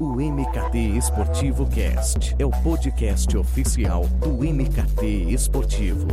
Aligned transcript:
O 0.00 0.14
MKT 0.20 0.96
Esportivo 0.96 1.66
Cast 1.66 2.36
é 2.38 2.46
o 2.46 2.50
podcast 2.50 3.36
oficial 3.36 4.06
do 4.06 4.44
MKT 4.44 5.32
Esportivo. 5.32 6.06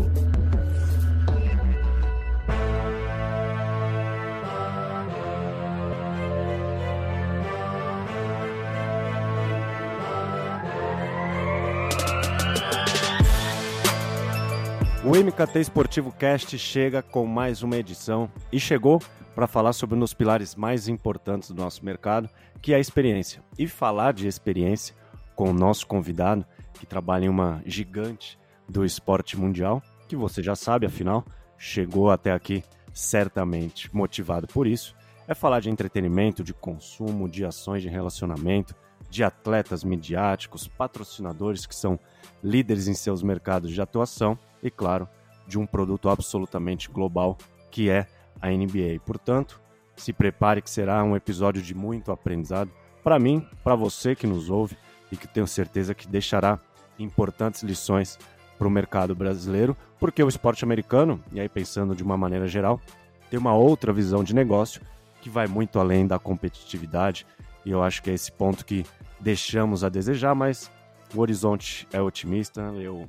MKT 15.15 15.61
Esportivo 15.61 16.11
Cast 16.11 16.57
chega 16.57 17.01
com 17.01 17.25
mais 17.25 17.63
uma 17.63 17.77
edição 17.77 18.29
e 18.51 18.59
chegou 18.59 19.01
para 19.33 19.47
falar 19.47 19.71
sobre 19.71 19.95
um 19.95 19.99
dos 19.99 20.13
pilares 20.13 20.55
mais 20.55 20.89
importantes 20.89 21.51
do 21.51 21.61
nosso 21.61 21.85
mercado, 21.85 22.29
que 22.61 22.73
é 22.73 22.75
a 22.75 22.81
experiência. 22.81 23.41
E 23.57 23.65
falar 23.65 24.11
de 24.11 24.27
experiência 24.27 24.93
com 25.33 25.51
o 25.51 25.53
nosso 25.53 25.87
convidado, 25.87 26.45
que 26.73 26.85
trabalha 26.85 27.27
em 27.27 27.29
uma 27.29 27.61
gigante 27.65 28.37
do 28.67 28.83
esporte 28.83 29.39
mundial, 29.39 29.81
que 30.09 30.17
você 30.17 30.43
já 30.43 30.53
sabe, 30.53 30.85
afinal, 30.85 31.23
chegou 31.57 32.11
até 32.11 32.33
aqui 32.33 32.61
certamente 32.93 33.95
motivado 33.95 34.47
por 34.47 34.67
isso, 34.67 34.93
é 35.29 35.33
falar 35.33 35.61
de 35.61 35.69
entretenimento, 35.69 36.43
de 36.43 36.53
consumo, 36.53 37.29
de 37.29 37.45
ações 37.45 37.81
de 37.81 37.87
relacionamento, 37.87 38.75
de 39.09 39.23
atletas 39.23 39.81
midiáticos, 39.81 40.67
patrocinadores 40.67 41.65
que 41.65 41.73
são 41.73 41.97
líderes 42.43 42.89
em 42.89 42.93
seus 42.93 43.23
mercados 43.23 43.71
de 43.71 43.81
atuação 43.81 44.37
e, 44.65 44.71
claro, 44.71 45.07
de 45.47 45.59
um 45.59 45.65
produto 45.65 46.09
absolutamente 46.09 46.89
global 46.89 47.37
que 47.69 47.87
é 47.87 48.07
a 48.41 48.49
NBA. 48.49 48.99
Portanto, 49.05 49.61
se 49.95 50.11
prepare 50.11 50.61
que 50.61 50.69
será 50.69 51.03
um 51.03 51.15
episódio 51.15 51.61
de 51.61 51.75
muito 51.75 52.11
aprendizado 52.11 52.71
para 53.03 53.19
mim, 53.19 53.47
para 53.63 53.75
você 53.75 54.15
que 54.15 54.25
nos 54.25 54.49
ouve 54.49 54.75
e 55.11 55.15
que 55.15 55.27
tenho 55.27 55.45
certeza 55.45 55.93
que 55.93 56.07
deixará 56.07 56.59
importantes 56.97 57.61
lições 57.61 58.17
para 58.57 58.67
o 58.67 58.71
mercado 58.71 59.13
brasileiro, 59.13 59.77
porque 59.99 60.23
o 60.23 60.27
esporte 60.27 60.63
americano, 60.63 61.23
e 61.31 61.39
aí 61.39 61.47
pensando 61.47 61.95
de 61.95 62.01
uma 62.01 62.17
maneira 62.17 62.47
geral, 62.47 62.81
tem 63.29 63.37
uma 63.39 63.53
outra 63.53 63.93
visão 63.93 64.23
de 64.23 64.33
negócio 64.33 64.81
que 65.21 65.29
vai 65.29 65.45
muito 65.45 65.79
além 65.79 66.07
da 66.07 66.17
competitividade, 66.17 67.27
e 67.63 67.69
eu 67.69 67.83
acho 67.83 68.01
que 68.01 68.09
é 68.09 68.13
esse 68.13 68.31
ponto 68.31 68.65
que 68.65 68.85
deixamos 69.19 69.83
a 69.83 69.89
desejar, 69.89 70.33
mas 70.33 70.71
o 71.13 71.19
horizonte 71.19 71.87
é 71.91 72.01
otimista, 72.01 72.61
eu 72.77 73.07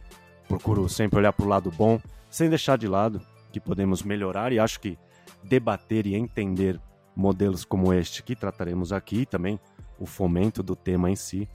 procuro 0.49 0.89
sempre 0.89 1.19
olhar 1.19 1.33
para 1.33 1.45
o 1.45 1.49
lado 1.49 1.71
bom, 1.71 2.01
sem 2.31 2.49
deixar 2.49 2.79
de 2.79 2.89
lado 2.89 3.21
que 3.53 3.61
podemos 3.61 4.03
melhorar 4.03 4.53
e 4.53 4.59
acho 4.59 4.81
que 4.81 4.99
debater 5.43 6.07
e 6.07 6.15
entender 6.15 6.81
modelos 7.15 7.65
como 7.65 7.93
este 7.93 8.23
que 8.23 8.37
trataremos 8.37 8.93
aqui 8.93 9.23
e 9.23 9.27
também 9.27 9.59
o 9.99 10.07
fomento 10.07 10.63
do 10.63 10.77
tema 10.77 11.11
em 11.11 11.17
si 11.17 11.49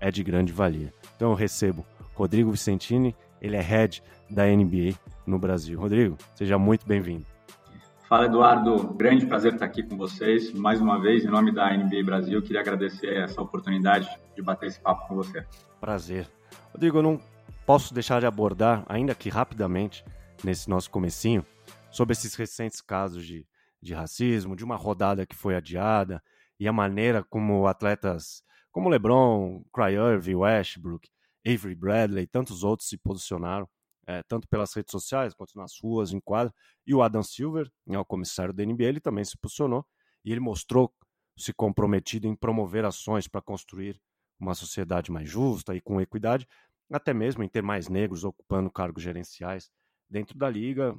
é 0.00 0.10
de 0.10 0.22
grande 0.22 0.52
valia. 0.52 0.92
Então 1.16 1.30
eu 1.30 1.34
recebo 1.34 1.84
Rodrigo 2.14 2.50
Vicentini, 2.50 3.14
ele 3.40 3.56
é 3.56 3.60
head 3.60 4.02
da 4.30 4.46
NBA 4.46 4.94
no 5.26 5.38
Brasil. 5.38 5.78
Rodrigo, 5.78 6.16
seja 6.34 6.58
muito 6.58 6.86
bem-vindo. 6.86 7.24
Fala 8.08 8.24
Eduardo, 8.24 8.94
grande 8.94 9.26
prazer 9.26 9.52
estar 9.52 9.66
aqui 9.66 9.82
com 9.82 9.96
vocês 9.96 10.52
mais 10.52 10.80
uma 10.80 10.98
vez 10.98 11.24
em 11.24 11.28
nome 11.28 11.52
da 11.52 11.76
NBA 11.76 12.02
Brasil. 12.04 12.40
Queria 12.40 12.60
agradecer 12.60 13.14
essa 13.14 13.42
oportunidade 13.42 14.08
de 14.34 14.40
bater 14.40 14.66
esse 14.66 14.80
papo 14.80 15.06
com 15.08 15.14
você. 15.14 15.44
Prazer. 15.78 16.26
Rodrigo, 16.72 16.98
eu 16.98 17.02
não 17.02 17.20
posso 17.68 17.92
deixar 17.92 18.18
de 18.18 18.24
abordar, 18.24 18.82
ainda 18.88 19.14
que 19.14 19.28
rapidamente, 19.28 20.02
nesse 20.42 20.70
nosso 20.70 20.90
comecinho, 20.90 21.44
sobre 21.90 22.14
esses 22.14 22.34
recentes 22.34 22.80
casos 22.80 23.26
de, 23.26 23.46
de 23.78 23.92
racismo, 23.92 24.56
de 24.56 24.64
uma 24.64 24.74
rodada 24.74 25.26
que 25.26 25.36
foi 25.36 25.54
adiada 25.54 26.22
e 26.58 26.66
a 26.66 26.72
maneira 26.72 27.22
como 27.22 27.66
atletas 27.66 28.42
como 28.72 28.88
LeBron, 28.88 29.62
Cry 29.70 29.96
Irving, 29.96 30.36
Westbrook, 30.36 31.10
Avery 31.46 31.74
Bradley 31.74 32.24
e 32.24 32.26
tantos 32.26 32.64
outros 32.64 32.88
se 32.88 32.96
posicionaram, 32.96 33.68
é, 34.06 34.22
tanto 34.22 34.48
pelas 34.48 34.72
redes 34.72 34.90
sociais 34.90 35.34
quanto 35.34 35.54
nas 35.54 35.74
ruas, 35.78 36.10
em 36.10 36.20
quadro. 36.20 36.54
E 36.86 36.94
o 36.94 37.02
Adam 37.02 37.22
Silver, 37.22 37.70
né, 37.86 37.98
o 37.98 38.04
comissário 38.04 38.54
da 38.54 38.64
NBA, 38.64 38.84
ele 38.84 39.00
também 39.00 39.26
se 39.26 39.36
posicionou 39.36 39.84
e 40.24 40.32
ele 40.32 40.40
mostrou 40.40 40.90
se 41.36 41.52
comprometido 41.52 42.26
em 42.26 42.34
promover 42.34 42.86
ações 42.86 43.28
para 43.28 43.42
construir 43.42 44.00
uma 44.40 44.54
sociedade 44.54 45.10
mais 45.10 45.28
justa 45.28 45.74
e 45.74 45.80
com 45.80 46.00
equidade, 46.00 46.46
até 46.90 47.12
mesmo 47.12 47.42
em 47.42 47.48
ter 47.48 47.62
mais 47.62 47.88
negros 47.88 48.24
ocupando 48.24 48.70
cargos 48.70 49.02
gerenciais 49.02 49.70
dentro 50.08 50.38
da 50.38 50.48
liga, 50.48 50.96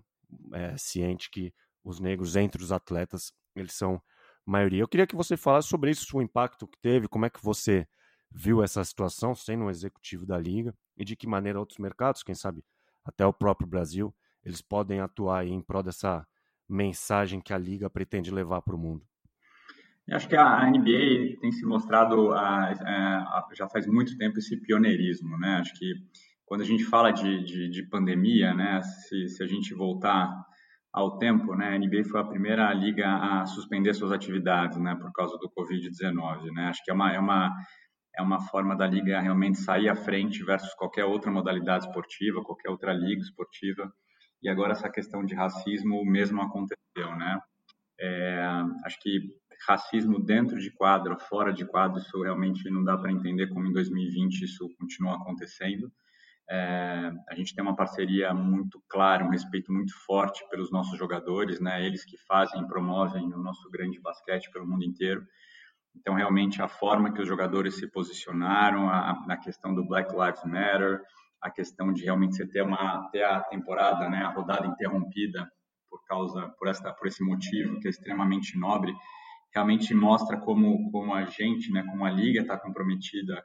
é, 0.53 0.77
ciente 0.77 1.29
que 1.31 1.53
os 1.83 1.99
negros 1.99 2.35
entre 2.35 2.61
os 2.61 2.71
atletas 2.71 3.33
eles 3.55 3.73
são 3.73 4.01
maioria. 4.45 4.81
Eu 4.81 4.87
queria 4.87 5.07
que 5.07 5.15
você 5.15 5.35
falasse 5.35 5.67
sobre 5.67 5.91
isso, 5.91 6.17
o 6.17 6.21
impacto 6.21 6.67
que 6.67 6.77
teve, 6.79 7.07
como 7.07 7.25
é 7.25 7.29
que 7.29 7.43
você 7.43 7.87
viu 8.31 8.63
essa 8.63 8.83
situação 8.83 9.33
sendo 9.33 9.65
um 9.65 9.69
executivo 9.69 10.25
da 10.25 10.37
liga 10.37 10.73
e 10.95 11.03
de 11.03 11.15
que 11.15 11.27
maneira 11.27 11.59
outros 11.59 11.79
mercados, 11.79 12.23
quem 12.23 12.35
sabe 12.35 12.63
até 13.03 13.25
o 13.25 13.33
próprio 13.33 13.67
Brasil, 13.67 14.15
eles 14.43 14.61
podem 14.61 14.99
atuar 14.99 15.45
em 15.45 15.61
prol 15.61 15.83
dessa 15.83 16.25
mensagem 16.67 17.41
que 17.41 17.53
a 17.53 17.57
liga 17.57 17.89
pretende 17.89 18.31
levar 18.31 18.61
para 18.61 18.75
o 18.75 18.77
mundo. 18.77 19.05
Acho 20.11 20.27
que 20.27 20.35
a 20.35 20.65
NBA 20.69 21.39
tem 21.39 21.51
se 21.51 21.65
mostrado 21.65 22.31
a, 22.31 22.71
a, 22.71 23.17
a, 23.21 23.49
já 23.53 23.67
faz 23.67 23.85
muito 23.87 24.17
tempo 24.17 24.39
esse 24.39 24.59
pioneirismo, 24.61 25.37
né? 25.37 25.57
Acho 25.57 25.73
que 25.75 25.93
quando 26.45 26.61
a 26.61 26.65
gente 26.65 26.83
fala 26.83 27.11
de, 27.11 27.43
de, 27.43 27.69
de 27.69 27.83
pandemia, 27.83 28.53
né? 28.53 28.81
Se, 28.81 29.27
se, 29.27 29.43
a 29.43 29.47
gente 29.47 29.73
voltar 29.73 30.31
ao 30.91 31.17
tempo, 31.17 31.55
né? 31.55 31.75
A 31.75 31.77
NBA 31.77 32.05
foi 32.05 32.19
a 32.19 32.25
primeira 32.25 32.73
liga 32.73 33.07
a 33.07 33.45
suspender 33.45 33.93
suas 33.93 34.11
atividades, 34.11 34.79
né? 34.79 34.95
Por 34.95 35.11
causa 35.11 35.37
do 35.37 35.49
Covid-19, 35.49 36.51
né? 36.53 36.67
Acho 36.69 36.83
que 36.83 36.91
é 36.91 36.93
uma, 36.93 37.13
é 37.13 37.19
uma 37.19 37.55
é 38.17 38.21
uma 38.21 38.41
forma 38.41 38.75
da 38.75 38.85
liga 38.85 39.21
realmente 39.21 39.59
sair 39.59 39.87
à 39.87 39.95
frente 39.95 40.43
versus 40.43 40.73
qualquer 40.73 41.05
outra 41.05 41.31
modalidade 41.31 41.85
esportiva, 41.85 42.43
qualquer 42.43 42.69
outra 42.69 42.93
liga 42.93 43.21
esportiva. 43.21 43.91
E 44.41 44.49
agora 44.49 44.73
essa 44.73 44.89
questão 44.89 45.23
de 45.23 45.35
racismo 45.35 46.03
mesmo 46.05 46.41
aconteceu, 46.41 47.15
né? 47.15 47.39
É, 47.99 48.45
acho 48.85 48.99
que 49.01 49.19
racismo 49.67 50.19
dentro 50.19 50.59
de 50.59 50.71
quadro, 50.71 51.17
fora 51.19 51.51
de 51.53 51.65
quadro, 51.65 51.99
isso 51.99 52.21
realmente 52.21 52.69
não 52.69 52.83
dá 52.83 52.97
para 52.97 53.11
entender 53.11 53.47
como 53.47 53.67
em 53.67 53.73
2020 53.73 54.41
isso 54.43 54.69
continua 54.77 55.15
acontecendo. 55.15 55.91
É, 56.49 57.11
a 57.29 57.35
gente 57.35 57.53
tem 57.53 57.63
uma 57.63 57.75
parceria 57.75 58.33
muito 58.33 58.81
clara, 58.89 59.23
um 59.23 59.29
respeito 59.29 59.71
muito 59.71 59.93
forte 60.05 60.43
pelos 60.49 60.71
nossos 60.71 60.97
jogadores, 60.97 61.59
né? 61.59 61.85
Eles 61.85 62.03
que 62.03 62.17
fazem, 62.25 62.65
promovem 62.65 63.31
o 63.33 63.37
nosso 63.37 63.69
grande 63.69 63.99
basquete 63.99 64.49
pelo 64.51 64.65
mundo 64.65 64.83
inteiro. 64.83 65.23
Então, 65.95 66.15
realmente, 66.15 66.61
a 66.61 66.67
forma 66.67 67.13
que 67.13 67.21
os 67.21 67.27
jogadores 67.27 67.75
se 67.75 67.87
posicionaram, 67.87 68.89
a, 68.89 69.11
a 69.29 69.37
questão 69.37 69.75
do 69.75 69.85
Black 69.85 70.11
Lives 70.11 70.43
Matter, 70.43 71.01
a 71.41 71.49
questão 71.49 71.93
de 71.93 72.03
realmente 72.03 72.35
você 72.35 72.47
ter 72.47 72.61
uma 72.63 73.09
ter 73.11 73.23
a 73.23 73.41
temporada, 73.41 74.09
né, 74.09 74.23
a 74.23 74.29
rodada 74.29 74.67
interrompida 74.67 75.49
por 75.89 76.03
causa 76.05 76.49
por 76.57 76.67
esta 76.67 76.91
por 76.93 77.07
esse 77.07 77.23
motivo 77.23 77.79
que 77.79 77.87
é 77.87 77.89
extremamente 77.89 78.57
nobre, 78.57 78.93
realmente 79.53 79.93
mostra 79.93 80.37
como 80.37 80.91
como 80.91 81.13
a 81.13 81.25
gente, 81.25 81.71
né, 81.71 81.83
como 81.83 82.05
a 82.05 82.09
liga 82.11 82.41
está 82.41 82.57
comprometida 82.57 83.43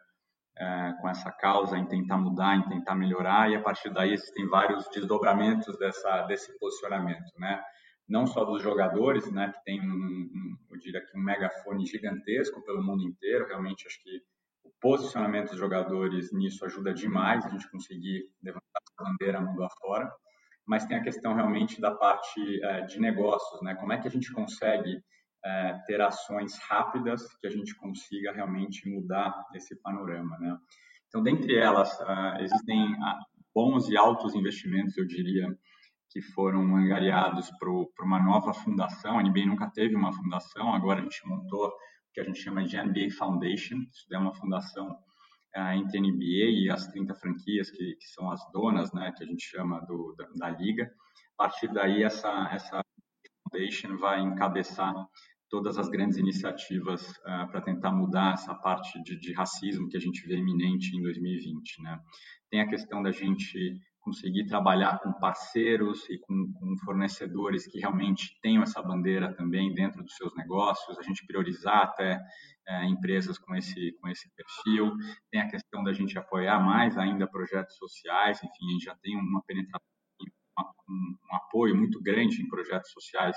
é, 0.57 0.95
com 1.01 1.09
essa 1.09 1.33
causa 1.33 1.77
em 1.77 1.87
tentar 1.87 2.17
mudar, 2.19 2.57
em 2.57 2.69
tentar 2.69 2.95
melhorar 2.95 3.51
e 3.51 3.57
a 3.57 3.63
partir 3.63 3.91
daí 3.91 4.13
existem 4.13 4.49
vários 4.49 4.89
desdobramentos 4.91 5.77
dessa 5.79 6.23
desse 6.23 6.59
posicionamento, 6.59 7.33
né? 7.39 7.63
Não 8.07 8.27
só 8.27 8.45
dos 8.45 8.63
jogadores, 8.63 9.31
né, 9.33 9.51
que 9.51 9.65
tem 9.65 9.81
um, 9.81 9.85
um 9.85 10.57
eu 10.71 10.79
diria 10.79 11.01
que 11.01 11.19
um 11.19 11.23
megafone 11.23 11.87
gigantesco 11.87 12.63
pelo 12.65 12.83
mundo 12.83 13.03
inteiro. 13.03 13.47
Realmente 13.47 13.87
acho 13.87 14.03
que 14.03 14.21
o 14.65 14.71
posicionamento 14.81 15.51
dos 15.51 15.59
jogadores 15.59 16.31
nisso 16.33 16.65
ajuda 16.65 16.93
demais 16.93 17.47
a 17.47 17.49
gente 17.49 17.71
conseguir 17.71 18.25
levantar 18.43 18.81
a 18.99 19.05
bandeira 19.05 19.41
mundo 19.41 19.63
afora 19.65 20.11
mas 20.67 20.87
tem 20.87 20.97
a 20.97 21.03
questão 21.03 21.35
realmente 21.35 21.81
da 21.81 21.91
parte 21.91 22.63
é, 22.63 22.83
de 22.83 22.99
negócios, 22.99 23.61
né? 23.63 23.75
Como 23.75 23.93
é 23.93 24.01
que 24.01 24.09
a 24.09 24.11
gente 24.11 24.33
consegue 24.33 25.03
é, 25.45 25.79
ter 25.87 26.01
ações 26.01 26.59
rápidas 26.59 27.23
que 27.37 27.47
a 27.47 27.51
gente 27.51 27.75
consiga 27.75 28.33
realmente 28.33 28.89
mudar 28.89 29.33
esse 29.55 29.77
panorama, 29.77 30.39
né? 30.39 30.57
Então, 31.15 31.23
dentre 31.23 31.57
elas, 31.57 31.97
uh, 32.01 32.41
existem 32.41 32.93
uh, 32.93 33.25
bons 33.55 33.89
e 33.89 33.97
altos 33.97 34.35
investimentos, 34.35 34.97
eu 34.97 35.07
diria, 35.07 35.47
que 36.11 36.21
foram 36.21 36.77
angariados 36.77 37.51
para 37.59 38.05
uma 38.05 38.21
nova 38.21 38.53
fundação. 38.53 39.19
A 39.19 39.23
NBA 39.23 39.47
nunca 39.47 39.71
teve 39.71 39.95
uma 39.95 40.13
fundação, 40.13 40.75
agora 40.75 41.01
a 41.01 41.03
gente 41.03 41.25
montou 41.25 41.69
o 41.69 41.73
que 42.13 42.21
a 42.21 42.25
gente 42.25 42.41
chama 42.41 42.65
de 42.65 42.77
NBA 42.77 43.11
Foundation. 43.17 43.77
Isso 43.93 44.13
é 44.13 44.19
uma 44.19 44.35
fundação 44.35 44.91
uh, 45.57 45.73
entre 45.75 45.99
a 45.99 46.01
NBA 46.01 46.65
e 46.65 46.71
as 46.71 46.89
30 46.89 47.15
franquias 47.15 47.71
que, 47.71 47.95
que, 47.95 48.07
são 48.07 48.29
as 48.31 48.41
donas, 48.51 48.93
né, 48.93 49.13
que 49.17 49.23
a 49.23 49.27
gente 49.27 49.45
chama 49.45 49.81
do, 49.83 50.17
da, 50.19 50.27
da 50.35 50.51
liga. 50.59 50.91
A 51.39 51.45
partir 51.45 51.69
daí, 51.69 52.03
essa, 52.03 52.49
essa 52.51 52.85
Foundation 53.55 53.97
vai 53.99 54.21
encabeçar 54.21 54.93
todas 55.55 55.79
as 55.79 55.89
grandes 55.89 56.19
iniciativas 56.19 57.09
uh, 57.19 57.47
para 57.49 57.61
tentar 57.61 57.93
mudar 57.93 58.33
essa 58.33 58.53
parte 58.53 59.01
de, 59.05 59.17
de, 59.17 59.33
racismo 59.33 59.89
que 59.89 59.97
a 59.97 60.01
gente 60.01 60.27
vê 60.27 60.37
iminente 60.37 60.97
em 60.97 61.01
2020. 61.01 61.81
Né? 61.81 62.01
Tem 62.51 62.61
a 62.61 62.67
questão 62.67 63.01
da 63.01 63.13
gente 63.13 63.81
conseguir 64.01 64.47
trabalhar 64.47 64.99
com 64.99 65.13
parceiros 65.13 66.11
e 66.11 66.19
com, 66.19 66.53
com, 66.55 66.77
fornecedores 66.85 67.69
que 67.69 67.79
realmente 67.79 68.37
tenham 68.43 68.65
essa 68.65 68.83
bandeira 68.83 69.33
também 69.33 69.73
dentro 69.73 70.03
dos 70.03 70.17
seus 70.17 70.35
negócios, 70.35 70.99
a 70.99 71.03
gente 71.03 71.25
priorizar 71.25 71.85
até 71.85 72.21
é, 72.67 72.87
empresas 72.87 73.39
com 73.39 73.55
esse, 73.55 73.93
com 74.01 74.09
esse 74.09 74.29
perfil. 74.35 74.93
Tem 75.31 75.41
a 75.41 75.49
questão 75.49 75.85
da 75.85 75.93
gente 75.93 76.19
apoiar 76.19 76.59
mais 76.59 76.99
ainda 76.99 77.29
projetos 77.29 77.77
sociais, 77.77 78.39
enfim, 78.43 78.67
a 78.71 78.73
gente 78.73 78.85
já 78.87 78.97
tem 78.97 79.17
uma 79.17 79.41
penetração, 79.47 79.87
um, 80.89 81.17
um 81.31 81.37
apoio 81.37 81.77
muito 81.77 82.03
grande 82.03 82.43
em 82.43 82.49
projetos 82.49 82.91
sociais 82.91 83.37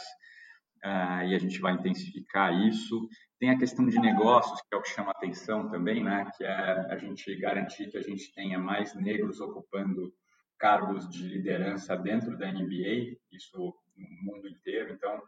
e 0.84 1.36
a 1.36 1.40
gente 1.40 1.60
vai 1.60 1.74
intensificar 1.74 2.54
isso. 2.68 3.08
Tem 3.40 3.50
a 3.50 3.58
questão 3.58 3.88
de 3.88 4.00
negócios, 4.00 4.60
que 4.62 4.76
é 4.76 4.78
o 4.78 4.82
que 4.82 4.90
chama 4.90 5.12
atenção 5.12 5.70
também, 5.70 6.04
né? 6.04 6.30
que 6.36 6.44
é 6.44 6.94
a 6.94 6.98
gente 6.98 7.36
garantir 7.36 7.90
que 7.90 7.98
a 7.98 8.02
gente 8.02 8.34
tenha 8.34 8.58
mais 8.58 8.96
negros 8.96 9.40
ocupando 9.40 10.14
cargos 10.58 11.08
de 11.10 11.28
liderança 11.28 11.96
dentro 11.96 12.38
da 12.38 12.52
NBA, 12.52 13.18
isso 13.32 13.76
no 13.96 14.34
mundo 14.34 14.48
inteiro. 14.48 14.94
Então, 14.94 15.22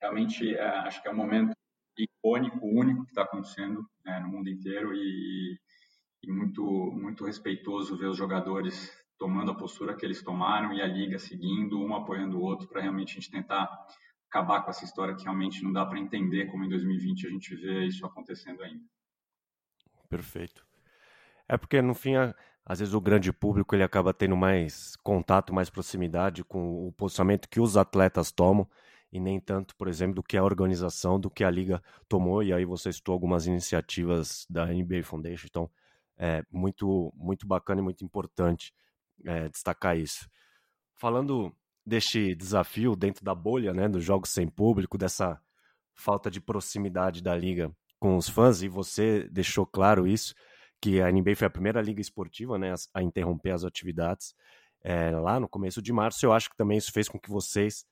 realmente, 0.00 0.54
uh, 0.54 0.86
acho 0.86 1.02
que 1.02 1.08
é 1.08 1.10
um 1.10 1.16
momento 1.16 1.54
icônico, 1.98 2.66
único 2.66 3.04
que 3.04 3.10
está 3.10 3.22
acontecendo 3.22 3.84
né, 4.04 4.20
no 4.20 4.28
mundo 4.28 4.48
inteiro 4.48 4.94
e, 4.94 5.58
e 6.22 6.30
muito, 6.30 6.62
muito 6.62 7.24
respeitoso 7.24 7.96
ver 7.96 8.06
os 8.06 8.16
jogadores 8.16 8.92
tomando 9.18 9.50
a 9.50 9.54
postura 9.54 9.94
que 9.94 10.04
eles 10.04 10.22
tomaram 10.22 10.72
e 10.74 10.82
a 10.82 10.86
liga 10.86 11.18
seguindo, 11.18 11.80
um 11.80 11.94
apoiando 11.94 12.38
o 12.38 12.42
outro, 12.42 12.68
para 12.68 12.82
realmente 12.82 13.12
a 13.12 13.14
gente 13.14 13.30
tentar 13.30 13.68
acabar 14.36 14.62
com 14.62 14.70
essa 14.70 14.84
história 14.84 15.14
que 15.14 15.24
realmente 15.24 15.62
não 15.62 15.72
dá 15.72 15.86
para 15.86 15.98
entender 15.98 16.46
como 16.46 16.64
em 16.64 16.68
2020 16.68 17.26
a 17.26 17.30
gente 17.30 17.54
vê 17.56 17.86
isso 17.86 18.04
acontecendo 18.04 18.62
ainda. 18.62 18.84
Perfeito. 20.08 20.66
É 21.48 21.56
porque 21.56 21.80
no 21.80 21.94
fim, 21.94 22.12
às 22.64 22.78
vezes 22.80 22.92
o 22.92 23.00
grande 23.00 23.32
público 23.32 23.74
ele 23.74 23.82
acaba 23.82 24.12
tendo 24.12 24.36
mais 24.36 24.94
contato, 24.96 25.54
mais 25.54 25.70
proximidade 25.70 26.44
com 26.44 26.86
o 26.86 26.92
posicionamento 26.92 27.48
que 27.48 27.60
os 27.60 27.76
atletas 27.76 28.30
tomam 28.30 28.68
e 29.10 29.18
nem 29.18 29.40
tanto, 29.40 29.74
por 29.76 29.88
exemplo, 29.88 30.16
do 30.16 30.22
que 30.22 30.36
a 30.36 30.44
organização, 30.44 31.18
do 31.18 31.30
que 31.30 31.42
a 31.42 31.50
liga 31.50 31.82
tomou. 32.08 32.42
E 32.42 32.52
aí 32.52 32.64
você 32.64 32.92
citou 32.92 33.14
algumas 33.14 33.46
iniciativas 33.46 34.46
da 34.50 34.66
NBA 34.66 35.02
Foundation, 35.02 35.46
então 35.48 35.70
é 36.18 36.42
muito 36.50 37.12
muito 37.16 37.46
bacana 37.46 37.80
e 37.80 37.84
muito 37.84 38.04
importante 38.04 38.74
é, 39.24 39.48
destacar 39.48 39.96
isso. 39.96 40.28
Falando 40.94 41.54
deste 41.86 42.34
desafio 42.34 42.96
dentro 42.96 43.24
da 43.24 43.34
bolha, 43.34 43.72
né, 43.72 43.88
dos 43.88 44.04
jogos 44.04 44.30
sem 44.30 44.48
público, 44.48 44.98
dessa 44.98 45.40
falta 45.94 46.30
de 46.30 46.40
proximidade 46.40 47.22
da 47.22 47.34
liga 47.36 47.70
com 47.98 48.16
os 48.16 48.28
fãs, 48.28 48.62
e 48.62 48.68
você 48.68 49.28
deixou 49.30 49.64
claro 49.66 50.06
isso, 50.06 50.34
que 50.80 51.00
a 51.00 51.10
NBA 51.10 51.36
foi 51.36 51.46
a 51.46 51.50
primeira 51.50 51.80
liga 51.80 52.00
esportiva 52.00 52.58
né, 52.58 52.74
a 52.92 53.02
interromper 53.02 53.52
as 53.52 53.64
atividades 53.64 54.34
é, 54.82 55.10
lá 55.10 55.40
no 55.40 55.48
começo 55.48 55.80
de 55.80 55.92
março. 55.92 56.24
Eu 56.26 56.32
acho 56.32 56.50
que 56.50 56.56
também 56.56 56.76
isso 56.76 56.92
fez 56.92 57.08
com 57.08 57.18
que 57.18 57.30
vocês 57.30 57.86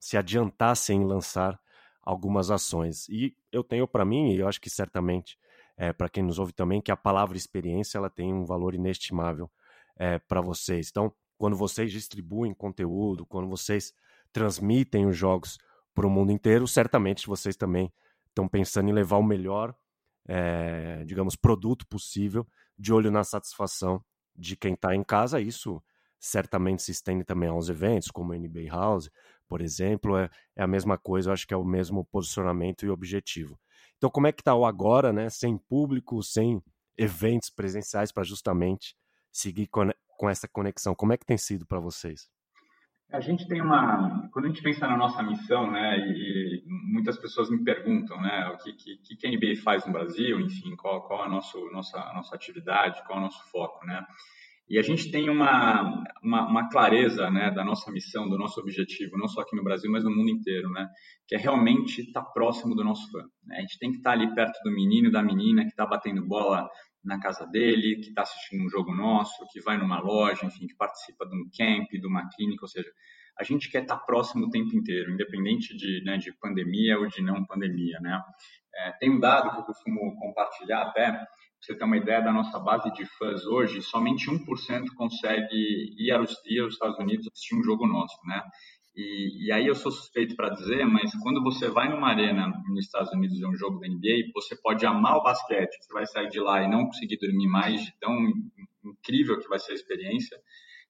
se 0.00 0.16
adiantassem 0.16 1.02
em 1.02 1.04
lançar 1.04 1.58
algumas 2.02 2.50
ações. 2.50 3.08
E 3.08 3.36
eu 3.52 3.62
tenho 3.62 3.86
para 3.86 4.04
mim, 4.04 4.32
e 4.32 4.40
eu 4.40 4.48
acho 4.48 4.60
que 4.60 4.68
certamente 4.68 5.38
é, 5.76 5.92
para 5.92 6.08
quem 6.08 6.22
nos 6.22 6.38
ouve 6.38 6.52
também, 6.52 6.80
que 6.80 6.90
a 6.90 6.96
palavra 6.96 7.36
experiência 7.36 7.98
ela 7.98 8.10
tem 8.10 8.32
um 8.32 8.44
valor 8.44 8.74
inestimável 8.74 9.50
é, 9.96 10.18
para 10.18 10.40
vocês. 10.40 10.88
Então, 10.90 11.12
quando 11.36 11.56
vocês 11.56 11.90
distribuem 11.90 12.54
conteúdo, 12.54 13.26
quando 13.26 13.48
vocês 13.48 13.92
transmitem 14.32 15.06
os 15.06 15.16
jogos 15.16 15.58
para 15.94 16.06
o 16.06 16.10
mundo 16.10 16.32
inteiro, 16.32 16.66
certamente 16.66 17.26
vocês 17.26 17.56
também 17.56 17.92
estão 18.28 18.48
pensando 18.48 18.88
em 18.88 18.92
levar 18.92 19.18
o 19.18 19.22
melhor, 19.22 19.74
é, 20.26 21.04
digamos, 21.04 21.36
produto 21.36 21.86
possível, 21.86 22.46
de 22.76 22.92
olho 22.92 23.10
na 23.10 23.22
satisfação 23.22 24.04
de 24.34 24.56
quem 24.56 24.74
está 24.74 24.94
em 24.94 25.04
casa. 25.04 25.40
Isso 25.40 25.82
certamente 26.18 26.82
se 26.82 26.90
estende 26.90 27.24
também 27.24 27.48
aos 27.48 27.68
eventos, 27.68 28.10
como 28.10 28.32
o 28.32 28.36
NBA 28.36 28.68
House, 28.70 29.10
por 29.46 29.60
exemplo, 29.60 30.16
é, 30.16 30.28
é 30.56 30.62
a 30.62 30.66
mesma 30.66 30.98
coisa, 30.98 31.28
eu 31.28 31.32
acho 31.32 31.46
que 31.46 31.54
é 31.54 31.56
o 31.56 31.64
mesmo 31.64 32.04
posicionamento 32.06 32.84
e 32.84 32.90
objetivo. 32.90 33.58
Então, 33.96 34.10
como 34.10 34.26
é 34.26 34.32
que 34.32 34.40
está 34.40 34.54
o 34.54 34.66
agora, 34.66 35.12
né? 35.12 35.30
Sem 35.30 35.56
público, 35.56 36.22
sem 36.22 36.62
eventos 36.96 37.50
presenciais 37.50 38.10
para 38.10 38.24
justamente 38.24 38.96
seguir 39.30 39.68
com 40.16 40.28
essa 40.28 40.48
conexão? 40.48 40.94
Como 40.94 41.12
é 41.12 41.16
que 41.16 41.26
tem 41.26 41.36
sido 41.36 41.66
para 41.66 41.80
vocês? 41.80 42.28
A 43.12 43.20
gente 43.20 43.46
tem 43.46 43.60
uma, 43.60 44.28
quando 44.32 44.46
a 44.46 44.48
gente 44.48 44.62
pensa 44.62 44.88
na 44.88 44.96
nossa 44.96 45.22
missão, 45.22 45.70
né, 45.70 45.98
e, 45.98 46.64
muitas 46.66 47.16
pessoas 47.16 47.48
me 47.48 47.62
perguntam, 47.62 48.20
né, 48.20 48.48
o 48.48 48.56
que, 48.56 48.72
que, 48.72 49.16
que 49.16 49.26
a 49.26 49.30
NBA 49.30 49.62
faz 49.62 49.86
no 49.86 49.92
Brasil, 49.92 50.40
enfim, 50.40 50.74
qual, 50.74 51.06
qual 51.06 51.22
a 51.22 51.28
nossa, 51.28 51.58
nossa, 51.70 51.98
nossa 52.12 52.34
atividade, 52.34 53.04
qual 53.06 53.18
o 53.18 53.22
nosso 53.22 53.42
foco, 53.50 53.86
né? 53.86 54.04
E 54.68 54.78
a 54.78 54.82
gente 54.82 55.10
tem 55.10 55.28
uma, 55.28 56.02
uma, 56.22 56.48
uma, 56.48 56.68
clareza 56.70 57.30
né, 57.30 57.50
da 57.50 57.62
nossa 57.62 57.92
missão, 57.92 58.28
do 58.28 58.38
nosso 58.38 58.58
objetivo, 58.60 59.18
não 59.18 59.28
só 59.28 59.42
aqui 59.42 59.54
no 59.54 59.62
Brasil, 59.62 59.90
mas 59.90 60.04
no 60.04 60.10
mundo 60.10 60.30
inteiro, 60.30 60.70
né? 60.70 60.88
Que 61.28 61.34
é 61.34 61.38
realmente 61.38 62.00
estar 62.00 62.22
tá 62.22 62.30
próximo 62.30 62.74
do 62.74 62.82
nosso 62.82 63.10
fã. 63.12 63.22
Né? 63.44 63.58
A 63.58 63.60
gente 63.60 63.78
tem 63.78 63.90
que 63.90 63.98
estar 63.98 64.10
tá 64.12 64.16
ali 64.16 64.34
perto 64.34 64.58
do 64.64 64.70
menino, 64.70 65.12
da 65.12 65.22
menina 65.22 65.64
que 65.64 65.68
está 65.68 65.84
batendo 65.84 66.26
bola 66.26 66.66
na 67.04 67.20
casa 67.20 67.46
dele, 67.46 67.96
que 67.96 68.08
está 68.08 68.22
assistindo 68.22 68.64
um 68.64 68.68
jogo 68.68 68.94
nosso, 68.94 69.46
que 69.52 69.60
vai 69.60 69.76
numa 69.76 70.00
loja, 70.00 70.46
enfim, 70.46 70.66
que 70.66 70.74
participa 70.74 71.26
de 71.26 71.36
um 71.36 71.48
camp, 71.56 71.90
de 71.90 72.06
uma 72.06 72.28
clínica, 72.30 72.64
ou 72.64 72.68
seja, 72.68 72.90
a 73.38 73.44
gente 73.44 73.70
quer 73.70 73.82
estar 73.82 73.96
próximo 73.98 74.46
o 74.46 74.50
tempo 74.50 74.74
inteiro, 74.76 75.12
independente 75.12 75.76
de, 75.76 76.02
né, 76.04 76.16
de 76.16 76.32
pandemia 76.32 76.98
ou 76.98 77.06
de 77.06 77.20
não 77.20 77.44
pandemia, 77.44 77.98
né? 78.00 78.22
É, 78.76 78.92
tem 78.92 79.10
um 79.10 79.20
dado 79.20 79.50
que 79.52 79.58
eu 79.58 79.64
costumo 79.64 80.16
compartilhar 80.16 80.82
até, 80.82 81.12
para 81.12 81.26
você 81.60 81.74
ter 81.76 81.84
uma 81.84 81.96
ideia 81.96 82.20
da 82.20 82.32
nossa 82.32 82.58
base 82.58 82.92
de 82.92 83.04
fãs 83.06 83.44
hoje, 83.44 83.82
somente 83.82 84.30
1% 84.30 84.94
consegue 84.96 85.94
ir 85.98 86.10
aos, 86.12 86.34
ir 86.46 86.60
aos 86.60 86.74
Estados 86.74 86.98
Unidos 86.98 87.28
assistir 87.28 87.56
um 87.56 87.62
jogo 87.62 87.86
nosso, 87.86 88.18
né? 88.26 88.42
E, 88.96 89.46
e, 89.46 89.52
aí 89.52 89.66
eu 89.66 89.74
sou 89.74 89.90
suspeito 89.90 90.36
para 90.36 90.50
dizer, 90.50 90.86
mas 90.86 91.10
quando 91.20 91.42
você 91.42 91.68
vai 91.68 91.88
numa 91.88 92.08
arena 92.08 92.46
nos 92.68 92.84
Estados 92.84 93.12
Unidos 93.12 93.38
ver 93.38 93.46
um 93.46 93.56
jogo 93.56 93.80
da 93.80 93.88
NBA, 93.88 94.30
você 94.32 94.54
pode 94.54 94.86
amar 94.86 95.16
o 95.16 95.22
basquete, 95.22 95.76
você 95.80 95.92
vai 95.92 96.06
sair 96.06 96.28
de 96.28 96.38
lá 96.38 96.62
e 96.62 96.70
não 96.70 96.86
conseguir 96.86 97.18
dormir 97.18 97.48
mais 97.48 97.84
de 97.84 97.92
tão 97.98 98.14
incrível 98.84 99.40
que 99.40 99.48
vai 99.48 99.58
ser 99.58 99.72
a 99.72 99.74
experiência 99.74 100.38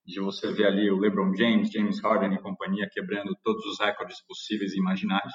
de 0.07 0.21
você 0.21 0.53
ver 0.53 0.67
ali 0.67 0.91
o 0.91 0.99
LeBron 0.99 1.35
James, 1.35 1.71
James 1.71 1.99
Harden 2.03 2.35
e 2.35 2.43
companhia 2.43 2.89
quebrando 2.93 3.35
todos 3.43 3.65
os 3.65 3.81
recordes 3.81 4.21
possíveis 4.27 4.75
e 4.75 4.79
imaginários. 4.79 5.33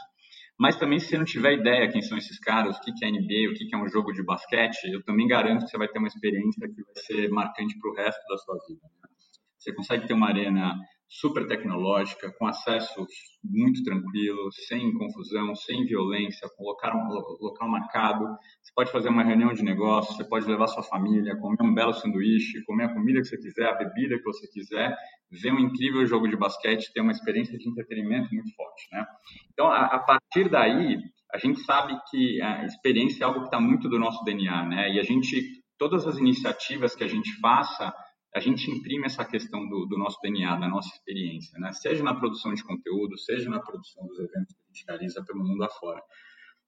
Mas 0.60 0.76
também 0.76 1.00
se 1.00 1.08
você 1.08 1.18
não 1.18 1.26
tiver 1.26 1.54
ideia 1.54 1.90
quem 1.90 2.02
são 2.02 2.18
esses 2.18 2.38
caras, 2.38 2.78
o 2.78 2.82
que 2.82 2.92
é 3.04 3.10
NBA, 3.10 3.50
o 3.50 3.54
que 3.54 3.74
é 3.74 3.78
um 3.78 3.88
jogo 3.88 4.12
de 4.12 4.22
basquete, 4.24 4.92
eu 4.92 5.02
também 5.04 5.28
garanto 5.28 5.64
que 5.64 5.72
você 5.72 5.78
vai 5.78 5.88
ter 5.88 5.98
uma 5.98 6.08
experiência 6.08 6.68
que 6.68 6.84
vai 6.84 6.96
ser 6.96 7.30
marcante 7.30 7.80
para 7.80 7.90
o 7.90 7.96
resto 7.96 8.22
da 8.28 8.38
sua 8.38 8.58
vida. 8.68 8.82
Né? 8.84 9.10
Você 9.58 9.74
consegue 9.74 10.06
ter 10.06 10.14
uma 10.14 10.28
arena 10.28 10.76
super 11.10 11.48
tecnológica, 11.48 12.32
com 12.38 12.46
acesso 12.46 13.06
muito 13.44 13.84
tranquilo, 13.84 14.52
sem 14.68 14.94
confusão, 14.94 15.56
sem 15.56 15.86
violência, 15.86 16.48
com 16.56 16.64
local, 16.64 16.94
local 17.42 17.68
marcado. 17.68 18.26
Você 18.62 18.72
pode 18.76 18.92
fazer 18.92 19.10
uma 19.10 19.24
reunião 19.24 19.52
de 19.52 19.64
negócio, 19.64 20.16
você 20.16 20.24
pode 20.24 20.46
levar 20.46 20.68
sua 20.68 20.84
família, 20.84 21.36
comer 21.38 21.58
um 21.64 21.74
belo 21.74 21.94
sanduíche, 21.94 22.64
comer 22.64 22.86
a 22.86 22.94
comida 22.94 23.22
que 23.22 23.28
você 23.28 23.38
quiser, 23.38 23.68
a 23.68 23.76
bebida 23.76 24.18
que 24.18 24.24
você 24.24 24.48
quiser, 24.48 24.96
ver 25.32 25.52
um 25.52 25.60
incrível 25.60 26.06
jogo 26.06 26.28
de 26.28 26.38
basquete, 26.38 26.94
ter 26.94 27.02
uma 27.02 27.12
experiência 27.12 27.58
de 27.58 27.68
entretenimento 27.68 28.34
muito 28.34 28.56
forte. 28.56 28.88
Né? 28.92 29.06
Então, 29.52 29.68
a, 29.68 29.86
a 29.86 30.00
partir 30.00 30.48
daí, 30.48 31.00
a 31.34 31.38
gente 31.38 31.60
sabe 31.62 31.98
que 32.10 32.42
a 32.42 32.66
experiência 32.66 33.24
é 33.24 33.28
algo 33.28 33.40
que 33.40 33.46
está 33.46 33.60
muito 33.60 33.90
do 33.90 34.00
nosso 34.00 34.24
DNA, 34.24 34.66
né? 34.66 34.94
E 34.94 35.00
a 35.00 35.04
gente, 35.04 35.64
todas 35.78 36.08
as 36.08 36.18
iniciativas 36.18 36.96
que 36.96 37.04
a 37.04 37.08
gente 37.08 37.32
faça, 37.40 37.94
a 38.34 38.40
gente 38.40 38.70
imprime 38.70 39.06
essa 39.06 39.26
questão 39.26 39.68
do, 39.68 39.86
do, 39.86 39.98
nosso 39.98 40.20
DNA, 40.22 40.56
da 40.58 40.68
nossa 40.68 40.90
experiência, 40.96 41.58
né? 41.60 41.72
seja 41.74 42.04
na 42.04 42.14
produção 42.14 42.54
de 42.54 42.64
conteúdo, 42.64 43.18
seja 43.18 43.50
na 43.50 43.60
produção 43.60 44.06
dos 44.06 44.20
eventos 44.20 44.54
que 44.54 44.62
a 44.62 44.68
gente 44.68 44.86
realiza 44.88 45.26
pelo 45.26 45.44
mundo 45.44 45.64
afora. 45.64 46.02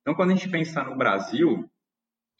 Então, 0.01 0.15
quando 0.15 0.31
a 0.31 0.35
gente 0.35 0.49
pensa 0.49 0.83
no 0.83 0.97
Brasil, 0.97 1.69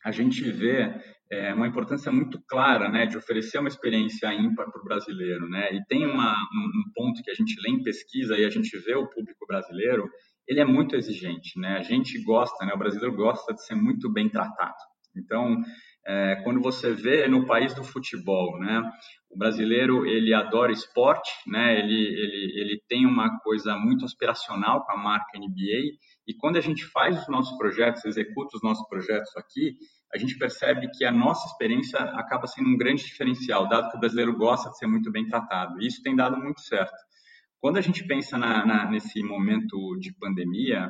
a 0.04 0.12
gente 0.12 0.42
vê 0.52 0.92
é, 1.32 1.54
uma 1.54 1.68
importância 1.68 2.12
muito 2.12 2.42
clara 2.48 2.90
né, 2.90 3.06
de 3.06 3.18
oferecer 3.18 3.60
uma 3.60 3.70
experiência 3.70 4.34
ímpar 4.34 4.70
para 4.72 4.82
o 4.82 4.84
brasileiro. 4.84 5.48
Né? 5.48 5.76
E 5.76 5.86
tem 5.86 6.06
uma, 6.06 6.34
um, 6.34 6.92
ponto 6.94 7.22
que 7.22 7.30
a 7.30 7.36
gente 7.36 7.56
lê 7.62 7.70
em 7.70 7.84
pesquisa 7.84 8.38
e 8.38 8.44
a 8.44 8.50
gente 8.50 8.76
vê 8.80 8.96
o 8.96 9.08
público 9.08 9.46
brasileiro, 9.48 10.10
ele 10.48 10.60
é 10.60 10.66
muito 10.66 10.96
exigente. 10.96 11.60
Né? 11.60 11.78
A 11.78 11.84
gente 11.84 12.22
gosta, 12.24 12.66
né, 12.66 12.74
o 12.74 12.78
brasileiro 12.78 13.16
gosta 13.16 13.54
de 13.54 13.64
ser 13.64 13.76
muito 13.76 14.12
bem 14.12 14.28
tratado. 14.28 14.76
Então, 15.16 15.62
é, 16.06 16.42
quando 16.44 16.62
você 16.62 16.94
vê 16.94 17.28
no 17.28 17.46
país 17.46 17.74
do 17.74 17.84
futebol, 17.84 18.60
né? 18.60 18.82
O 19.30 19.38
brasileiro 19.38 20.06
ele 20.06 20.34
adora 20.34 20.72
esporte, 20.72 21.32
né? 21.48 21.80
Ele, 21.80 21.94
ele, 21.94 22.60
ele 22.60 22.84
tem 22.88 23.06
uma 23.06 23.40
coisa 23.40 23.78
muito 23.78 24.04
aspiracional 24.04 24.84
com 24.86 24.92
a 24.94 24.98
marca 24.98 25.38
NBA 25.38 25.96
e 26.28 26.34
quando 26.34 26.58
a 26.58 26.62
gente 26.62 26.86
faz 26.86 27.20
os 27.22 27.28
nossos 27.28 27.58
projetos, 27.58 28.06
executa 28.06 28.56
os 28.56 28.64
nossos 28.64 28.88
projetos 28.88 29.36
aqui, 29.38 29.76
a 30.14 30.18
gente 30.18 30.38
percebe 30.38 30.90
que 30.92 31.06
a 31.06 31.12
nossa 31.12 31.48
experiência 31.48 32.00
acaba 32.00 32.48
sendo 32.48 32.70
um 32.70 32.78
grande 32.78 33.04
diferencial, 33.04 33.68
dado 33.68 33.90
que 33.90 33.98
o 33.98 34.00
brasileiro 34.00 34.36
gosta 34.38 34.70
de 34.70 34.78
ser 34.78 34.88
muito 34.88 35.12
bem 35.12 35.28
tratado. 35.28 35.82
E 35.82 35.88
isso 35.88 36.02
tem 36.02 36.16
dado 36.16 36.38
muito 36.38 36.62
certo. 36.62 36.96
Quando 37.60 37.78
a 37.78 37.82
gente 37.82 38.06
pensa 38.06 38.38
na, 38.38 38.66
na, 38.66 38.90
nesse 38.90 39.22
momento 39.24 39.98
de 40.00 40.14
pandemia, 40.18 40.86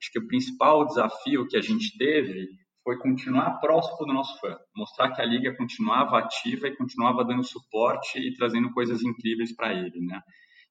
acho 0.00 0.12
que 0.12 0.18
o 0.18 0.26
principal 0.26 0.86
desafio 0.86 1.46
que 1.46 1.56
a 1.56 1.62
gente 1.62 1.96
teve 1.96 2.48
foi 2.88 2.96
continuar 2.96 3.60
próximo 3.60 4.06
do 4.06 4.14
nosso 4.14 4.40
fã, 4.40 4.56
mostrar 4.74 5.12
que 5.12 5.20
a 5.20 5.24
liga 5.26 5.54
continuava 5.54 6.18
ativa 6.18 6.68
e 6.68 6.74
continuava 6.74 7.22
dando 7.22 7.44
suporte 7.44 8.18
e 8.18 8.32
trazendo 8.32 8.72
coisas 8.72 9.02
incríveis 9.02 9.54
para 9.54 9.74
ele, 9.74 10.00
né? 10.00 10.22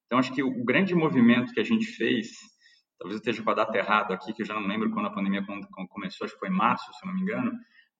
Então 0.04 0.18
acho 0.18 0.34
que 0.34 0.42
o 0.42 0.64
grande 0.64 0.96
movimento 0.96 1.54
que 1.54 1.60
a 1.60 1.64
gente 1.64 1.86
fez, 1.86 2.30
talvez 2.98 3.14
eu 3.14 3.18
esteja 3.18 3.40
com 3.40 3.50
a 3.52 3.54
data 3.54 3.78
errada 3.78 4.14
aqui, 4.14 4.32
que 4.32 4.42
eu 4.42 4.46
já 4.46 4.54
não 4.54 4.66
lembro 4.66 4.90
quando 4.90 5.06
a 5.06 5.12
pandemia 5.12 5.46
começou, 5.90 6.24
acho 6.24 6.34
que 6.34 6.40
foi 6.40 6.48
em 6.48 6.56
março, 6.56 6.92
se 6.92 7.06
não 7.06 7.14
me 7.14 7.20
engano, 7.20 7.52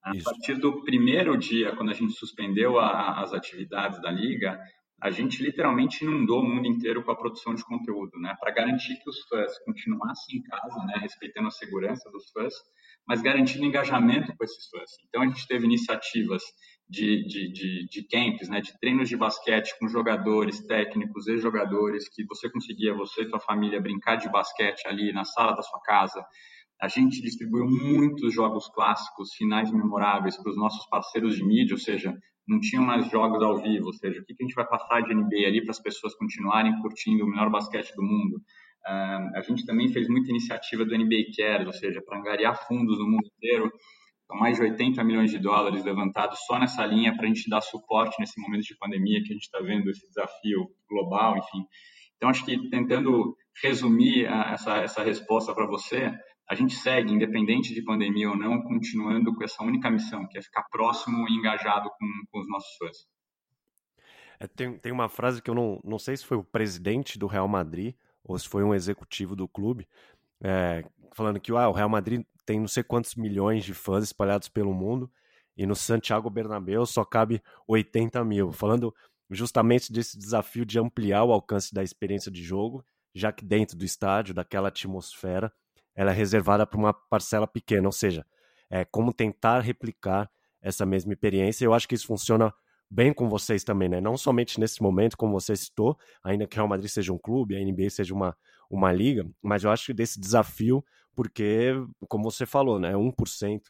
a 0.02 0.16
Isso. 0.16 0.24
partir 0.24 0.54
do 0.56 0.82
primeiro 0.82 1.38
dia, 1.38 1.76
quando 1.76 1.90
a 1.90 1.94
gente 1.94 2.12
suspendeu 2.14 2.76
a, 2.76 3.20
as 3.20 3.32
atividades 3.32 4.02
da 4.02 4.10
liga, 4.10 4.58
a 5.00 5.10
gente 5.10 5.40
literalmente 5.40 6.04
inundou 6.04 6.40
o 6.40 6.44
mundo 6.44 6.66
inteiro 6.66 7.04
com 7.04 7.12
a 7.12 7.16
produção 7.16 7.54
de 7.54 7.64
conteúdo, 7.64 8.18
né? 8.18 8.36
Para 8.40 8.50
garantir 8.50 8.96
que 8.96 9.08
os 9.08 9.20
fãs 9.28 9.56
continuassem 9.60 10.38
em 10.38 10.42
casa, 10.42 10.84
né? 10.86 10.94
Respeitando 11.02 11.46
a 11.46 11.52
segurança 11.52 12.10
dos 12.10 12.28
fãs, 12.32 12.52
mas 13.08 13.22
garantindo 13.22 13.64
engajamento 13.64 14.36
com 14.36 14.44
esses 14.44 14.68
fãs. 14.68 14.90
Então 15.08 15.22
a 15.22 15.26
gente 15.26 15.46
teve 15.48 15.64
iniciativas 15.64 16.42
de, 16.88 17.26
de, 17.26 17.52
de, 17.52 17.88
de 17.88 18.08
camps, 18.08 18.48
né? 18.48 18.60
De 18.60 18.78
treinos 18.78 19.08
de 19.08 19.16
basquete 19.16 19.74
com 19.78 19.88
jogadores, 19.88 20.66
técnicos 20.66 21.26
e 21.26 21.38
jogadores, 21.38 22.08
que 22.08 22.24
você 22.26 22.50
conseguia, 22.50 22.94
você 22.94 23.22
e 23.22 23.28
sua 23.28 23.40
família, 23.40 23.80
brincar 23.80 24.16
de 24.16 24.30
basquete 24.30 24.86
ali 24.86 25.12
na 25.12 25.24
sala 25.24 25.52
da 25.52 25.62
sua 25.62 25.80
casa. 25.80 26.22
A 26.80 26.86
gente 26.86 27.20
distribuiu 27.20 27.66
muitos 27.66 28.32
jogos 28.32 28.68
clássicos, 28.68 29.34
finais 29.34 29.70
memoráveis 29.72 30.36
para 30.36 30.50
os 30.50 30.56
nossos 30.56 30.86
parceiros 30.88 31.34
de 31.34 31.44
mídia, 31.44 31.74
ou 31.74 31.80
seja, 31.80 32.16
não 32.46 32.60
tinham 32.60 32.84
mais 32.84 33.10
jogos 33.10 33.42
ao 33.42 33.60
vivo, 33.60 33.86
ou 33.86 33.92
seja, 33.92 34.20
o 34.20 34.24
que 34.24 34.34
a 34.38 34.44
gente 34.44 34.54
vai 34.54 34.66
passar 34.66 35.02
de 35.02 35.14
NBA 35.14 35.46
ali 35.46 35.62
para 35.62 35.72
as 35.72 35.80
pessoas 35.80 36.14
continuarem 36.14 36.80
curtindo 36.80 37.24
o 37.24 37.28
melhor 37.28 37.50
basquete 37.50 37.94
do 37.94 38.02
mundo. 38.02 38.40
A 38.88 39.42
gente 39.42 39.66
também 39.66 39.88
fez 39.92 40.08
muita 40.08 40.30
iniciativa 40.30 40.84
do 40.84 40.96
NBA 40.96 41.32
Cares, 41.36 41.66
ou 41.66 41.72
seja, 41.72 42.00
para 42.00 42.18
angariar 42.18 42.66
fundos 42.66 42.98
no 42.98 43.06
mundo 43.06 43.26
inteiro. 43.36 43.70
São 44.26 44.36
mais 44.36 44.56
de 44.56 44.62
80 44.62 45.02
milhões 45.04 45.30
de 45.30 45.38
dólares 45.38 45.84
levantados 45.84 46.38
só 46.46 46.58
nessa 46.58 46.84
linha 46.86 47.14
para 47.14 47.24
a 47.24 47.28
gente 47.28 47.48
dar 47.48 47.60
suporte 47.60 48.16
nesse 48.20 48.40
momento 48.40 48.62
de 48.62 48.76
pandemia 48.76 49.22
que 49.22 49.30
a 49.30 49.34
gente 49.34 49.44
está 49.44 49.58
vendo 49.60 49.90
esse 49.90 50.06
desafio 50.06 50.68
global, 50.88 51.36
enfim. 51.36 51.64
Então, 52.16 52.28
acho 52.28 52.44
que 52.44 52.68
tentando 52.68 53.36
resumir 53.62 54.24
essa, 54.26 54.76
essa 54.78 55.02
resposta 55.02 55.54
para 55.54 55.66
você, 55.66 56.12
a 56.48 56.54
gente 56.54 56.74
segue, 56.74 57.12
independente 57.12 57.74
de 57.74 57.82
pandemia 57.82 58.30
ou 58.30 58.36
não, 58.36 58.62
continuando 58.62 59.34
com 59.34 59.44
essa 59.44 59.62
única 59.62 59.90
missão, 59.90 60.26
que 60.28 60.38
é 60.38 60.42
ficar 60.42 60.64
próximo 60.70 61.26
e 61.28 61.32
engajado 61.32 61.90
com, 61.90 62.06
com 62.30 62.40
os 62.40 62.48
nossos 62.48 62.74
fãs. 62.76 62.96
É, 64.40 64.46
tem, 64.46 64.78
tem 64.78 64.92
uma 64.92 65.08
frase 65.08 65.42
que 65.42 65.50
eu 65.50 65.54
não, 65.54 65.80
não 65.84 65.98
sei 65.98 66.16
se 66.16 66.24
foi 66.24 66.36
o 66.36 66.44
presidente 66.44 67.18
do 67.18 67.26
Real 67.26 67.48
Madrid 67.48 67.94
ou 68.28 68.38
se 68.38 68.48
foi 68.48 68.62
um 68.62 68.74
executivo 68.74 69.34
do 69.34 69.48
clube, 69.48 69.88
é, 70.42 70.84
falando 71.14 71.40
que 71.40 71.50
ah, 71.52 71.68
o 71.68 71.72
Real 71.72 71.88
Madrid 71.88 72.24
tem 72.46 72.60
não 72.60 72.68
sei 72.68 72.82
quantos 72.82 73.16
milhões 73.16 73.64
de 73.64 73.74
fãs 73.74 74.04
espalhados 74.04 74.48
pelo 74.48 74.72
mundo 74.72 75.10
e 75.56 75.66
no 75.66 75.74
Santiago 75.74 76.30
Bernabéu 76.30 76.86
só 76.86 77.04
cabe 77.04 77.42
80 77.66 78.22
mil, 78.24 78.52
falando 78.52 78.94
justamente 79.30 79.92
desse 79.92 80.16
desafio 80.16 80.64
de 80.64 80.78
ampliar 80.78 81.24
o 81.24 81.32
alcance 81.32 81.74
da 81.74 81.82
experiência 81.82 82.30
de 82.30 82.42
jogo, 82.42 82.84
já 83.12 83.32
que 83.32 83.44
dentro 83.44 83.76
do 83.76 83.84
estádio, 83.84 84.34
daquela 84.34 84.68
atmosfera, 84.68 85.52
ela 85.94 86.12
é 86.12 86.14
reservada 86.14 86.64
para 86.64 86.78
uma 86.78 86.92
parcela 86.94 87.46
pequena, 87.46 87.88
ou 87.88 87.92
seja, 87.92 88.24
é 88.70 88.84
como 88.84 89.12
tentar 89.12 89.60
replicar 89.60 90.30
essa 90.62 90.86
mesma 90.86 91.12
experiência. 91.12 91.64
Eu 91.64 91.74
acho 91.74 91.88
que 91.88 91.94
isso 91.94 92.06
funciona 92.06 92.54
bem 92.90 93.12
com 93.12 93.28
vocês 93.28 93.64
também, 93.64 93.88
né? 93.88 94.00
Não 94.00 94.16
somente 94.16 94.58
nesse 94.58 94.82
momento, 94.82 95.16
como 95.16 95.38
você 95.38 95.54
citou, 95.56 95.96
ainda 96.22 96.46
que 96.46 96.56
o 96.56 96.58
Real 96.58 96.68
Madrid 96.68 96.90
seja 96.90 97.12
um 97.12 97.18
clube, 97.18 97.56
a 97.56 97.60
NBA 97.60 97.90
seja 97.90 98.14
uma, 98.14 98.36
uma 98.70 98.92
liga, 98.92 99.26
mas 99.42 99.64
eu 99.64 99.70
acho 99.70 99.86
que 99.86 99.94
desse 99.94 100.18
desafio, 100.20 100.84
porque, 101.14 101.72
como 102.08 102.30
você 102.30 102.46
falou, 102.46 102.78
né? 102.78 102.94
1% 102.94 103.60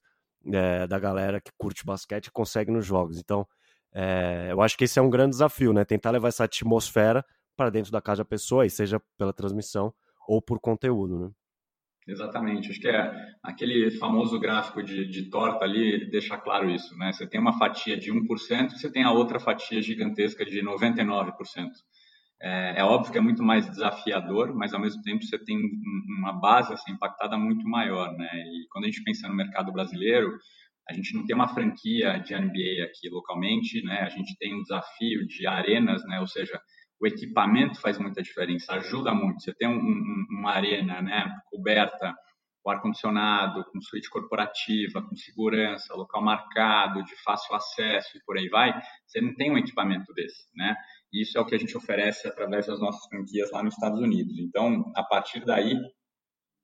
é, 0.53 0.87
da 0.87 0.99
galera 0.99 1.41
que 1.41 1.51
curte 1.59 1.85
basquete 1.85 2.31
consegue 2.31 2.71
nos 2.71 2.87
jogos. 2.87 3.19
Então, 3.19 3.47
é, 3.93 4.49
eu 4.51 4.61
acho 4.61 4.77
que 4.77 4.85
esse 4.85 4.99
é 4.99 5.03
um 5.03 5.11
grande 5.11 5.31
desafio, 5.31 5.73
né? 5.73 5.85
Tentar 5.85 6.11
levar 6.11 6.29
essa 6.29 6.45
atmosfera 6.45 7.25
para 7.57 7.71
dentro 7.71 7.91
da 7.91 8.01
casa 8.01 8.23
da 8.23 8.29
pessoa, 8.29 8.67
e 8.67 8.71
seja 8.71 9.01
pela 9.17 9.33
transmissão 9.33 9.93
ou 10.29 10.41
por 10.41 10.61
conteúdo, 10.61 11.19
né? 11.19 11.31
Exatamente. 12.09 12.71
Acho 12.71 12.81
que 12.81 12.88
é 12.88 13.12
aquele 13.43 13.91
famoso 13.91 14.41
gráfico 14.41 14.83
de, 14.83 15.07
de 15.07 15.29
torta 15.29 15.65
ali 15.65 16.11
deixa 16.11 16.38
claro 16.38 16.71
isso, 16.71 16.97
né? 16.97 17.12
Você 17.12 17.27
tem 17.27 17.38
uma 17.38 17.59
fatia 17.59 17.99
de 17.99 18.11
1%, 18.11 18.71
você 18.71 18.91
tem 18.91 19.05
a 19.05 19.12
outra 19.12 19.38
fatia 19.38 19.83
gigantesca 19.83 20.43
de 20.45 20.62
99%. 20.62 21.35
É, 22.41 22.81
é 22.81 22.85
óbvio 22.85 23.12
que 23.12 23.19
é 23.19 23.21
muito 23.21 23.43
mais 23.43 23.69
desafiador, 23.69 24.55
mas 24.55 24.73
ao 24.73 24.81
mesmo 24.81 25.03
tempo 25.03 25.23
você 25.23 25.38
tem 25.38 25.59
uma 26.19 26.33
base 26.33 26.73
assim, 26.73 26.93
impactada 26.93 27.37
muito 27.37 27.69
maior, 27.69 28.17
né? 28.17 28.29
E 28.33 28.67
quando 28.71 28.85
a 28.85 28.88
gente 28.88 29.03
pensa 29.05 29.29
no 29.29 29.37
mercado 29.37 29.71
brasileiro, 29.71 30.38
a 30.88 30.95
gente 30.95 31.15
não 31.15 31.27
tem 31.27 31.37
uma 31.37 31.49
franquia 31.49 32.19
de 32.21 32.35
NBA 32.35 32.85
aqui 32.85 33.11
localmente, 33.11 33.83
né? 33.85 34.00
A 34.00 34.09
gente 34.09 34.35
tem 34.38 34.55
um 34.55 34.62
desafio 34.62 35.27
de 35.27 35.47
arenas, 35.47 36.03
né? 36.07 36.21
Ou 36.21 36.27
seja, 36.27 36.59
o 37.00 37.07
equipamento 37.07 37.81
faz 37.81 37.99
muita 37.99 38.23
diferença, 38.23 38.75
ajuda 38.75 39.14
muito. 39.14 39.43
Você 39.43 39.55
tem 39.55 39.69
um, 39.69 39.78
um, 39.78 40.26
uma 40.31 40.52
arena 40.52 41.00
né, 41.00 41.31
coberta 41.47 42.14
com 42.62 42.71
ar-condicionado, 42.71 43.64
com 43.73 43.81
suíte 43.81 44.11
corporativa, 44.11 45.00
com 45.00 45.17
segurança, 45.17 45.95
local 45.95 46.23
marcado, 46.23 47.02
de 47.05 47.14
fácil 47.23 47.55
acesso 47.55 48.17
e 48.17 48.21
por 48.25 48.37
aí 48.37 48.49
vai, 48.49 48.78
você 49.07 49.21
não 49.21 49.35
tem 49.35 49.50
um 49.50 49.57
equipamento 49.59 50.12
desse, 50.12 50.45
né? 50.55 50.76
Isso 51.12 51.38
é 51.38 51.40
o 51.40 51.47
que 51.47 51.55
a 51.55 51.59
gente 51.59 51.76
oferece 51.76 52.28
através 52.28 52.67
das 52.67 52.81
nossas 52.81 53.07
franquias 53.09 53.50
lá 53.50 53.62
nos 53.62 53.75
Estados 53.75 53.99
Unidos. 54.00 54.38
Então, 54.38 54.93
a 54.95 55.02
partir 55.02 55.45
daí, 55.45 55.75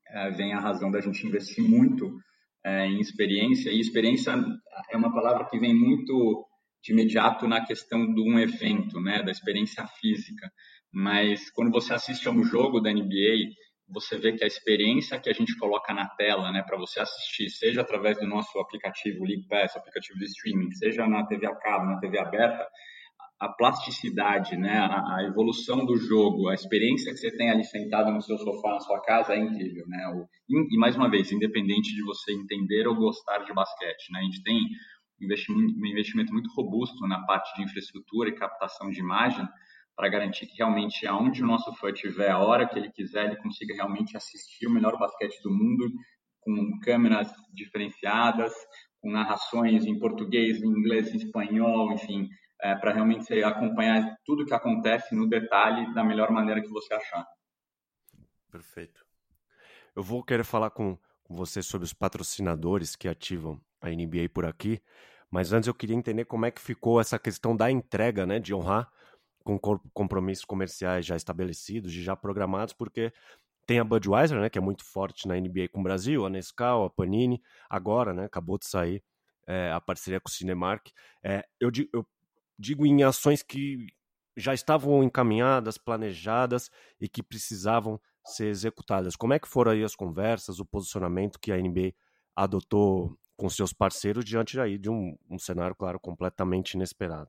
é, 0.09 0.31
vem 0.31 0.53
a 0.53 0.61
razão 0.61 0.91
da 0.91 1.00
gente 1.00 1.26
investir 1.26 1.64
muito 1.64 2.19
é, 2.64 2.87
em 2.87 3.00
experiência, 3.00 3.71
e 3.71 3.81
experiência 3.81 4.35
é 4.91 4.97
uma 4.97 5.12
palavra 5.12 5.47
que 5.47 5.59
vem 5.59 5.75
muito 5.75 6.47
de 6.85 6.93
imediato 6.93 7.49
na 7.49 7.64
questão 7.64 8.12
de 8.12 8.21
um 8.21 8.38
evento, 8.38 9.00
né, 9.00 9.23
da 9.23 9.31
experiência 9.31 9.87
física. 9.87 10.53
Mas 10.93 11.50
quando 11.50 11.73
você 11.73 11.95
assiste 11.95 12.29
a 12.29 12.31
um 12.31 12.45
jogo 12.45 12.79
da 12.79 12.93
NBA, 12.93 13.50
você 13.88 14.19
vê 14.19 14.33
que 14.33 14.45
a 14.45 14.47
experiência 14.47 15.19
que 15.19 15.31
a 15.31 15.33
gente 15.33 15.57
coloca 15.57 15.95
na 15.95 16.07
tela, 16.11 16.53
né, 16.53 16.62
para 16.62 16.76
você 16.76 17.00
assistir, 17.00 17.49
seja 17.49 17.81
através 17.81 18.19
do 18.19 18.26
nosso 18.26 18.59
aplicativo 18.59 19.25
League 19.25 19.49
Pass, 19.49 19.75
aplicativo 19.75 20.19
de 20.19 20.26
streaming, 20.26 20.71
seja 20.73 21.07
na 21.07 21.26
TV 21.26 21.47
a 21.47 21.55
cabo, 21.55 21.87
na 21.87 21.99
TV 21.99 22.19
aberta, 22.19 22.69
a 23.41 23.49
plasticidade, 23.49 24.57
né, 24.57 24.79
a, 24.79 25.17
a, 25.17 25.25
evolução 25.25 25.85
do 25.85 25.97
jogo, 25.97 26.49
a 26.49 26.55
experiência 26.55 27.12
que 27.12 27.19
você 27.19 27.35
tem 27.35 27.50
ali 27.50 27.64
sentado 27.64 28.12
no 28.12 28.23
seu 28.23 28.38
sofá, 28.38 28.75
na 28.75 28.81
sua 28.81 29.00
casa, 29.03 29.35
é 29.35 29.38
incrível, 29.38 29.85
né? 29.88 30.07
O, 30.14 30.26
e, 30.49 30.79
mais 30.79 30.97
uma 30.97 31.11
vez, 31.11 31.33
independente 31.33 31.95
de 31.95 32.03
você 32.05 32.33
entender 32.33 32.87
ou 32.87 32.95
gostar 32.95 33.38
de 33.38 33.53
basquete, 33.53 34.12
né? 34.12 34.21
A 34.21 34.23
gente 34.23 34.43
tem 34.43 34.57
investimento, 35.25 35.75
um 35.78 35.87
investimento 35.87 36.33
muito 36.33 36.50
robusto 36.54 37.07
na 37.07 37.25
parte 37.25 37.54
de 37.57 37.62
infraestrutura 37.62 38.28
e 38.28 38.35
captação 38.35 38.90
de 38.90 39.00
imagem 39.00 39.47
para 39.97 40.09
garantir 40.09 40.47
que 40.47 40.57
realmente 40.57 41.07
aonde 41.07 41.43
o 41.43 41.47
nosso 41.47 41.73
fã 41.75 41.90
estiver, 41.90 42.31
a 42.31 42.38
hora 42.38 42.69
que 42.69 42.78
ele 42.78 42.90
quiser, 42.90 43.26
ele 43.26 43.37
consiga 43.37 43.75
realmente 43.75 44.16
assistir 44.16 44.66
o 44.66 44.71
melhor 44.71 44.99
basquete 44.99 45.40
do 45.43 45.50
mundo 45.50 45.88
com 46.40 46.78
câmeras 46.81 47.33
diferenciadas, 47.52 48.52
com 49.00 49.11
narrações 49.11 49.87
em 49.87 49.99
português, 49.99 50.62
em 50.62 50.66
inglês, 50.66 51.12
em 51.12 51.16
espanhol, 51.16 51.93
enfim, 51.93 52.28
é, 52.61 52.75
para 52.75 52.93
realmente 52.93 53.33
acompanhar 53.43 54.16
tudo 54.25 54.45
que 54.45 54.54
acontece 54.54 55.14
no 55.14 55.28
detalhe 55.28 55.93
da 55.95 56.04
melhor 56.04 56.31
maneira 56.31 56.61
que 56.61 56.69
você 56.69 56.93
achar. 56.95 57.26
Perfeito. 58.50 59.04
Eu 59.95 60.02
vou 60.02 60.23
querer 60.23 60.45
falar 60.45 60.71
com, 60.71 60.99
com 61.23 61.35
você 61.35 61.62
sobre 61.62 61.85
os 61.85 61.93
patrocinadores 61.93 62.97
que 62.97 63.09
ativam 63.09 63.61
a 63.81 63.88
NBA 63.90 64.28
por 64.33 64.45
aqui, 64.45 64.83
mas 65.35 65.53
antes 65.53 65.67
eu 65.67 65.75
queria 65.75 65.97
entender 65.97 66.26
como 66.26 66.47
é 66.47 66.50
que 66.53 66.61
ficou 66.61 67.00
essa 67.00 67.19
questão 67.19 67.57
da 67.57 67.69
entrega, 67.69 68.25
né, 68.25 68.38
de 68.38 68.55
honrar 68.55 68.88
com 69.43 69.59
compromissos 69.93 70.45
comerciais 70.45 71.05
já 71.05 71.17
estabelecidos, 71.17 71.93
já 71.93 72.14
programados, 72.14 72.73
porque 72.73 73.12
tem 73.67 73.81
a 73.81 73.85
Budweiser, 73.85 74.38
né, 74.38 74.49
que 74.49 74.59
é 74.59 74.61
muito 74.61 74.85
forte 74.85 75.26
na 75.26 75.35
NBA 75.35 75.71
com 75.73 75.81
o 75.81 75.83
Brasil, 75.83 76.25
a 76.25 76.31
Nescau, 76.31 76.85
a 76.85 76.91
Panini, 76.91 77.43
agora, 77.69 78.14
né, 78.14 78.26
acabou 78.26 78.57
de 78.59 78.67
sair 78.67 79.03
é, 79.45 79.73
a 79.73 79.81
parceria 79.81 80.21
com 80.21 80.29
o 80.29 80.33
Cinemark. 80.33 80.93
É, 81.21 81.45
eu, 81.59 81.73
eu 81.93 82.07
digo 82.57 82.87
em 82.87 83.03
ações 83.03 83.43
que 83.43 83.88
já 84.37 84.55
estavam 84.55 85.03
encaminhadas, 85.03 85.76
planejadas 85.76 86.71
e 87.00 87.09
que 87.09 87.25
precisavam 87.25 88.00
ser 88.25 88.47
executadas. 88.47 89.17
Como 89.17 89.33
é 89.33 89.41
que 89.41 89.49
foram 89.49 89.73
aí 89.73 89.83
as 89.83 89.97
conversas, 89.97 90.61
o 90.61 90.64
posicionamento 90.64 91.41
que 91.41 91.50
a 91.50 91.57
NBA 91.57 91.93
adotou 92.37 93.19
com 93.37 93.49
seus 93.49 93.73
parceiros 93.73 94.25
diante 94.25 94.59
aí 94.61 94.79
de 94.79 94.91
um, 94.91 95.17
um 95.31 95.38
cenário, 95.38 95.75
claro, 95.75 95.99
completamente 96.00 96.75
inesperado. 96.75 97.29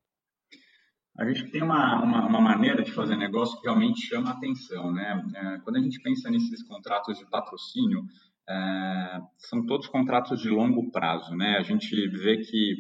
A 1.18 1.26
gente 1.26 1.50
tem 1.50 1.64
uma, 1.64 2.04
uma, 2.04 2.28
uma, 2.28 2.42
maneira 2.42 2.84
de 2.84 2.92
fazer 2.92 3.16
negócio 3.16 3.58
que 3.62 3.68
realmente 3.68 4.02
chama 4.02 4.32
atenção, 4.32 4.92
né? 4.92 5.24
É, 5.34 5.60
quando 5.60 5.78
a 5.78 5.80
gente 5.80 6.02
pensa 6.02 6.30
nesses 6.30 6.62
contratos 6.64 7.18
de 7.18 7.26
patrocínio, 7.30 8.04
é, 8.50 9.22
são 9.38 9.66
todos 9.66 9.88
contratos 9.88 10.42
de 10.42 10.50
longo 10.50 10.92
prazo, 10.92 11.34
né? 11.34 11.56
A 11.58 11.62
gente 11.62 11.90
vê 12.10 12.38
que 12.38 12.76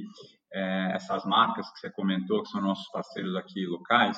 é, 0.53 0.91
essas 0.96 1.25
marcas 1.25 1.72
que 1.72 1.79
você 1.79 1.89
comentou, 1.91 2.44
que 2.44 2.50
são 2.50 2.62
nossos 2.62 2.89
parceiros 2.91 3.36
aqui 3.38 3.65
locais, 3.65 4.17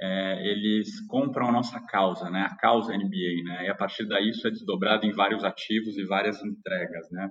é, 0.00 0.46
eles 0.48 1.00
compram 1.06 1.48
a 1.48 1.52
nossa 1.52 1.78
causa, 1.78 2.30
né? 2.30 2.48
A 2.50 2.56
causa 2.56 2.96
NBA, 2.96 3.44
né? 3.44 3.66
E 3.66 3.68
a 3.68 3.74
partir 3.74 4.06
daí 4.06 4.30
isso 4.30 4.46
é 4.46 4.50
desdobrado 4.50 5.04
em 5.04 5.12
vários 5.12 5.44
ativos 5.44 5.98
e 5.98 6.06
várias 6.06 6.42
entregas, 6.42 7.10
né? 7.10 7.28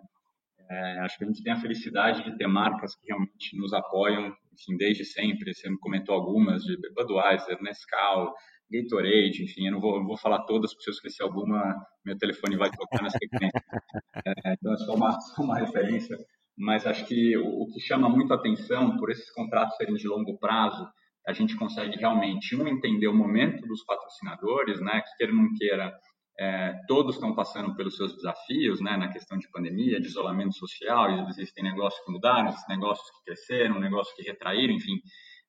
É, 0.70 1.00
acho 1.00 1.18
que 1.18 1.24
a 1.24 1.28
gente 1.28 1.44
tem 1.44 1.54
a 1.54 1.62
felicidade 1.62 2.24
de 2.24 2.38
ter 2.38 2.48
marcas 2.48 2.96
que 2.96 3.08
realmente 3.08 3.58
nos 3.58 3.74
apoiam, 3.74 4.28
enfim, 4.54 4.78
desde 4.78 5.06
sempre. 5.06 5.54
Você 5.54 5.70
me 5.70 5.78
comentou 5.80 6.14
algumas, 6.16 6.64
de 6.64 6.78
Budweiser, 6.94 7.62
Nescau, 7.62 8.34
Gatorade, 8.70 9.44
enfim, 9.44 9.68
eu 9.68 9.74
não 9.74 9.80
vou, 9.80 10.04
vou 10.06 10.18
falar 10.18 10.44
todas, 10.44 10.74
porque 10.74 10.84
se 10.84 10.90
eu 10.90 10.94
esquecer 10.94 11.24
alguma, 11.24 11.74
meu 12.06 12.18
telefone 12.18 12.58
vai 12.58 12.70
tocar 12.70 13.02
na 13.02 13.10
sequência. 13.10 13.52
É, 14.46 14.54
então, 14.54 14.74
é 14.74 14.78
só 14.78 14.96
uma, 14.96 15.12
só 15.22 15.42
uma 15.42 15.58
referência. 15.58 16.18
Mas 16.58 16.86
acho 16.86 17.06
que 17.06 17.38
o, 17.38 17.62
o 17.62 17.68
que 17.68 17.80
chama 17.80 18.10
muito 18.10 18.34
atenção, 18.34 18.98
por 18.98 19.12
esses 19.12 19.32
contratos 19.32 19.78
serem 19.78 19.96
de 19.96 20.08
longo 20.08 20.38
prazo, 20.38 20.86
a 21.28 21.34
gente 21.34 21.56
consegue 21.56 21.98
realmente, 21.98 22.56
um, 22.56 22.68
entender 22.68 23.08
o 23.08 23.14
momento 23.14 23.66
dos 23.68 23.84
patrocinadores, 23.86 24.82
né, 24.82 25.02
que 25.02 25.18
queira 25.18 25.32
ou 25.34 25.38
não 25.38 25.54
queira, 25.54 25.94
é, 26.40 26.74
todos 26.88 27.16
estão 27.16 27.34
passando 27.34 27.76
pelos 27.76 27.96
seus 27.96 28.16
desafios, 28.16 28.80
né, 28.80 28.96
na 28.96 29.12
questão 29.12 29.38
de 29.38 29.50
pandemia, 29.50 30.00
de 30.00 30.08
isolamento 30.08 30.54
social, 30.54 31.28
existem 31.30 31.64
negócios 31.64 32.04
que 32.06 32.12
mudaram, 32.12 32.50
existem 32.50 32.76
negócios 32.76 33.10
que 33.10 33.26
cresceram, 33.26 33.80
negócios 33.80 34.16
que 34.16 34.22
retraíram, 34.22 34.74
enfim, 34.74 35.02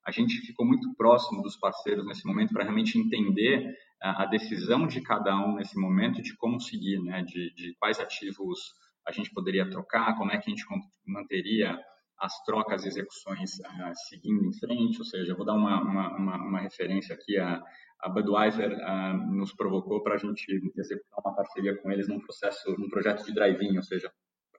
a 0.07 0.11
gente 0.11 0.41
ficou 0.41 0.65
muito 0.65 0.95
próximo 0.95 1.43
dos 1.43 1.57
parceiros 1.57 2.07
nesse 2.07 2.27
momento 2.27 2.55
para 2.55 2.63
realmente 2.63 2.99
entender 2.99 3.77
a, 4.01 4.23
a, 4.23 4.27
decisão 4.27 4.87
de 4.87 5.03
cada 5.03 5.37
um 5.37 5.57
nesse 5.57 5.79
momento 5.79 6.23
de 6.23 6.35
como 6.37 6.59
seguir, 6.59 6.99
né, 7.03 7.23
de, 7.23 7.53
de 7.55 7.75
quais 7.79 8.01
ativos 8.01 8.59
a 9.07 9.13
gente 9.13 9.31
poderia 9.33 9.69
trocar, 9.69 10.17
como 10.17 10.33
é 10.33 10.39
que 10.39 10.51
a 10.51 10.55
gente 10.55 10.65
manteria 11.07 11.79
as 12.19 12.43
trocas 12.45 12.85
e 12.85 12.89
execuções 12.89 13.59
uh, 13.61 13.93
seguindo 14.09 14.45
em 14.45 14.53
frente, 14.53 14.99
ou 14.99 15.05
seja, 15.05 15.35
vou 15.35 15.45
dar 15.45 15.55
uma, 15.55 15.81
uma, 15.81 16.17
uma, 16.17 16.37
uma 16.37 16.61
referência 16.61 17.15
aqui, 17.15 17.39
a, 17.39 17.63
a 18.01 18.09
Budweiser 18.09 18.73
uh, 18.73 19.35
nos 19.35 19.53
provocou 19.53 20.03
para 20.03 20.15
a 20.15 20.19
gente 20.19 20.45
executar 20.77 21.21
uma 21.25 21.35
parceria 21.35 21.77
com 21.77 21.91
eles 21.91 22.09
num 22.09 22.21
processo, 22.21 22.71
num 22.79 22.89
projeto 22.89 23.25
de 23.25 23.35
drive-in, 23.35 23.77
ou 23.77 23.83
seja, 23.83 24.11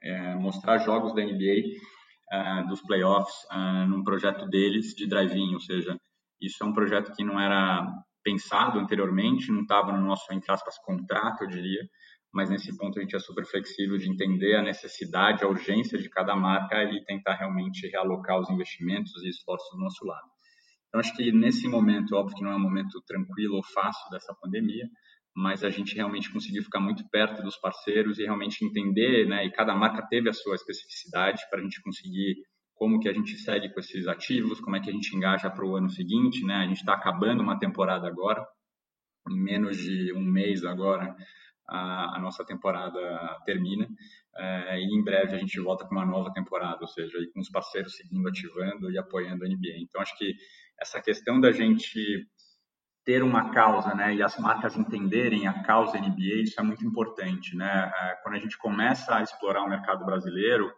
é, 0.01 0.35
mostrar 0.35 0.77
jogos 0.79 1.13
da 1.13 1.21
NBA 1.21 1.77
uh, 2.33 2.67
dos 2.67 2.81
playoffs 2.81 3.35
uh, 3.51 3.87
num 3.87 4.03
projeto 4.03 4.47
deles 4.47 4.93
de 4.93 5.07
drive-in, 5.07 5.53
ou 5.53 5.59
seja, 5.59 5.97
isso 6.41 6.63
é 6.63 6.65
um 6.65 6.73
projeto 6.73 7.13
que 7.13 7.23
não 7.23 7.39
era 7.39 7.85
pensado 8.23 8.79
anteriormente, 8.79 9.51
não 9.51 9.61
estava 9.61 9.91
no 9.91 10.05
nosso, 10.05 10.31
entre 10.33 10.51
aspas, 10.51 10.77
contrato, 10.79 11.43
eu 11.43 11.47
diria, 11.47 11.81
mas 12.31 12.49
nesse 12.49 12.75
ponto 12.77 12.99
a 12.99 13.01
gente 13.01 13.15
é 13.15 13.19
super 13.19 13.45
flexível 13.45 13.97
de 13.97 14.09
entender 14.09 14.55
a 14.55 14.61
necessidade, 14.61 15.43
a 15.43 15.47
urgência 15.47 15.97
de 15.97 16.09
cada 16.09 16.35
marca 16.35 16.83
e 16.83 17.03
tentar 17.05 17.35
realmente 17.35 17.87
realocar 17.87 18.39
os 18.39 18.49
investimentos 18.49 19.23
e 19.23 19.29
esforços 19.29 19.69
do 19.71 19.83
nosso 19.83 20.05
lado. 20.05 20.27
Então, 20.89 20.99
acho 20.99 21.15
que 21.15 21.31
nesse 21.31 21.67
momento, 21.67 22.15
óbvio 22.15 22.35
que 22.35 22.43
não 22.43 22.51
é 22.51 22.55
um 22.55 22.59
momento 22.59 23.01
tranquilo 23.05 23.55
ou 23.55 23.63
fácil 23.63 24.09
dessa 24.09 24.33
pandemia, 24.41 24.89
mas 25.35 25.63
a 25.63 25.69
gente 25.69 25.95
realmente 25.95 26.31
conseguiu 26.31 26.63
ficar 26.63 26.79
muito 26.79 27.07
perto 27.09 27.41
dos 27.43 27.55
parceiros 27.57 28.17
e 28.17 28.23
realmente 28.23 28.65
entender, 28.65 29.27
né? 29.27 29.45
E 29.45 29.51
cada 29.51 29.75
marca 29.75 30.05
teve 30.09 30.29
a 30.29 30.33
sua 30.33 30.55
especificidade 30.55 31.41
para 31.49 31.59
a 31.59 31.63
gente 31.63 31.81
conseguir 31.81 32.35
como 32.73 32.99
que 32.99 33.07
a 33.07 33.13
gente 33.13 33.37
segue 33.37 33.71
com 33.71 33.79
esses 33.79 34.07
ativos, 34.07 34.59
como 34.59 34.75
é 34.75 34.79
que 34.79 34.89
a 34.89 34.93
gente 34.93 35.15
engaja 35.15 35.49
para 35.49 35.65
o 35.65 35.75
ano 35.75 35.89
seguinte, 35.89 36.43
né? 36.43 36.55
A 36.55 36.67
gente 36.67 36.79
está 36.79 36.93
acabando 36.93 37.43
uma 37.43 37.59
temporada 37.59 38.07
agora, 38.07 38.43
em 39.29 39.39
menos 39.39 39.77
de 39.77 40.11
um 40.13 40.23
mês 40.23 40.63
agora 40.63 41.15
a, 41.69 42.17
a 42.17 42.19
nossa 42.19 42.43
temporada 42.43 42.99
termina 43.45 43.87
é, 44.35 44.79
e 44.79 44.85
em 44.85 45.03
breve 45.03 45.35
a 45.35 45.39
gente 45.39 45.59
volta 45.59 45.85
com 45.85 45.93
uma 45.93 46.05
nova 46.05 46.31
temporada, 46.33 46.79
ou 46.81 46.87
seja, 46.87 47.17
com 47.33 47.39
os 47.39 47.49
parceiros 47.49 47.95
seguindo 47.95 48.27
ativando 48.27 48.91
e 48.91 48.97
apoiando 48.97 49.45
a 49.45 49.47
NBA. 49.47 49.77
Então 49.77 50.01
acho 50.01 50.17
que 50.17 50.33
essa 50.81 51.01
questão 51.01 51.39
da 51.39 51.51
gente 51.51 52.27
ter 53.05 53.23
uma 53.23 53.51
causa, 53.51 53.95
né, 53.95 54.13
e 54.13 54.21
as 54.21 54.37
marcas 54.37 54.77
entenderem 54.77 55.47
a 55.47 55.63
causa 55.63 55.97
NBA, 55.97 56.43
isso 56.43 56.59
é 56.59 56.63
muito 56.63 56.85
importante, 56.85 57.55
né? 57.55 57.91
É, 57.95 58.15
quando 58.21 58.35
a 58.35 58.39
gente 58.39 58.57
começa 58.57 59.15
a 59.15 59.23
explorar 59.23 59.63
o 59.63 59.69
mercado 59.69 60.05
brasileiro, 60.05 60.71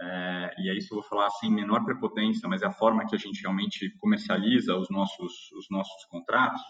é, 0.00 0.54
e 0.58 0.70
é 0.70 0.74
isso 0.74 0.94
eu 0.94 1.00
vou 1.00 1.08
falar 1.08 1.26
assim, 1.26 1.50
menor 1.50 1.84
prepotência, 1.84 2.48
mas 2.48 2.62
é 2.62 2.66
a 2.66 2.72
forma 2.72 3.06
que 3.06 3.14
a 3.14 3.18
gente 3.18 3.42
realmente 3.42 3.90
comercializa 3.98 4.74
os 4.76 4.88
nossos, 4.88 5.52
os 5.52 5.66
nossos 5.70 6.04
contratos, 6.06 6.62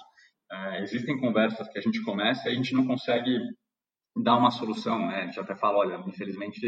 é, 0.51 0.83
existem 0.83 1.19
conversas 1.21 1.69
que 1.69 1.79
a 1.79 1.83
gente 1.83 2.03
começa 2.03 2.49
e 2.49 2.53
a 2.53 2.55
gente 2.55 2.75
não 2.75 2.87
consegue 2.87 3.39
dar 4.17 4.37
uma 4.37 4.51
solução, 4.51 5.07
né? 5.07 5.23
A 5.23 5.27
gente 5.27 5.41
até 5.41 5.57
fala, 5.57 5.79
olha, 5.79 6.03
infelizmente 6.07 6.61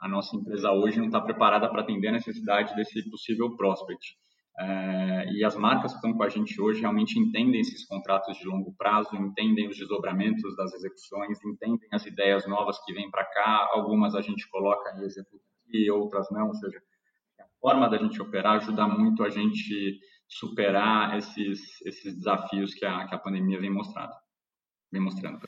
a 0.00 0.08
nossa 0.08 0.36
empresa 0.36 0.72
hoje 0.72 0.98
não 0.98 1.06
está 1.06 1.20
preparada 1.20 1.68
para 1.68 1.82
atender 1.82 2.08
a 2.08 2.12
necessidade 2.12 2.74
desse 2.74 3.08
possível 3.10 3.56
prospect. 3.56 4.16
É, 4.58 5.32
e 5.32 5.44
as 5.44 5.56
marcas 5.56 5.92
que 5.92 5.98
estão 5.98 6.12
com 6.12 6.22
a 6.22 6.28
gente 6.28 6.60
hoje 6.60 6.80
realmente 6.80 7.18
entendem 7.18 7.60
esses 7.60 7.86
contratos 7.86 8.36
de 8.36 8.46
longo 8.46 8.74
prazo, 8.76 9.14
entendem 9.16 9.68
os 9.68 9.76
desdobramentos 9.78 10.54
das 10.56 10.74
execuções, 10.74 11.42
entendem 11.44 11.88
as 11.92 12.04
ideias 12.04 12.46
novas 12.46 12.78
que 12.84 12.92
vêm 12.92 13.10
para 13.10 13.24
cá. 13.24 13.68
Algumas 13.72 14.14
a 14.14 14.20
gente 14.20 14.48
coloca 14.50 14.90
em 14.96 15.04
execução 15.04 15.40
e 15.72 15.90
outras 15.90 16.30
não. 16.30 16.48
Ou 16.48 16.54
seja, 16.54 16.82
a 17.40 17.44
forma 17.60 17.88
da 17.88 17.96
gente 17.96 18.20
operar 18.20 18.56
ajuda 18.56 18.86
muito 18.86 19.22
a 19.22 19.30
gente 19.30 19.98
superar 20.28 21.16
esses, 21.16 21.80
esses 21.84 22.14
desafios 22.16 22.74
que 22.74 22.84
a, 22.84 23.06
que 23.06 23.14
a 23.14 23.18
pandemia 23.18 23.60
vem 23.60 23.70
mostrando. 23.70 24.12
Vem 24.92 25.02
mostrando. 25.02 25.40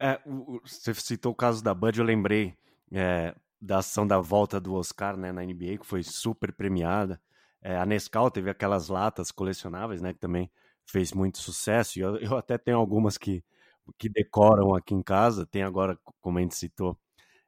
É, 0.00 0.20
você 0.64 0.92
citou 0.94 1.32
o 1.32 1.36
caso 1.36 1.62
da 1.62 1.72
Bud, 1.72 1.98
eu 1.98 2.04
lembrei 2.04 2.56
é, 2.90 3.34
da 3.62 3.78
ação 3.78 4.06
da 4.06 4.18
volta 4.18 4.60
do 4.60 4.74
Oscar 4.74 5.16
né, 5.16 5.30
na 5.30 5.42
NBA, 5.42 5.78
que 5.78 5.86
foi 5.86 6.02
super 6.02 6.52
premiada. 6.52 7.20
É, 7.62 7.76
a 7.76 7.86
Nescau 7.86 8.30
teve 8.30 8.50
aquelas 8.50 8.88
latas 8.88 9.30
colecionáveis, 9.30 10.02
né, 10.02 10.12
que 10.12 10.18
também 10.18 10.50
fez 10.84 11.12
muito 11.12 11.38
sucesso. 11.38 12.00
Eu, 12.00 12.16
eu 12.18 12.36
até 12.36 12.58
tenho 12.58 12.76
algumas 12.76 13.16
que, 13.16 13.44
que 13.96 14.08
decoram 14.08 14.74
aqui 14.74 14.94
em 14.94 15.02
casa. 15.02 15.46
Tem 15.46 15.62
agora, 15.62 15.96
como 16.20 16.38
a 16.38 16.42
gente 16.42 16.56
citou, 16.56 16.98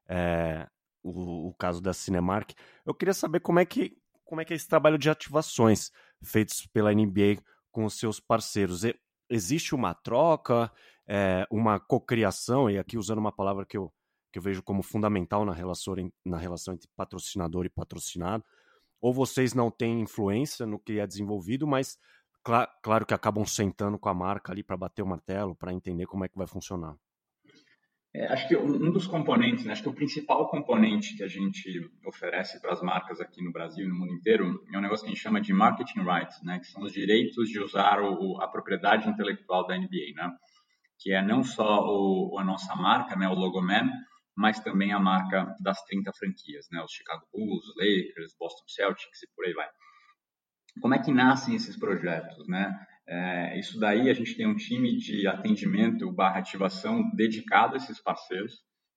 é, 0.09 0.69
o, 1.03 1.49
o, 1.49 1.55
caso 1.55 1.81
da 1.81 1.93
Cinemark. 1.93 2.53
Eu 2.87 2.95
queria 2.95 3.15
saber 3.15 3.41
como 3.41 3.59
é 3.59 3.65
que 3.65 3.97
como 4.25 4.41
é 4.41 4.45
que 4.45 4.55
é 4.55 4.57
esse 4.57 4.67
trabalho 4.67 4.97
de 4.97 5.11
ativações 5.11 5.91
feitos 6.23 6.67
pela 6.67 6.95
NBA 6.95 7.43
com 7.71 7.85
os 7.85 7.99
seus 7.99 8.19
parceiros. 8.19 8.85
E, 8.85 8.95
existe 9.29 9.75
uma 9.75 9.95
troca? 9.95 10.73
é, 11.07 11.47
uma 11.51 11.79
cocriação, 11.79 12.71
e 12.71 12.79
aqui 12.79 12.97
usando 12.97 13.19
uma 13.19 13.33
palavra 13.33 13.65
que 13.65 13.77
eu, 13.77 13.93
que 14.35 14.39
eu 14.39 14.43
vejo 14.43 14.65
como 14.65 14.83
fundamental 14.83 15.45
na 15.45 15.53
relação, 15.53 15.95
na 16.25 16.37
relação 16.37 16.75
entre 16.75 16.89
patrocinador 16.97 17.67
e 17.67 17.69
patrocinado, 17.69 18.45
ou 19.01 19.15
vocês 19.15 19.55
não 19.55 19.71
têm 19.71 20.01
influência 20.01 20.67
no 20.67 20.77
que 20.77 20.99
é 20.99 21.07
desenvolvido, 21.07 21.69
mas 21.69 21.97
cl 22.45 22.67
claro 22.83 23.07
que 23.07 23.15
acabam 23.15 23.47
sentando 23.47 23.97
com 23.97 24.09
a 24.09 24.15
marca 24.15 24.51
ali 24.51 24.65
para 24.65 24.77
bater 24.77 25.03
o 25.03 25.07
martelo, 25.07 25.55
para 25.55 25.73
entender 25.73 26.07
como 26.07 26.25
é 26.25 26.29
que 26.29 26.37
vai 26.37 26.49
funcionar. 26.49 26.97
É, 28.13 28.27
acho 28.33 28.49
que 28.49 28.57
um 28.57 28.91
dos 28.91 29.07
componentes, 29.07 29.65
né, 29.65 29.73
acho 29.73 29.85
que 29.85 29.89
o 29.89 29.95
principal 29.95 30.49
componente 30.49 31.17
que 31.17 31.23
a 31.23 31.29
gente 31.29 31.89
oferece 32.05 32.61
para 32.61 32.73
as 32.73 32.83
marcas 32.83 33.21
aqui 33.21 33.41
no 33.41 33.53
Brasil 33.53 33.87
e 33.87 33.89
no 33.89 33.95
mundo 33.95 34.15
inteiro 34.15 34.65
é 34.73 34.77
um 34.77 34.81
negócio 34.81 35.05
que 35.05 35.13
a 35.13 35.15
gente 35.15 35.23
chama 35.23 35.41
de 35.41 35.53
marketing 35.53 36.01
rights, 36.01 36.43
né, 36.43 36.59
que 36.59 36.67
são 36.67 36.83
os 36.83 36.93
direitos 36.93 37.49
de 37.49 37.61
usar 37.61 38.01
o, 38.03 38.41
a 38.43 38.49
propriedade 38.49 39.09
intelectual 39.09 39.65
da 39.65 39.79
NBA, 39.79 40.13
né 40.17 40.33
que 40.99 41.13
é 41.13 41.23
não 41.23 41.43
só 41.43 41.85
o, 41.87 42.39
a 42.39 42.45
nossa 42.45 42.75
marca, 42.75 43.15
né, 43.15 43.29
o 43.29 43.35
Logoman, 43.35 43.91
mas 44.37 44.61
também 44.61 44.93
a 44.93 44.99
marca 44.99 45.55
das 45.61 45.83
30 45.85 46.13
franquias, 46.13 46.67
né, 46.71 46.83
os 46.83 46.93
Chicago 46.93 47.27
Bulls, 47.33 47.67
Lakers, 47.77 48.35
Boston 48.39 48.67
Celtics 48.69 49.23
e 49.23 49.29
por 49.35 49.47
aí 49.47 49.53
vai. 49.53 49.69
Como 50.81 50.95
é 50.95 50.99
que 50.99 51.13
nascem 51.13 51.55
esses 51.55 51.77
projetos, 51.77 52.49
né? 52.49 52.75
É, 53.07 53.59
isso 53.59 53.79
daí 53.79 54.09
a 54.09 54.15
gente 54.15 54.35
tem 54.35 54.47
um 54.47 54.57
time 54.57 54.97
de 54.97 55.27
atendimento 55.27 56.11
barra 56.11 56.39
ativação 56.39 57.11
dedicado 57.15 57.75
a 57.75 57.77
esses 57.77 58.01
parceiros, 58.01 58.55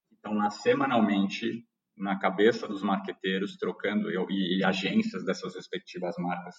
que 0.08 0.16
estão 0.16 0.34
lá 0.34 0.50
semanalmente 0.50 1.66
na 1.96 2.18
cabeça 2.18 2.68
dos 2.68 2.82
marqueteiros, 2.82 3.58
trocando 3.58 4.10
e, 4.10 4.60
e 4.60 4.64
agências 4.64 5.26
dessas 5.26 5.56
respectivas 5.56 6.16
marcas, 6.18 6.56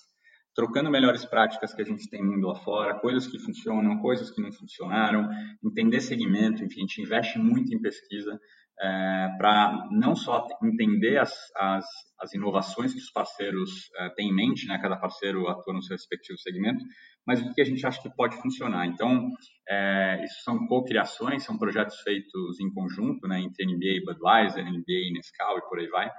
trocando 0.54 0.90
melhores 0.90 1.24
práticas 1.24 1.72
que 1.72 1.80
a 1.80 1.84
gente 1.84 2.10
tem 2.10 2.22
mundo 2.22 2.48
lá 2.48 2.56
fora, 2.56 2.98
coisas 2.98 3.26
que 3.26 3.38
funcionam, 3.38 4.00
coisas 4.00 4.30
que 4.30 4.42
não 4.42 4.52
funcionaram, 4.52 5.28
entender 5.64 6.00
segmento, 6.00 6.64
enfim, 6.64 6.80
a 6.80 6.80
gente 6.80 7.02
investe 7.02 7.38
muito 7.38 7.72
em 7.72 7.80
pesquisa 7.80 8.38
é, 8.80 9.28
para 9.36 9.88
não 9.90 10.14
só 10.14 10.46
entender 10.62 11.18
as, 11.18 11.32
as, 11.56 11.84
as, 12.20 12.32
inovações 12.32 12.92
que 12.92 13.00
os 13.00 13.10
parceiros 13.10 13.70
é, 13.98 14.08
têm 14.10 14.30
em 14.30 14.34
mente, 14.34 14.66
né, 14.66 14.78
cada 14.80 14.96
parceiro 14.96 15.48
atua 15.48 15.74
no 15.74 15.82
seu 15.82 15.96
respectivo 15.96 16.38
segmento, 16.38 16.84
mas 17.26 17.42
o 17.42 17.52
que 17.52 17.60
a 17.60 17.64
gente 17.64 17.84
acha 17.84 18.00
que 18.00 18.14
pode 18.14 18.36
funcionar. 18.40 18.86
Então, 18.86 19.28
é, 19.68 20.24
isso 20.24 20.42
são 20.44 20.66
co-criações, 20.66 21.44
são 21.44 21.58
projetos 21.58 22.00
feitos 22.00 22.60
em 22.60 22.72
conjunto, 22.72 23.26
né, 23.26 23.40
entre 23.40 23.66
NBA 23.66 24.00
e 24.00 24.04
Budweiser, 24.04 24.64
NBA 24.64 25.08
e 25.08 25.12
Nescau 25.12 25.58
e 25.58 25.68
por 25.68 25.78
aí 25.78 25.88
vai, 25.88 26.10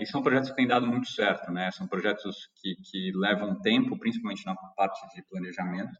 e 0.00 0.06
são 0.06 0.22
projetos 0.22 0.50
que 0.50 0.56
têm 0.56 0.66
dado 0.66 0.86
muito 0.86 1.08
certo, 1.08 1.50
né? 1.50 1.70
São 1.70 1.88
projetos 1.88 2.36
que, 2.60 2.76
que 2.90 3.10
levam 3.14 3.58
tempo, 3.62 3.98
principalmente 3.98 4.44
na 4.44 4.54
parte 4.54 5.00
de 5.14 5.24
planejamento, 5.30 5.96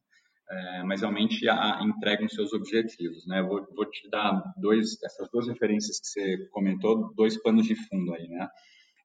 é, 0.48 0.82
mas 0.84 1.00
realmente 1.00 1.48
a, 1.48 1.80
entregam 1.82 2.28
seus 2.28 2.52
objetivos, 2.52 3.26
né? 3.26 3.42
Vou, 3.42 3.66
vou, 3.74 3.90
te 3.90 4.08
dar 4.08 4.42
dois, 4.56 5.02
essas 5.02 5.28
duas 5.30 5.48
referências 5.48 5.98
que 5.98 6.06
você 6.06 6.48
comentou, 6.50 7.12
dois 7.14 7.40
panos 7.42 7.66
de 7.66 7.74
fundo 7.74 8.14
aí, 8.14 8.28
né? 8.28 8.48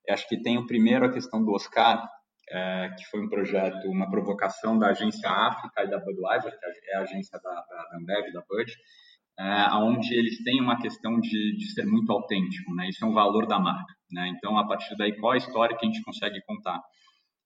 Eu 0.08 0.14
acho 0.14 0.28
que 0.28 0.42
tem 0.42 0.58
o 0.58 0.68
primeiro 0.68 1.06
a 1.06 1.12
questão 1.12 1.44
do 1.44 1.52
Oscar, 1.52 2.08
é, 2.50 2.90
que 2.98 3.06
foi 3.06 3.22
um 3.22 3.30
projeto, 3.30 3.88
uma 3.88 4.10
provocação 4.10 4.78
da 4.78 4.90
agência 4.90 5.30
África 5.30 5.84
e 5.84 5.90
da 5.90 6.00
Budweiser, 6.00 6.52
que 6.52 6.92
é 6.92 6.98
a 6.98 7.02
agência 7.02 7.40
da, 7.40 7.50
da 7.50 7.98
Ambev, 7.98 8.32
da 8.34 8.44
Bud, 8.48 8.72
é, 9.40 9.74
onde 9.76 10.14
eles 10.14 10.44
têm 10.44 10.62
uma 10.62 10.80
questão 10.80 11.20
de, 11.20 11.58
de 11.58 11.74
ser 11.74 11.86
muito 11.86 12.12
autêntico, 12.12 12.74
né? 12.76 12.90
Isso 12.90 13.04
é 13.04 13.08
um 13.08 13.14
valor 13.14 13.48
da 13.48 13.58
marca, 13.58 13.94
né? 14.12 14.28
Então, 14.36 14.58
a 14.58 14.68
partir 14.68 14.96
daí, 14.96 15.18
qual 15.20 15.34
a 15.34 15.38
história 15.38 15.76
que 15.76 15.86
a 15.86 15.90
gente 15.90 16.04
consegue 16.04 16.40
contar? 16.46 16.80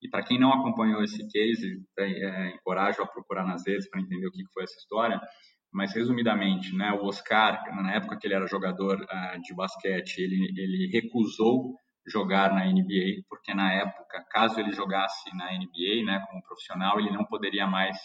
E 0.05 0.07
para 0.07 0.23
quem 0.23 0.39
não 0.39 0.53
acompanhou 0.53 1.03
esse 1.03 1.27
case, 1.27 1.83
é, 1.97 2.03
é, 2.03 2.55
encorajo 2.55 3.01
a 3.01 3.07
procurar 3.07 3.43
nas 3.43 3.65
redes 3.65 3.89
para 3.89 3.99
entender 3.99 4.27
o 4.27 4.31
que 4.31 4.45
foi 4.53 4.63
essa 4.63 4.77
história. 4.77 5.19
Mas 5.73 5.95
resumidamente, 5.95 6.75
né, 6.75 6.91
o 6.91 7.05
Oscar, 7.05 7.75
na 7.75 7.95
época 7.95 8.15
que 8.15 8.27
ele 8.27 8.35
era 8.35 8.45
jogador 8.45 9.01
uh, 9.01 9.41
de 9.41 9.53
basquete, 9.55 10.19
ele, 10.19 10.53
ele 10.55 10.91
recusou 10.93 11.75
jogar 12.07 12.53
na 12.53 12.65
NBA, 12.65 13.23
porque 13.27 13.51
na 13.51 13.73
época, 13.73 14.23
caso 14.29 14.59
ele 14.59 14.71
jogasse 14.73 15.35
na 15.35 15.51
NBA, 15.53 16.05
né, 16.05 16.23
como 16.29 16.43
profissional, 16.43 16.99
ele 16.99 17.09
não 17.09 17.25
poderia 17.25 17.65
mais 17.65 17.97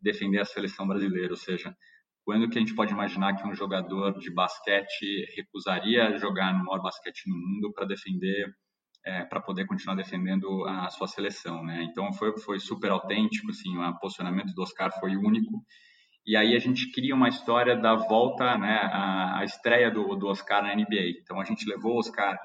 defender 0.00 0.38
a 0.38 0.44
seleção 0.44 0.86
brasileira, 0.86 1.32
ou 1.32 1.36
seja, 1.36 1.76
quando 2.24 2.48
que 2.48 2.58
a 2.58 2.60
gente 2.60 2.76
pode 2.76 2.92
imaginar 2.92 3.34
que 3.34 3.46
um 3.46 3.54
jogador 3.54 4.16
de 4.20 4.32
basquete 4.32 5.26
recusaria 5.36 6.16
jogar 6.16 6.56
no 6.56 6.64
maior 6.64 6.80
basquete 6.80 7.24
no 7.26 7.36
mundo 7.36 7.72
para 7.74 7.88
defender, 7.88 8.54
é, 9.04 9.24
para 9.24 9.40
poder 9.40 9.66
continuar 9.66 9.94
defendendo 9.94 10.64
a 10.66 10.88
sua 10.90 11.06
seleção, 11.06 11.62
né? 11.64 11.82
Então 11.84 12.12
foi 12.12 12.38
foi 12.38 12.58
super 12.58 12.90
autêntico, 12.90 13.50
assim, 13.50 13.76
o 13.76 13.98
posicionamento 13.98 14.52
do 14.54 14.62
Oscar 14.62 14.90
foi 15.00 15.16
único. 15.16 15.62
E 16.26 16.36
aí 16.36 16.54
a 16.54 16.58
gente 16.58 16.92
cria 16.92 17.14
uma 17.14 17.28
história 17.28 17.76
da 17.76 17.94
volta, 17.94 18.56
né, 18.58 18.78
a, 18.92 19.38
a 19.38 19.44
estreia 19.44 19.90
do, 19.90 20.14
do 20.16 20.26
Oscar 20.26 20.62
na 20.62 20.74
NBA. 20.74 21.18
Então 21.22 21.40
a 21.40 21.44
gente 21.44 21.68
levou 21.68 21.94
o 21.94 21.98
Oscar 21.98 22.38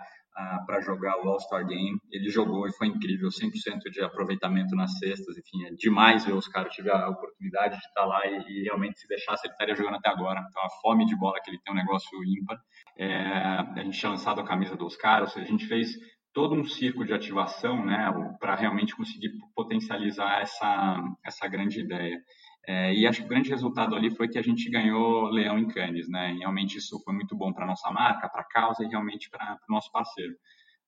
para 0.65 0.81
jogar 0.81 1.17
o 1.23 1.29
All-Star 1.29 1.65
Game. 1.65 1.97
Ele 2.11 2.29
jogou 2.29 2.67
e 2.67 2.73
foi 2.73 2.87
incrível, 2.87 3.29
100% 3.29 3.89
de 3.91 4.01
aproveitamento 4.01 4.75
nas 4.75 4.97
cestas. 4.97 5.37
Enfim, 5.37 5.65
é 5.65 5.69
demais 5.71 6.25
ver 6.25 6.33
os 6.33 6.47
caras. 6.47 6.73
tive 6.73 6.91
a 6.91 7.07
oportunidade 7.07 7.77
de 7.77 7.85
estar 7.85 8.05
lá 8.05 8.25
e, 8.27 8.43
e, 8.47 8.63
realmente 8.63 8.99
se 8.99 9.07
deixasse 9.07 9.47
ele 9.47 9.53
estaria 9.53 9.75
jogando 9.75 9.95
até 9.95 10.09
agora. 10.09 10.45
Então 10.49 10.61
a 10.63 10.69
fome 10.81 11.05
de 11.05 11.15
bola 11.17 11.39
que 11.41 11.49
ele 11.49 11.59
tem 11.59 11.71
é 11.71 11.73
um 11.73 11.79
negócio 11.79 12.11
ímpar. 12.23 12.57
É, 12.97 13.15
a 13.15 13.83
gente 13.83 13.97
tinha 13.97 14.09
lançado 14.09 14.41
a 14.41 14.45
camisa 14.45 14.75
dos 14.75 14.97
caras, 14.97 15.29
ou 15.29 15.33
seja, 15.35 15.45
a 15.45 15.51
gente 15.51 15.67
fez 15.67 15.95
todo 16.35 16.53
um 16.53 16.65
circo 16.65 17.05
de 17.05 17.13
ativação, 17.13 17.85
né, 17.85 18.13
para 18.41 18.55
realmente 18.55 18.93
conseguir 18.93 19.31
potencializar 19.55 20.41
essa 20.41 21.01
essa 21.23 21.47
grande 21.47 21.79
ideia. 21.79 22.21
É, 22.67 22.93
e 22.93 23.07
acho 23.07 23.21
que 23.21 23.25
o 23.25 23.29
grande 23.29 23.49
resultado 23.49 23.95
ali 23.95 24.13
foi 24.13 24.27
que 24.27 24.37
a 24.37 24.41
gente 24.41 24.69
ganhou 24.69 25.29
leão 25.29 25.57
em 25.57 25.67
Cannes, 25.67 26.09
né? 26.09 26.33
E 26.33 26.39
realmente 26.39 26.77
isso 26.77 26.99
foi 27.03 27.13
muito 27.13 27.35
bom 27.37 27.53
para 27.53 27.65
nossa 27.65 27.89
marca, 27.91 28.27
para 28.27 28.41
a 28.41 28.47
causa 28.47 28.83
e 28.83 28.87
realmente 28.87 29.29
para 29.29 29.59
o 29.69 29.73
nosso 29.73 29.91
parceiro. 29.91 30.33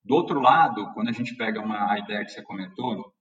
Do 0.04 0.16
outro 0.16 0.40
lado, 0.42 0.92
quando 0.94 1.10
a 1.10 1.12
gente 1.14 1.36
pega 1.36 1.62
uma 1.62 1.98
ideia 2.00 2.26
que 2.26 2.32
você 2.32 2.42
comentou 2.42 3.14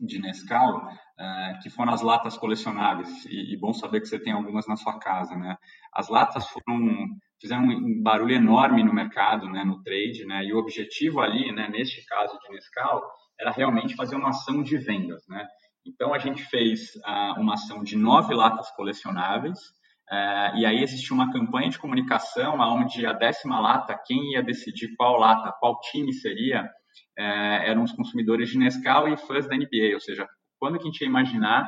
de 0.00 0.20
Nescau, 0.20 0.88
é, 1.18 1.58
que 1.62 1.70
foram 1.70 1.92
as 1.92 2.02
latas 2.02 2.36
colecionáveis, 2.36 3.24
e, 3.26 3.52
e, 3.52 3.56
bom 3.56 3.72
saber 3.72 4.00
que 4.00 4.06
você 4.06 4.18
tem 4.18 4.32
algumas 4.32 4.66
na 4.66 4.76
sua 4.76 4.98
casa, 4.98 5.36
né? 5.36 5.56
As 5.92 6.08
latas 6.08 6.46
foram 6.48 7.06
fizeram 7.40 7.64
um 7.64 8.00
barulho 8.00 8.36
enorme 8.36 8.84
no 8.84 8.94
mercado, 8.94 9.50
né, 9.50 9.64
no 9.64 9.82
trade, 9.82 10.24
né? 10.24 10.44
E 10.44 10.54
o 10.54 10.58
objetivo 10.58 11.20
ali, 11.20 11.50
né, 11.50 11.68
neste 11.68 12.06
caso 12.06 12.38
de 12.38 12.54
Nescau, 12.54 13.02
era 13.38 13.50
realmente 13.50 13.96
fazer 13.96 14.14
uma 14.14 14.28
ação 14.28 14.62
de 14.62 14.78
vendas, 14.78 15.24
né? 15.28 15.44
Então, 15.84 16.14
a 16.14 16.18
gente 16.18 16.44
fez 16.44 16.94
uh, 16.96 17.40
uma 17.40 17.54
ação 17.54 17.82
de 17.82 17.96
nove 17.96 18.32
latas 18.32 18.70
colecionáveis, 18.76 19.58
uh, 19.58 20.56
e 20.56 20.64
aí 20.64 20.80
existia 20.80 21.12
uma 21.12 21.32
campanha 21.32 21.68
de 21.68 21.78
comunicação 21.78 22.60
onde 22.60 23.04
a 23.04 23.12
décima 23.12 23.58
lata, 23.58 24.00
quem 24.06 24.32
ia 24.32 24.42
decidir 24.42 24.94
qual 24.96 25.18
lata, 25.18 25.52
qual 25.58 25.80
time 25.80 26.12
seria, 26.12 26.70
uh, 27.18 27.62
eram 27.64 27.82
os 27.82 27.92
consumidores 27.92 28.50
de 28.50 28.58
Nescau 28.58 29.08
e 29.08 29.16
fãs 29.16 29.46
da 29.48 29.56
NBA, 29.56 29.94
ou 29.94 30.00
seja, 30.00 30.26
quando 30.58 30.78
que 30.78 30.84
a 30.84 30.86
gente 30.90 31.00
ia 31.00 31.08
imaginar 31.08 31.66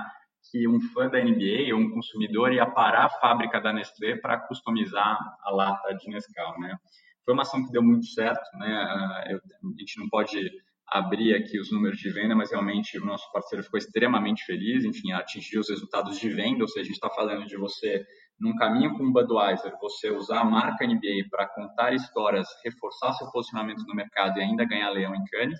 que 0.50 0.68
um 0.68 0.80
fã 0.80 1.08
da 1.08 1.22
NBA 1.22 1.72
ou 1.72 1.80
um 1.80 1.90
consumidor 1.90 2.52
ia 2.52 2.66
parar 2.66 3.06
a 3.06 3.10
fábrica 3.10 3.60
da 3.60 3.72
Nestlé 3.72 4.16
para 4.16 4.38
customizar 4.38 5.18
a 5.42 5.50
lata 5.50 5.94
de 5.94 6.08
Nescau, 6.10 6.60
né? 6.60 6.76
Foi 7.24 7.32
uma 7.32 7.42
ação 7.42 7.64
que 7.64 7.72
deu 7.72 7.82
muito 7.82 8.06
certo, 8.06 8.44
né? 8.58 9.24
Eu, 9.30 9.38
a 9.38 9.80
gente 9.80 9.98
não 9.98 10.08
pode 10.08 10.50
abrir 10.86 11.34
aqui 11.34 11.58
os 11.58 11.72
números 11.72 11.98
de 11.98 12.10
venda, 12.10 12.36
mas 12.36 12.50
realmente 12.50 12.98
o 12.98 13.04
nosso 13.04 13.30
parceiro 13.32 13.64
ficou 13.64 13.78
extremamente 13.78 14.44
feliz, 14.44 14.84
enfim, 14.84 15.12
atingiu 15.12 15.60
os 15.60 15.70
resultados 15.70 16.18
de 16.18 16.28
venda, 16.28 16.62
ou 16.62 16.68
seja, 16.68 16.82
a 16.82 16.84
gente 16.84 16.94
está 16.94 17.08
falando 17.10 17.46
de 17.46 17.56
você, 17.56 18.04
num 18.40 18.54
caminho 18.56 18.96
com 18.96 19.04
o 19.04 19.12
Budweiser, 19.12 19.72
você 19.80 20.10
usar 20.10 20.40
a 20.40 20.44
marca 20.44 20.86
NBA 20.86 21.28
para 21.30 21.46
contar 21.46 21.94
histórias, 21.94 22.46
reforçar 22.64 23.12
seu 23.14 23.30
posicionamento 23.30 23.84
no 23.86 23.94
mercado 23.94 24.38
e 24.38 24.42
ainda 24.42 24.64
ganhar 24.64 24.90
leão 24.90 25.14
em 25.14 25.24
Cannes, 25.24 25.58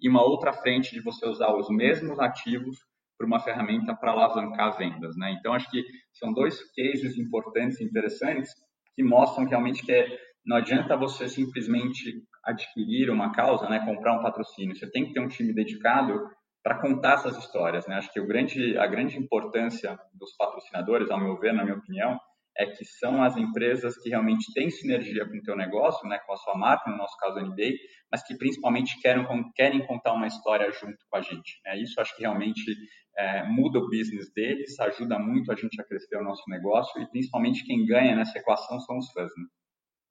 e 0.00 0.08
uma 0.08 0.22
outra 0.22 0.52
frente 0.52 0.92
de 0.92 1.02
você 1.02 1.26
usar 1.26 1.54
os 1.54 1.68
mesmos 1.68 2.18
ativos 2.18 2.76
para 3.16 3.26
uma 3.26 3.40
ferramenta 3.40 3.94
para 3.94 4.12
alavancar 4.12 4.76
vendas, 4.76 5.16
né? 5.16 5.36
Então, 5.38 5.54
acho 5.54 5.70
que 5.70 5.82
são 6.12 6.32
dois 6.32 6.58
cases 6.74 7.16
importantes 7.16 7.80
e 7.80 7.84
interessantes 7.84 8.52
que 8.94 9.02
mostram 9.02 9.46
realmente 9.46 9.84
que 9.84 9.92
é, 9.92 10.18
não 10.44 10.56
adianta 10.56 10.96
você 10.96 11.28
simplesmente 11.28 12.22
adquirir 12.44 13.10
uma 13.10 13.32
causa, 13.32 13.68
né, 13.68 13.84
comprar 13.84 14.18
um 14.18 14.22
patrocínio. 14.22 14.76
Você 14.76 14.90
tem 14.90 15.06
que 15.06 15.14
ter 15.14 15.20
um 15.20 15.28
time 15.28 15.52
dedicado 15.54 16.20
para 16.64 16.80
contar 16.80 17.14
essas 17.14 17.36
histórias, 17.36 17.86
né? 17.86 17.96
Acho 17.96 18.10
que 18.10 18.20
grande, 18.24 18.78
a 18.78 18.86
grande 18.86 19.18
importância 19.18 20.00
dos 20.14 20.34
patrocinadores, 20.34 21.10
ao 21.10 21.20
meu 21.20 21.38
ver, 21.38 21.52
na 21.52 21.62
minha 21.62 21.76
opinião, 21.76 22.18
é 22.56 22.64
que 22.64 22.84
são 22.86 23.22
as 23.22 23.36
empresas 23.36 23.98
que 23.98 24.08
realmente 24.08 24.50
têm 24.54 24.70
sinergia 24.70 25.28
com 25.28 25.36
o 25.36 25.42
teu 25.42 25.56
negócio, 25.56 26.08
né, 26.08 26.18
com 26.24 26.32
a 26.32 26.36
sua 26.36 26.56
marca, 26.56 26.88
no 26.88 26.96
nosso 26.96 27.16
caso 27.18 27.38
a 27.38 27.42
NBA, 27.42 27.72
mas 28.10 28.22
que 28.22 28.36
principalmente 28.38 28.98
querem, 29.00 29.26
querem 29.54 29.84
contar 29.86 30.14
uma 30.14 30.26
história 30.26 30.70
junto 30.72 30.96
com 31.10 31.16
a 31.16 31.20
gente. 31.20 31.60
Né? 31.66 31.80
Isso 31.80 32.00
acho 32.00 32.14
que 32.16 32.22
realmente 32.22 32.62
é, 33.18 33.44
muda 33.44 33.80
o 33.80 33.88
business 33.90 34.32
deles, 34.32 34.78
ajuda 34.78 35.18
muito 35.18 35.52
a 35.52 35.56
gente 35.56 35.78
a 35.80 35.84
crescer 35.84 36.16
o 36.16 36.22
nosso 36.22 36.44
negócio 36.48 37.02
e 37.02 37.10
principalmente 37.10 37.64
quem 37.64 37.84
ganha 37.84 38.14
nessa 38.14 38.38
equação 38.38 38.78
são 38.80 38.98
os 38.98 39.10
fãs. 39.10 39.32
Né? 39.36 39.44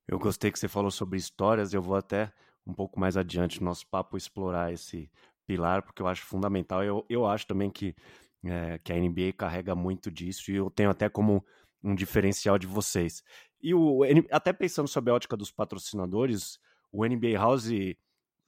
Eu 0.07 0.19
gostei 0.19 0.51
que 0.51 0.59
você 0.59 0.67
falou 0.67 0.91
sobre 0.91 1.17
histórias, 1.17 1.73
eu 1.73 1.81
vou 1.81 1.95
até 1.95 2.31
um 2.67 2.73
pouco 2.73 2.99
mais 2.99 3.17
adiante 3.17 3.59
no 3.61 3.65
nosso 3.65 3.87
papo 3.87 4.17
explorar 4.17 4.71
esse 4.71 5.09
pilar, 5.45 5.83
porque 5.83 6.01
eu 6.01 6.07
acho 6.07 6.25
fundamental. 6.25 6.83
Eu, 6.83 7.05
eu 7.09 7.25
acho 7.25 7.47
também 7.47 7.69
que, 7.69 7.95
é, 8.43 8.79
que 8.79 8.91
a 8.93 8.95
NBA 8.95 9.33
carrega 9.37 9.75
muito 9.75 10.11
disso 10.11 10.51
e 10.51 10.55
eu 10.55 10.69
tenho 10.69 10.89
até 10.89 11.09
como 11.09 11.45
um 11.83 11.93
diferencial 11.95 12.57
de 12.57 12.67
vocês. 12.67 13.23
E 13.61 13.73
o, 13.73 14.01
até 14.31 14.53
pensando 14.53 14.87
sobre 14.87 15.11
a 15.11 15.15
ótica 15.15 15.37
dos 15.37 15.51
patrocinadores, 15.51 16.59
o 16.91 17.05
NBA 17.05 17.37
House 17.37 17.69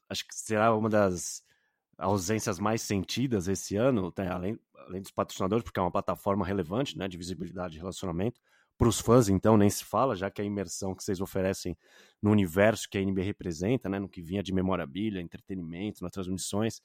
acho 0.10 0.28
que 0.28 0.36
será 0.36 0.76
uma 0.76 0.90
das 0.90 1.44
ausências 1.98 2.60
mais 2.60 2.82
sentidas 2.82 3.48
esse 3.48 3.76
ano, 3.76 4.14
né, 4.18 4.30
além, 4.30 4.60
além 4.88 5.02
dos 5.02 5.12
patrocinadores, 5.12 5.64
porque 5.64 5.80
é 5.80 5.84
uma 5.84 5.92
plataforma 5.92 6.46
relevante 6.46 6.98
né, 6.98 7.08
de 7.08 7.18
visibilidade 7.18 7.76
e 7.76 7.80
relacionamento. 7.80 8.40
Para 8.78 8.90
os 8.90 9.00
fãs, 9.00 9.30
então, 9.30 9.56
nem 9.56 9.70
se 9.70 9.86
fala, 9.86 10.16
já 10.16 10.30
que 10.30 10.42
a 10.42 10.46
imersão 10.46 10.94
que 10.94 11.04
vocês 11.04 11.22
oferecem 11.22 11.78
no 12.22 12.32
universo 12.32 12.90
que 12.90 12.98
a 12.98 13.02
NBA 13.02 13.24
representa, 13.24 13.88
né, 13.88 14.00
no 14.00 14.10
que 14.10 14.22
vinha 14.22 14.44
de 14.44 14.54
memorabilia, 14.54 15.22
entretenimento, 15.22 16.04
nas 16.04 16.12
transmissões, 16.12 16.82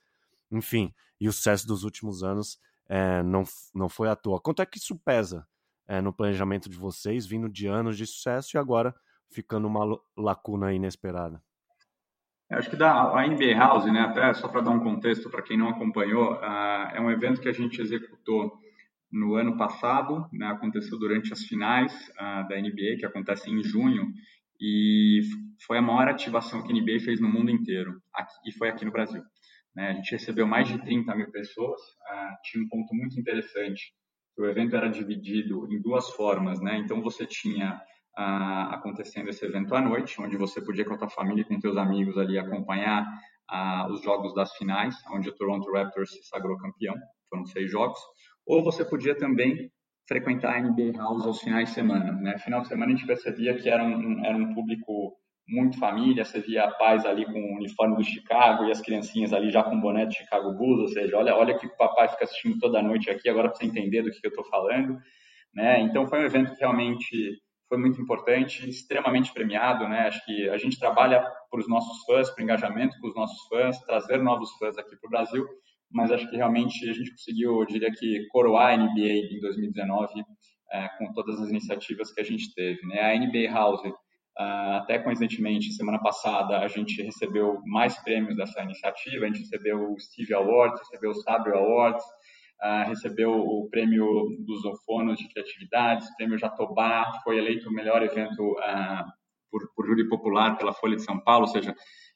enfim, 0.50 0.94
e 1.20 1.28
o 1.28 1.32
sucesso 1.32 1.66
dos 1.66 1.82
últimos 1.82 2.22
anos 2.22 2.58
é, 2.88 3.22
não, 3.22 3.44
não 3.74 3.88
foi 3.88 4.08
à 4.08 4.16
toa. 4.16 4.40
Quanto 4.40 4.62
é 4.62 4.66
que 4.66 4.78
isso 4.78 4.98
pesa 5.04 5.46
é, 5.88 6.00
no 6.00 6.12
planejamento 6.12 6.68
de 6.68 6.76
vocês, 6.76 7.26
vindo 7.26 7.48
de 7.48 7.66
anos 7.66 7.96
de 7.96 8.06
sucesso 8.06 8.56
e 8.56 8.58
agora 8.58 8.94
ficando 9.28 9.66
uma 9.66 10.00
lacuna 10.16 10.72
inesperada? 10.72 11.42
Acho 12.50 12.68
que 12.68 12.76
da, 12.76 13.16
a 13.16 13.26
NBA 13.26 13.54
House, 13.56 13.84
né, 13.86 14.00
até 14.00 14.34
só 14.34 14.48
para 14.48 14.60
dar 14.60 14.70
um 14.70 14.80
contexto 14.80 15.30
para 15.30 15.42
quem 15.42 15.56
não 15.56 15.68
acompanhou, 15.68 16.34
uh, 16.34 16.90
é 16.92 17.00
um 17.00 17.10
evento 17.10 17.40
que 17.40 17.48
a 17.48 17.52
gente 17.52 17.80
executou 17.80 18.58
no 19.12 19.34
ano 19.34 19.56
passado, 19.56 20.26
né, 20.32 20.46
aconteceu 20.46 20.98
durante 20.98 21.32
as 21.32 21.42
finais 21.42 21.92
uh, 22.10 22.48
da 22.48 22.56
NBA, 22.56 22.98
que 22.98 23.06
acontecem 23.06 23.58
em 23.58 23.62
junho, 23.62 24.12
e 24.60 25.20
foi 25.66 25.78
a 25.78 25.82
maior 25.82 26.08
ativação 26.08 26.62
que 26.62 26.72
a 26.72 26.74
NBA 26.74 27.00
fez 27.00 27.20
no 27.20 27.28
mundo 27.28 27.50
inteiro, 27.50 28.00
aqui, 28.14 28.34
e 28.46 28.52
foi 28.52 28.68
aqui 28.68 28.84
no 28.84 28.92
Brasil. 28.92 29.22
Né? 29.74 29.90
A 29.90 29.92
gente 29.94 30.12
recebeu 30.12 30.46
mais 30.46 30.68
de 30.68 30.78
30 30.78 31.14
mil 31.16 31.30
pessoas, 31.30 31.80
uh, 31.80 32.36
tinha 32.44 32.62
um 32.62 32.68
ponto 32.68 32.94
muito 32.94 33.18
interessante, 33.18 33.92
o 34.38 34.44
evento 34.46 34.76
era 34.76 34.88
dividido 34.88 35.66
em 35.70 35.80
duas 35.82 36.10
formas, 36.10 36.60
né? 36.60 36.78
então 36.78 37.02
você 37.02 37.26
tinha 37.26 37.80
uh, 38.16 38.74
acontecendo 38.74 39.28
esse 39.28 39.44
evento 39.44 39.74
à 39.74 39.80
noite, 39.80 40.20
onde 40.20 40.36
você 40.36 40.62
podia 40.62 40.84
com 40.84 40.94
a 40.94 40.98
tua 40.98 41.10
família 41.10 41.42
e 41.42 41.44
com 41.44 41.58
teus 41.58 41.76
amigos 41.76 42.16
ali 42.16 42.38
acompanhar 42.38 43.06
os 43.90 44.00
jogos 44.02 44.32
das 44.32 44.54
finais, 44.54 44.94
onde 45.10 45.28
o 45.28 45.34
Toronto 45.34 45.72
Raptors 45.72 46.12
se 46.12 46.22
sagrou 46.22 46.56
campeão, 46.56 46.94
foram 47.28 47.44
seis 47.46 47.68
jogos, 47.68 47.98
ou 48.50 48.64
você 48.64 48.84
podia 48.84 49.16
também 49.16 49.70
frequentar 50.08 50.56
a 50.56 50.60
NBA 50.60 50.98
House 50.98 51.24
aos 51.24 51.40
finais 51.40 51.68
de 51.68 51.74
semana. 51.76 52.10
Né? 52.10 52.36
Final 52.38 52.62
de 52.62 52.68
semana 52.68 52.92
a 52.92 52.96
gente 52.96 53.06
percebia 53.06 53.56
que 53.56 53.70
era 53.70 53.84
um, 53.84 54.24
era 54.26 54.36
um 54.36 54.52
público 54.52 55.16
muito 55.48 55.78
família, 55.78 56.24
você 56.24 56.40
via 56.40 56.68
pais 56.72 57.06
ali 57.06 57.24
com 57.24 57.38
o 57.38 57.56
uniforme 57.56 57.96
do 57.96 58.02
Chicago 58.02 58.64
e 58.64 58.72
as 58.72 58.80
criancinhas 58.80 59.32
ali 59.32 59.50
já 59.50 59.62
com 59.62 59.80
boné 59.80 60.04
de 60.06 60.16
Chicago 60.16 60.52
Bulls, 60.52 60.80
ou 60.80 60.88
seja, 60.88 61.16
olha, 61.16 61.34
olha 61.36 61.56
que 61.56 61.66
o 61.66 61.76
papai 61.76 62.08
fica 62.08 62.24
assistindo 62.24 62.58
toda 62.58 62.82
noite 62.82 63.08
aqui, 63.08 63.28
agora 63.28 63.48
para 63.48 63.56
você 63.56 63.66
entender 63.66 64.02
do 64.02 64.10
que, 64.10 64.20
que 64.20 64.26
eu 64.26 64.30
estou 64.30 64.44
falando. 64.44 64.98
Né? 65.54 65.80
Então 65.82 66.08
foi 66.08 66.20
um 66.20 66.24
evento 66.24 66.52
que 66.52 66.60
realmente 66.60 67.38
foi 67.68 67.78
muito 67.78 68.02
importante, 68.02 68.68
extremamente 68.68 69.32
premiado, 69.32 69.88
né? 69.88 70.08
Acho 70.08 70.24
que 70.24 70.48
a 70.48 70.58
gente 70.58 70.76
trabalha 70.76 71.22
para 71.48 71.60
os 71.60 71.68
nossos 71.68 72.04
fãs, 72.04 72.28
para 72.28 72.42
engajamento 72.42 72.98
com 73.00 73.06
os 73.06 73.14
nossos 73.14 73.46
fãs, 73.46 73.78
trazer 73.82 74.18
novos 74.18 74.50
fãs 74.58 74.76
aqui 74.76 74.96
para 74.96 75.06
o 75.06 75.10
Brasil 75.10 75.46
mas 75.90 76.10
acho 76.10 76.28
que 76.30 76.36
realmente 76.36 76.88
a 76.88 76.92
gente 76.92 77.10
conseguiu, 77.10 77.60
eu 77.60 77.66
diria 77.66 77.90
que, 77.90 78.26
coroar 78.28 78.72
a 78.72 78.76
NBA 78.76 79.34
em 79.34 79.40
2019 79.40 80.24
é, 80.72 80.88
com 80.98 81.12
todas 81.12 81.40
as 81.40 81.48
iniciativas 81.48 82.12
que 82.12 82.20
a 82.20 82.24
gente 82.24 82.54
teve. 82.54 82.80
Né? 82.86 83.00
A 83.00 83.18
NBA 83.18 83.52
House, 83.52 83.80
uh, 83.84 84.76
até 84.76 84.98
coincidentemente, 84.98 85.72
semana 85.72 85.98
passada, 85.98 86.60
a 86.60 86.68
gente 86.68 87.02
recebeu 87.02 87.60
mais 87.66 87.98
prêmios 88.02 88.36
dessa 88.36 88.62
iniciativa, 88.62 89.24
a 89.24 89.28
gente 89.28 89.40
recebeu 89.40 89.92
o 89.92 89.98
Steve 89.98 90.32
Awards, 90.32 90.80
recebeu 90.80 91.10
o 91.10 91.22
Sabio 91.22 91.56
Awards, 91.56 92.04
uh, 92.62 92.88
recebeu 92.88 93.32
o 93.32 93.68
prêmio 93.68 94.06
dos 94.46 94.64
Ofonos 94.64 95.18
de 95.18 95.28
Criatividades, 95.28 96.14
prêmio 96.16 96.38
Jatobá, 96.38 97.18
foi 97.24 97.38
eleito 97.38 97.68
o 97.68 97.72
melhor 97.72 98.02
evento 98.02 98.52
uh, 98.52 99.04
por, 99.50 99.60
por 99.74 99.86
júri 99.86 100.08
popular 100.08 100.56
pela 100.56 100.72
Folha 100.72 100.94
de 100.94 101.02
São 101.02 101.18
Paulo, 101.18 101.46
ou 101.46 101.52
seja, 101.52 101.74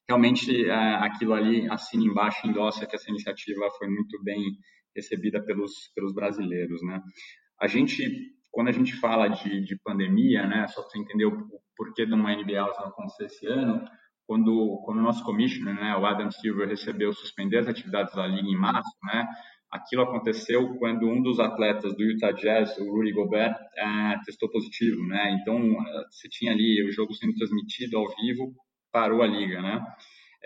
realmente 0.09 0.71
aquilo 0.71 1.35
ali 1.35 1.69
assina 1.71 2.05
embaixo, 2.05 2.47
endossa 2.47 2.87
que 2.87 2.97
essa 2.97 3.11
iniciativa 3.11 3.69
foi 3.79 3.88
muito 3.88 4.23
bem 4.23 4.43
recebida 4.95 5.43
pelos, 5.43 5.90
pelos 5.95 6.14
brasileiros, 6.14 6.83
né? 6.83 7.01
A 7.61 7.67
gente 7.67 8.35
quando 8.55 8.69
a 8.69 8.73
gente 8.73 8.93
fala 8.95 9.27
de, 9.27 9.62
de 9.62 9.77
pandemia, 9.83 10.47
né, 10.47 10.69
só 10.69 10.81
para 10.83 11.01
entender 11.01 11.27
o, 11.27 11.49
porquê 11.77 12.07
de 12.07 12.14
uma 12.14 12.35
NBA 12.35 12.55
não 12.55 12.87
acontecer 12.87 13.25
esse 13.25 13.47
ano, 13.49 13.85
quando, 14.27 14.81
quando 14.85 14.99
o 14.99 15.03
nosso 15.03 15.25
commissioner, 15.25 15.75
né, 15.75 15.97
o 15.97 16.07
Adam 16.07 16.31
Silver, 16.31 16.69
recebeu 16.69 17.12
suspender 17.12 17.59
as 17.59 17.67
atividades 17.67 18.14
da 18.14 18.27
liga 18.27 18.49
em 18.49 18.57
março, 18.57 18.97
né, 19.03 19.27
aquilo 19.73 20.03
aconteceu 20.03 20.79
quando 20.79 21.09
um 21.09 21.21
dos 21.21 21.40
atletas 21.40 21.97
do 21.97 22.05
Utah 22.05 22.31
Jazz, 22.31 22.79
o 22.79 22.93
Rudy 22.93 23.12
Gobert, 23.12 23.57
é, 23.77 24.19
testou 24.25 24.49
positivo, 24.49 25.05
né, 25.05 25.37
então 25.40 25.61
você 26.09 26.29
tinha 26.29 26.53
ali 26.53 26.87
o 26.88 26.93
jogo 26.93 27.12
sendo 27.12 27.35
transmitido 27.35 27.99
ao 27.99 28.07
vivo, 28.17 28.55
parou 28.94 29.22
a 29.24 29.26
liga, 29.26 29.61
né, 29.61 29.85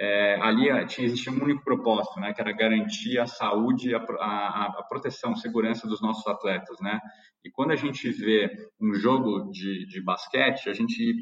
é, 0.01 0.39
ali 0.41 0.71
eh, 0.71 0.87
tinha 0.87 1.07
existia 1.07 1.33
um 1.33 1.43
único 1.43 1.65
propósito, 1.65 2.19
né, 2.21 2.33
que 2.33 2.41
era 2.41 2.53
garantir 2.53 3.19
a 3.19 3.27
saúde, 3.27 3.95
a, 3.95 3.99
a, 3.99 4.65
a, 4.79 4.83
proteção, 4.89 5.35
segurança 5.35 5.89
dos 5.89 6.01
nossos 6.01 6.25
atletas, 6.27 6.79
né. 6.81 6.99
E 7.45 7.51
quando 7.51 7.73
a 7.73 7.77
gente 7.77 8.09
vê 8.11 8.49
um 8.81 8.95
jogo 8.95 9.51
de, 9.51 9.87
de 9.87 10.01
basquete, 10.01 10.71
a 10.71 10.73
gente 10.73 11.15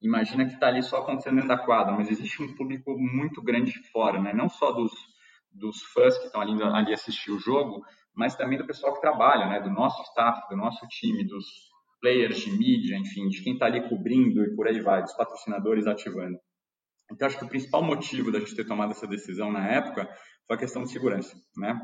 imagina 0.00 0.46
que 0.46 0.54
está 0.54 0.68
ali 0.68 0.82
só 0.82 1.02
acontecendo 1.02 1.34
dentro 1.34 1.48
da 1.48 1.58
quadra, 1.58 1.94
mas 1.94 2.10
existe 2.10 2.42
um 2.42 2.54
público 2.56 2.96
muito 2.98 3.42
grande 3.42 3.72
fora, 3.92 4.20
né, 4.20 4.32
não 4.32 4.48
só 4.48 4.72
dos, 4.72 4.92
dos 5.52 5.82
fãs 5.92 6.16
que 6.16 6.26
estão 6.26 6.40
ali, 6.40 6.60
ali 6.62 6.94
assistir 6.94 7.30
o 7.30 7.38
jogo, 7.38 7.82
mas 8.14 8.34
também 8.34 8.58
do 8.58 8.66
pessoal 8.66 8.94
que 8.94 9.02
trabalha, 9.02 9.46
né, 9.46 9.60
do 9.60 9.70
nosso 9.70 10.02
staff, 10.04 10.48
do 10.48 10.56
nosso 10.56 10.84
time, 10.88 11.24
dos 11.24 11.44
players 12.00 12.40
de 12.40 12.50
mídia, 12.52 12.96
enfim, 12.96 13.28
de 13.28 13.42
quem 13.42 13.52
está 13.52 13.66
ali 13.66 13.86
cobrindo 13.86 14.42
e 14.44 14.56
por 14.56 14.66
aí 14.66 14.80
vai, 14.80 15.02
dos 15.02 15.12
patrocinadores 15.12 15.86
ativando. 15.86 16.38
Então, 17.10 17.26
acho 17.26 17.38
que 17.38 17.44
o 17.44 17.48
principal 17.48 17.82
motivo 17.82 18.30
da 18.30 18.38
gente 18.38 18.54
ter 18.54 18.66
tomado 18.66 18.92
essa 18.92 19.06
decisão 19.06 19.50
na 19.50 19.66
época 19.66 20.08
foi 20.46 20.56
a 20.56 20.58
questão 20.58 20.82
de 20.82 20.90
segurança, 20.90 21.36
né? 21.56 21.78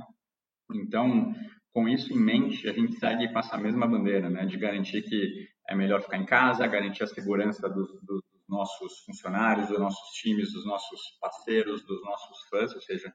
Então, 0.72 1.32
com 1.72 1.88
isso 1.88 2.12
em 2.12 2.20
mente, 2.20 2.68
a 2.68 2.72
gente 2.72 2.98
segue 2.98 3.32
com 3.32 3.38
essa 3.38 3.58
mesma 3.58 3.86
bandeira, 3.86 4.30
né? 4.30 4.46
De 4.46 4.56
garantir 4.56 5.02
que 5.02 5.48
é 5.68 5.74
melhor 5.74 6.02
ficar 6.02 6.18
em 6.18 6.26
casa, 6.26 6.66
garantir 6.66 7.02
a 7.02 7.06
segurança 7.06 7.68
dos, 7.68 7.88
dos 8.02 8.20
nossos 8.48 9.00
funcionários, 9.06 9.68
dos 9.68 9.78
nossos 9.78 10.10
times, 10.20 10.52
dos 10.52 10.64
nossos 10.64 11.00
parceiros, 11.20 11.84
dos 11.84 12.02
nossos 12.02 12.48
fãs, 12.48 12.74
ou 12.74 12.80
seja, 12.80 13.12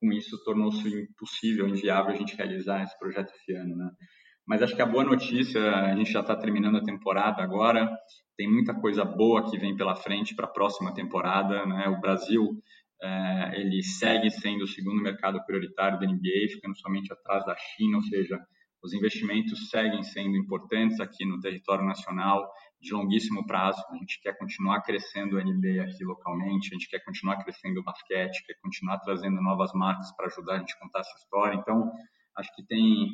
com 0.00 0.12
isso 0.12 0.42
tornou-se 0.44 0.88
impossível, 0.88 1.68
inviável 1.68 2.14
a 2.14 2.16
gente 2.16 2.34
realizar 2.34 2.82
esse 2.82 2.98
projeto 2.98 3.32
esse 3.34 3.52
ano, 3.52 3.76
né? 3.76 3.90
Mas 4.50 4.62
acho 4.62 4.74
que 4.74 4.82
a 4.82 4.86
boa 4.86 5.04
notícia, 5.04 5.62
a 5.62 5.94
gente 5.94 6.10
já 6.10 6.22
está 6.22 6.34
terminando 6.34 6.78
a 6.78 6.82
temporada 6.82 7.40
agora, 7.40 7.88
tem 8.36 8.50
muita 8.50 8.74
coisa 8.74 9.04
boa 9.04 9.48
que 9.48 9.56
vem 9.56 9.76
pela 9.76 9.94
frente 9.94 10.34
para 10.34 10.46
a 10.46 10.50
próxima 10.50 10.92
temporada. 10.92 11.64
Né? 11.64 11.86
O 11.86 12.00
Brasil 12.00 12.60
é, 13.00 13.60
ele 13.60 13.80
segue 13.80 14.28
sendo 14.28 14.64
o 14.64 14.66
segundo 14.66 15.00
mercado 15.00 15.40
prioritário 15.46 16.00
da 16.00 16.04
NBA, 16.04 16.48
ficando 16.52 16.76
somente 16.76 17.12
atrás 17.12 17.46
da 17.46 17.54
China, 17.56 17.98
ou 17.98 18.02
seja, 18.02 18.40
os 18.82 18.92
investimentos 18.92 19.70
seguem 19.70 20.02
sendo 20.02 20.36
importantes 20.36 20.98
aqui 20.98 21.24
no 21.24 21.38
território 21.38 21.84
nacional 21.84 22.50
de 22.80 22.92
longuíssimo 22.92 23.46
prazo. 23.46 23.80
A 23.88 23.96
gente 23.98 24.20
quer 24.20 24.36
continuar 24.36 24.82
crescendo 24.82 25.38
a 25.38 25.44
NBA 25.44 25.80
aqui 25.84 26.04
localmente, 26.04 26.70
a 26.72 26.74
gente 26.74 26.88
quer 26.88 27.04
continuar 27.04 27.36
crescendo 27.44 27.78
o 27.78 27.84
basquete, 27.84 28.44
quer 28.44 28.54
continuar 28.60 28.98
trazendo 28.98 29.40
novas 29.40 29.72
marcas 29.74 30.10
para 30.16 30.26
ajudar 30.26 30.54
a 30.54 30.58
gente 30.58 30.74
a 30.74 30.78
contar 30.80 31.00
essa 31.00 31.16
história. 31.18 31.54
Então, 31.54 31.88
acho 32.36 32.52
que 32.56 32.66
tem 32.66 33.06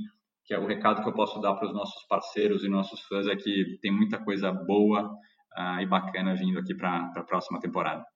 que 0.46 0.54
é 0.54 0.58
o 0.58 0.66
recado 0.66 1.02
que 1.02 1.08
eu 1.08 1.12
posso 1.12 1.40
dar 1.40 1.54
para 1.54 1.66
os 1.66 1.74
nossos 1.74 2.04
parceiros 2.04 2.62
e 2.62 2.68
nossos 2.68 3.00
fãs 3.02 3.26
é 3.26 3.34
que 3.34 3.78
tem 3.82 3.90
muita 3.90 4.22
coisa 4.22 4.52
boa 4.52 5.12
uh, 5.58 5.80
e 5.80 5.86
bacana 5.86 6.36
vindo 6.36 6.58
aqui 6.58 6.74
para 6.74 7.12
a 7.16 7.22
próxima 7.24 7.60
temporada. 7.60 8.06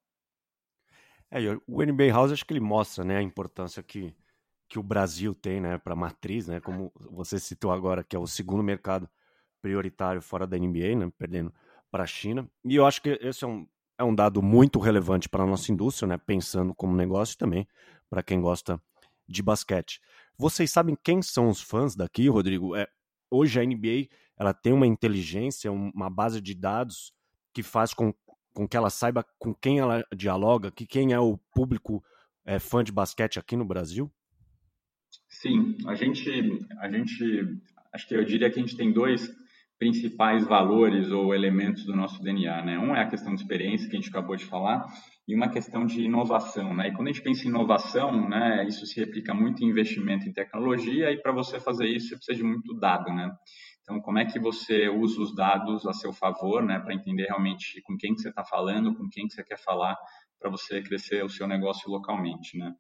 É, 1.28 1.40
o 1.66 1.82
NBA 1.82 2.08
House 2.12 2.32
acho 2.32 2.46
que 2.46 2.52
ele 2.52 2.60
mostra 2.60 3.04
né, 3.04 3.16
a 3.16 3.22
importância 3.22 3.82
que, 3.82 4.14
que 4.68 4.78
o 4.78 4.82
Brasil 4.82 5.34
tem 5.34 5.60
né, 5.60 5.76
para 5.76 5.92
a 5.92 5.96
matriz, 5.96 6.46
né, 6.46 6.60
como 6.60 6.92
você 6.94 7.38
citou 7.38 7.72
agora, 7.72 8.04
que 8.04 8.14
é 8.14 8.18
o 8.18 8.26
segundo 8.26 8.62
mercado 8.62 9.08
prioritário 9.60 10.22
fora 10.22 10.46
da 10.46 10.56
NBA, 10.56 10.96
né, 10.96 11.12
perdendo 11.18 11.52
para 11.90 12.04
a 12.04 12.06
China. 12.06 12.48
E 12.64 12.76
eu 12.76 12.86
acho 12.86 13.02
que 13.02 13.18
esse 13.20 13.44
é 13.44 13.46
um, 13.46 13.66
é 13.98 14.04
um 14.04 14.14
dado 14.14 14.40
muito 14.40 14.78
relevante 14.78 15.28
para 15.28 15.42
a 15.42 15.46
nossa 15.46 15.70
indústria, 15.72 16.08
né, 16.08 16.16
pensando 16.16 16.74
como 16.74 16.94
negócio 16.94 17.36
também 17.36 17.66
para 18.08 18.22
quem 18.22 18.40
gosta 18.40 18.80
de 19.30 19.42
basquete. 19.42 20.00
Vocês 20.36 20.70
sabem 20.70 20.96
quem 21.02 21.22
são 21.22 21.48
os 21.48 21.60
fãs 21.60 21.94
daqui, 21.94 22.28
Rodrigo? 22.28 22.74
É, 22.74 22.88
hoje 23.30 23.60
a 23.60 23.64
NBA 23.64 24.08
ela 24.36 24.52
tem 24.52 24.72
uma 24.72 24.86
inteligência, 24.86 25.70
uma 25.70 26.10
base 26.10 26.40
de 26.40 26.54
dados 26.54 27.12
que 27.52 27.62
faz 27.62 27.94
com, 27.94 28.12
com 28.52 28.66
que 28.66 28.76
ela 28.76 28.90
saiba 28.90 29.24
com 29.38 29.54
quem 29.54 29.78
ela 29.78 30.04
dialoga, 30.16 30.70
que 30.70 30.86
quem 30.86 31.12
é 31.12 31.20
o 31.20 31.38
público 31.54 32.02
é, 32.44 32.58
fã 32.58 32.82
de 32.82 32.90
basquete 32.90 33.38
aqui 33.38 33.54
no 33.56 33.64
Brasil? 33.64 34.10
Sim, 35.28 35.76
a 35.86 35.94
gente, 35.94 36.28
a 36.78 36.90
gente, 36.90 37.60
acho 37.92 38.08
que 38.08 38.14
eu 38.14 38.24
diria 38.24 38.50
que 38.50 38.58
a 38.58 38.62
gente 38.62 38.76
tem 38.76 38.92
dois 38.92 39.30
principais 39.80 40.46
valores 40.46 41.10
ou 41.10 41.34
elementos 41.34 41.86
do 41.86 41.96
nosso 41.96 42.22
DNA, 42.22 42.62
né? 42.62 42.78
Um 42.78 42.94
é 42.94 43.00
a 43.00 43.08
questão 43.08 43.34
de 43.34 43.40
experiência 43.40 43.88
que 43.88 43.96
a 43.96 43.98
gente 43.98 44.10
acabou 44.10 44.36
de 44.36 44.44
falar 44.44 44.86
e 45.26 45.34
uma 45.34 45.48
questão 45.48 45.86
de 45.86 46.02
inovação, 46.02 46.74
né? 46.74 46.88
E 46.88 46.92
quando 46.92 47.08
a 47.08 47.12
gente 47.12 47.22
pensa 47.22 47.46
em 47.46 47.48
inovação, 47.48 48.28
né, 48.28 48.66
isso 48.68 48.84
se 48.84 49.00
replica 49.00 49.32
muito 49.32 49.64
em 49.64 49.68
investimento 49.68 50.28
em 50.28 50.32
tecnologia 50.34 51.10
e 51.10 51.16
para 51.16 51.32
você 51.32 51.58
fazer 51.58 51.88
isso 51.88 52.08
você 52.08 52.16
precisa 52.16 52.36
de 52.36 52.44
muito 52.44 52.74
dado, 52.74 53.10
né? 53.10 53.34
Então, 53.80 53.98
como 54.02 54.18
é 54.18 54.26
que 54.26 54.38
você 54.38 54.90
usa 54.90 55.18
os 55.22 55.34
dados 55.34 55.86
a 55.86 55.94
seu 55.94 56.12
favor, 56.12 56.62
né, 56.62 56.78
para 56.78 56.94
entender 56.94 57.24
realmente 57.24 57.80
com 57.80 57.96
quem 57.96 58.14
que 58.14 58.20
você 58.20 58.28
está 58.28 58.44
falando, 58.44 58.94
com 58.94 59.08
quem 59.08 59.26
que 59.26 59.32
você 59.32 59.42
quer 59.42 59.58
falar, 59.58 59.96
para 60.38 60.50
você 60.50 60.82
crescer 60.82 61.24
o 61.24 61.28
seu 61.30 61.48
negócio 61.48 61.90
localmente, 61.90 62.58
né? 62.58 62.74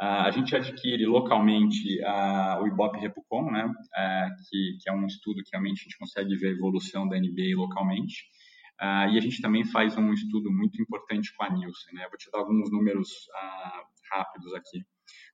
Uh, 0.00 0.24
a 0.24 0.30
gente 0.30 0.56
adquire 0.56 1.04
localmente 1.04 2.00
uh, 2.00 2.62
o 2.62 2.66
Ibope 2.66 2.98
Repucom, 2.98 3.50
né, 3.50 3.66
uh, 3.66 4.48
que, 4.48 4.78
que, 4.80 4.88
é 4.88 4.92
um 4.94 5.06
estudo 5.06 5.42
que 5.42 5.50
realmente 5.52 5.80
a 5.80 5.82
gente 5.82 5.98
consegue 5.98 6.34
ver 6.36 6.48
a 6.48 6.52
evolução 6.52 7.06
da 7.06 7.18
NBA 7.18 7.54
localmente. 7.54 8.24
Uh, 8.80 9.12
e 9.12 9.18
a 9.18 9.20
gente 9.20 9.42
também 9.42 9.62
faz 9.62 9.98
um 9.98 10.10
estudo 10.14 10.50
muito 10.50 10.80
importante 10.80 11.34
com 11.36 11.44
a 11.44 11.50
Nielsen. 11.50 11.94
Né? 11.94 12.06
Vou 12.08 12.16
te 12.16 12.30
dar 12.30 12.38
alguns 12.38 12.70
números 12.70 13.10
rápidos 14.10 14.54
aqui. 14.54 14.82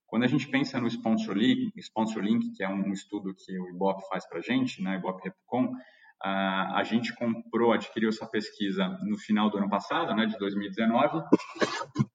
Quando 0.06 0.22
a 0.22 0.28
gente 0.28 0.48
pensa 0.48 0.80
no 0.80 0.86
Sponsor 0.86 1.36
Link, 1.36 1.72
Sponsor 1.78 2.22
Link 2.22 2.52
que 2.56 2.62
é 2.62 2.68
um 2.68 2.92
estudo 2.92 3.34
que 3.34 3.58
o 3.58 3.68
Ibope 3.68 4.06
faz 4.08 4.26
para 4.28 4.38
a 4.38 4.42
gente, 4.42 4.82
né, 4.82 4.96
Ibope 4.96 5.24
Repcom, 5.24 5.66
uh, 5.66 5.74
a 6.22 6.82
gente 6.84 7.14
comprou, 7.14 7.72
adquiriu 7.72 8.08
essa 8.08 8.26
pesquisa 8.26 8.88
no 9.02 9.18
final 9.18 9.50
do 9.50 9.58
ano 9.58 9.68
passado, 9.68 10.14
né, 10.14 10.26
de 10.26 10.38
2019, 10.38 11.24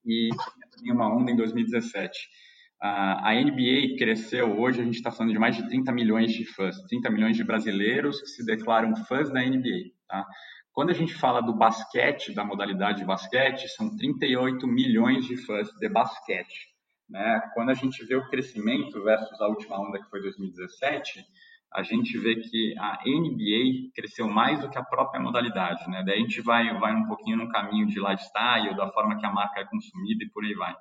e 0.05 0.29
tem 0.81 0.91
uma 0.91 1.13
onda 1.13 1.31
em 1.31 1.35
2017. 1.35 2.17
a 2.81 3.33
NBA 3.33 3.95
cresceu, 3.97 4.59
hoje 4.59 4.81
a 4.81 4.83
gente 4.83 4.95
está 4.95 5.11
falando 5.11 5.33
de 5.33 5.39
mais 5.39 5.55
de 5.55 5.67
30 5.67 5.91
milhões 5.91 6.31
de 6.33 6.45
fãs, 6.45 6.75
30 6.89 7.09
milhões 7.11 7.37
de 7.37 7.43
brasileiros 7.43 8.19
que 8.19 8.27
se 8.27 8.45
declaram 8.45 8.95
fãs 9.05 9.31
da 9.31 9.41
NBA. 9.41 9.91
Tá? 10.07 10.25
Quando 10.73 10.89
a 10.89 10.93
gente 10.93 11.13
fala 11.13 11.41
do 11.41 11.53
basquete, 11.53 12.33
da 12.33 12.43
modalidade 12.43 12.99
de 12.99 13.05
basquete, 13.05 13.67
são 13.69 13.95
38 13.95 14.65
milhões 14.67 15.25
de 15.25 15.37
fãs 15.37 15.69
de 15.69 15.89
basquete. 15.89 16.71
Né? 17.09 17.41
Quando 17.53 17.69
a 17.69 17.73
gente 17.73 18.03
vê 18.05 18.15
o 18.15 18.27
crescimento 18.29 19.03
versus 19.03 19.39
a 19.41 19.47
última 19.47 19.79
onda 19.79 19.99
que 19.99 20.09
foi 20.09 20.21
2017, 20.21 21.23
a 21.73 21.83
gente 21.83 22.17
vê 22.17 22.35
que 22.35 22.75
a 22.77 22.99
NBA 23.05 23.91
cresceu 23.95 24.27
mais 24.27 24.59
do 24.59 24.69
que 24.69 24.77
a 24.77 24.83
própria 24.83 25.21
modalidade. 25.21 25.89
Né? 25.89 26.03
Daí 26.05 26.19
a 26.19 26.21
gente 26.21 26.41
vai, 26.41 26.77
vai 26.79 26.93
um 26.93 27.05
pouquinho 27.05 27.37
no 27.37 27.49
caminho 27.49 27.87
de 27.87 27.99
lifestyle, 27.99 28.75
da 28.75 28.89
forma 28.91 29.17
que 29.17 29.25
a 29.25 29.31
marca 29.31 29.61
é 29.61 29.65
consumida 29.65 30.23
e 30.23 30.29
por 30.29 30.43
aí 30.43 30.53
vai. 30.53 30.75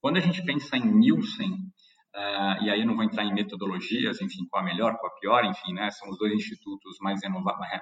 Quando 0.00 0.16
a 0.16 0.20
gente 0.20 0.44
pensa 0.44 0.76
em 0.76 0.84
Nielsen, 0.84 1.72
Uh, 2.14 2.62
e 2.62 2.70
aí 2.70 2.80
eu 2.80 2.86
não 2.86 2.94
vou 2.94 3.02
entrar 3.02 3.24
em 3.24 3.34
metodologias, 3.34 4.20
enfim, 4.20 4.46
qual 4.48 4.62
a 4.62 4.64
melhor, 4.64 4.96
qual 4.98 5.10
a 5.12 5.18
pior, 5.18 5.44
enfim, 5.44 5.72
né, 5.72 5.90
são 5.90 6.08
os 6.08 6.16
dois 6.16 6.32
institutos 6.32 6.96
mais, 7.00 7.20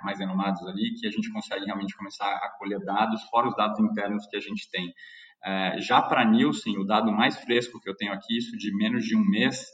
mais 0.02 0.18
renomados 0.18 0.66
ali 0.66 0.94
que 0.94 1.06
a 1.06 1.10
gente 1.10 1.30
consegue 1.30 1.66
realmente 1.66 1.94
começar 1.94 2.32
a 2.36 2.48
colher 2.58 2.80
dados, 2.80 3.22
fora 3.24 3.48
os 3.48 3.54
dados 3.54 3.78
internos 3.78 4.26
que 4.26 4.34
a 4.34 4.40
gente 4.40 4.70
tem. 4.70 4.88
Uh, 4.88 5.82
já 5.82 6.00
para 6.00 6.24
Nielsen, 6.24 6.78
o 6.78 6.84
dado 6.84 7.12
mais 7.12 7.36
fresco 7.40 7.78
que 7.78 7.90
eu 7.90 7.94
tenho 7.94 8.10
aqui, 8.10 8.38
isso 8.38 8.56
de 8.56 8.74
menos 8.74 9.04
de 9.04 9.14
um 9.14 9.22
mês, 9.22 9.66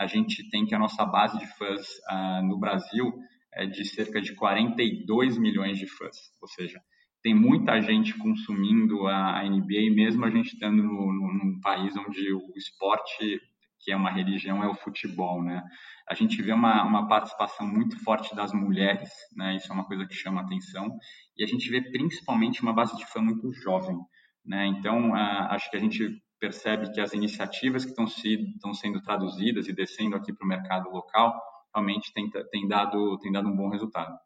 a 0.00 0.06
gente 0.06 0.48
tem 0.48 0.64
que 0.64 0.74
a 0.74 0.78
nossa 0.78 1.04
base 1.04 1.38
de 1.38 1.46
fãs 1.58 1.86
uh, 2.10 2.42
no 2.42 2.58
Brasil 2.58 3.12
é 3.52 3.66
de 3.66 3.84
cerca 3.84 4.18
de 4.18 4.34
42 4.34 5.36
milhões 5.36 5.78
de 5.78 5.86
fãs, 5.86 6.16
ou 6.40 6.48
seja, 6.48 6.80
tem 7.22 7.34
muita 7.34 7.78
gente 7.82 8.16
consumindo 8.16 9.06
a 9.06 9.42
NBA, 9.44 9.94
mesmo 9.94 10.24
a 10.24 10.30
gente 10.30 10.54
estando 10.54 10.82
no, 10.82 11.12
no, 11.12 11.34
num 11.34 11.60
país 11.60 11.94
onde 11.98 12.32
o 12.32 12.50
esporte 12.56 13.38
que 13.82 13.90
é 13.90 13.96
uma 13.96 14.10
religião, 14.10 14.62
é 14.62 14.68
o 14.68 14.74
futebol, 14.74 15.42
né? 15.42 15.62
A 16.08 16.14
gente 16.14 16.40
vê 16.42 16.52
uma, 16.52 16.84
uma 16.84 17.08
participação 17.08 17.66
muito 17.66 17.98
forte 18.04 18.34
das 18.34 18.52
mulheres, 18.52 19.10
né? 19.34 19.56
Isso 19.56 19.70
é 19.70 19.74
uma 19.74 19.86
coisa 19.86 20.06
que 20.06 20.14
chama 20.14 20.42
atenção. 20.42 20.98
E 21.36 21.42
a 21.42 21.46
gente 21.46 21.68
vê 21.70 21.80
principalmente 21.90 22.62
uma 22.62 22.74
base 22.74 22.96
de 22.96 23.06
fã 23.06 23.22
muito 23.22 23.50
jovem, 23.52 23.96
né? 24.44 24.66
Então, 24.66 25.14
acho 25.14 25.70
que 25.70 25.76
a 25.78 25.80
gente 25.80 26.22
percebe 26.40 26.90
que 26.90 27.00
as 27.00 27.12
iniciativas 27.12 27.84
que 27.84 27.90
estão, 27.90 28.06
se, 28.06 28.34
estão 28.54 28.72
sendo 28.72 29.00
traduzidas 29.02 29.68
e 29.68 29.72
descendo 29.72 30.16
aqui 30.16 30.32
para 30.32 30.44
o 30.44 30.48
mercado 30.48 30.90
local 30.90 31.40
realmente 31.72 32.12
tem, 32.12 32.28
tem, 32.50 32.66
dado, 32.66 33.18
tem 33.18 33.30
dado 33.30 33.48
um 33.48 33.56
bom 33.56 33.68
resultado. 33.68 34.18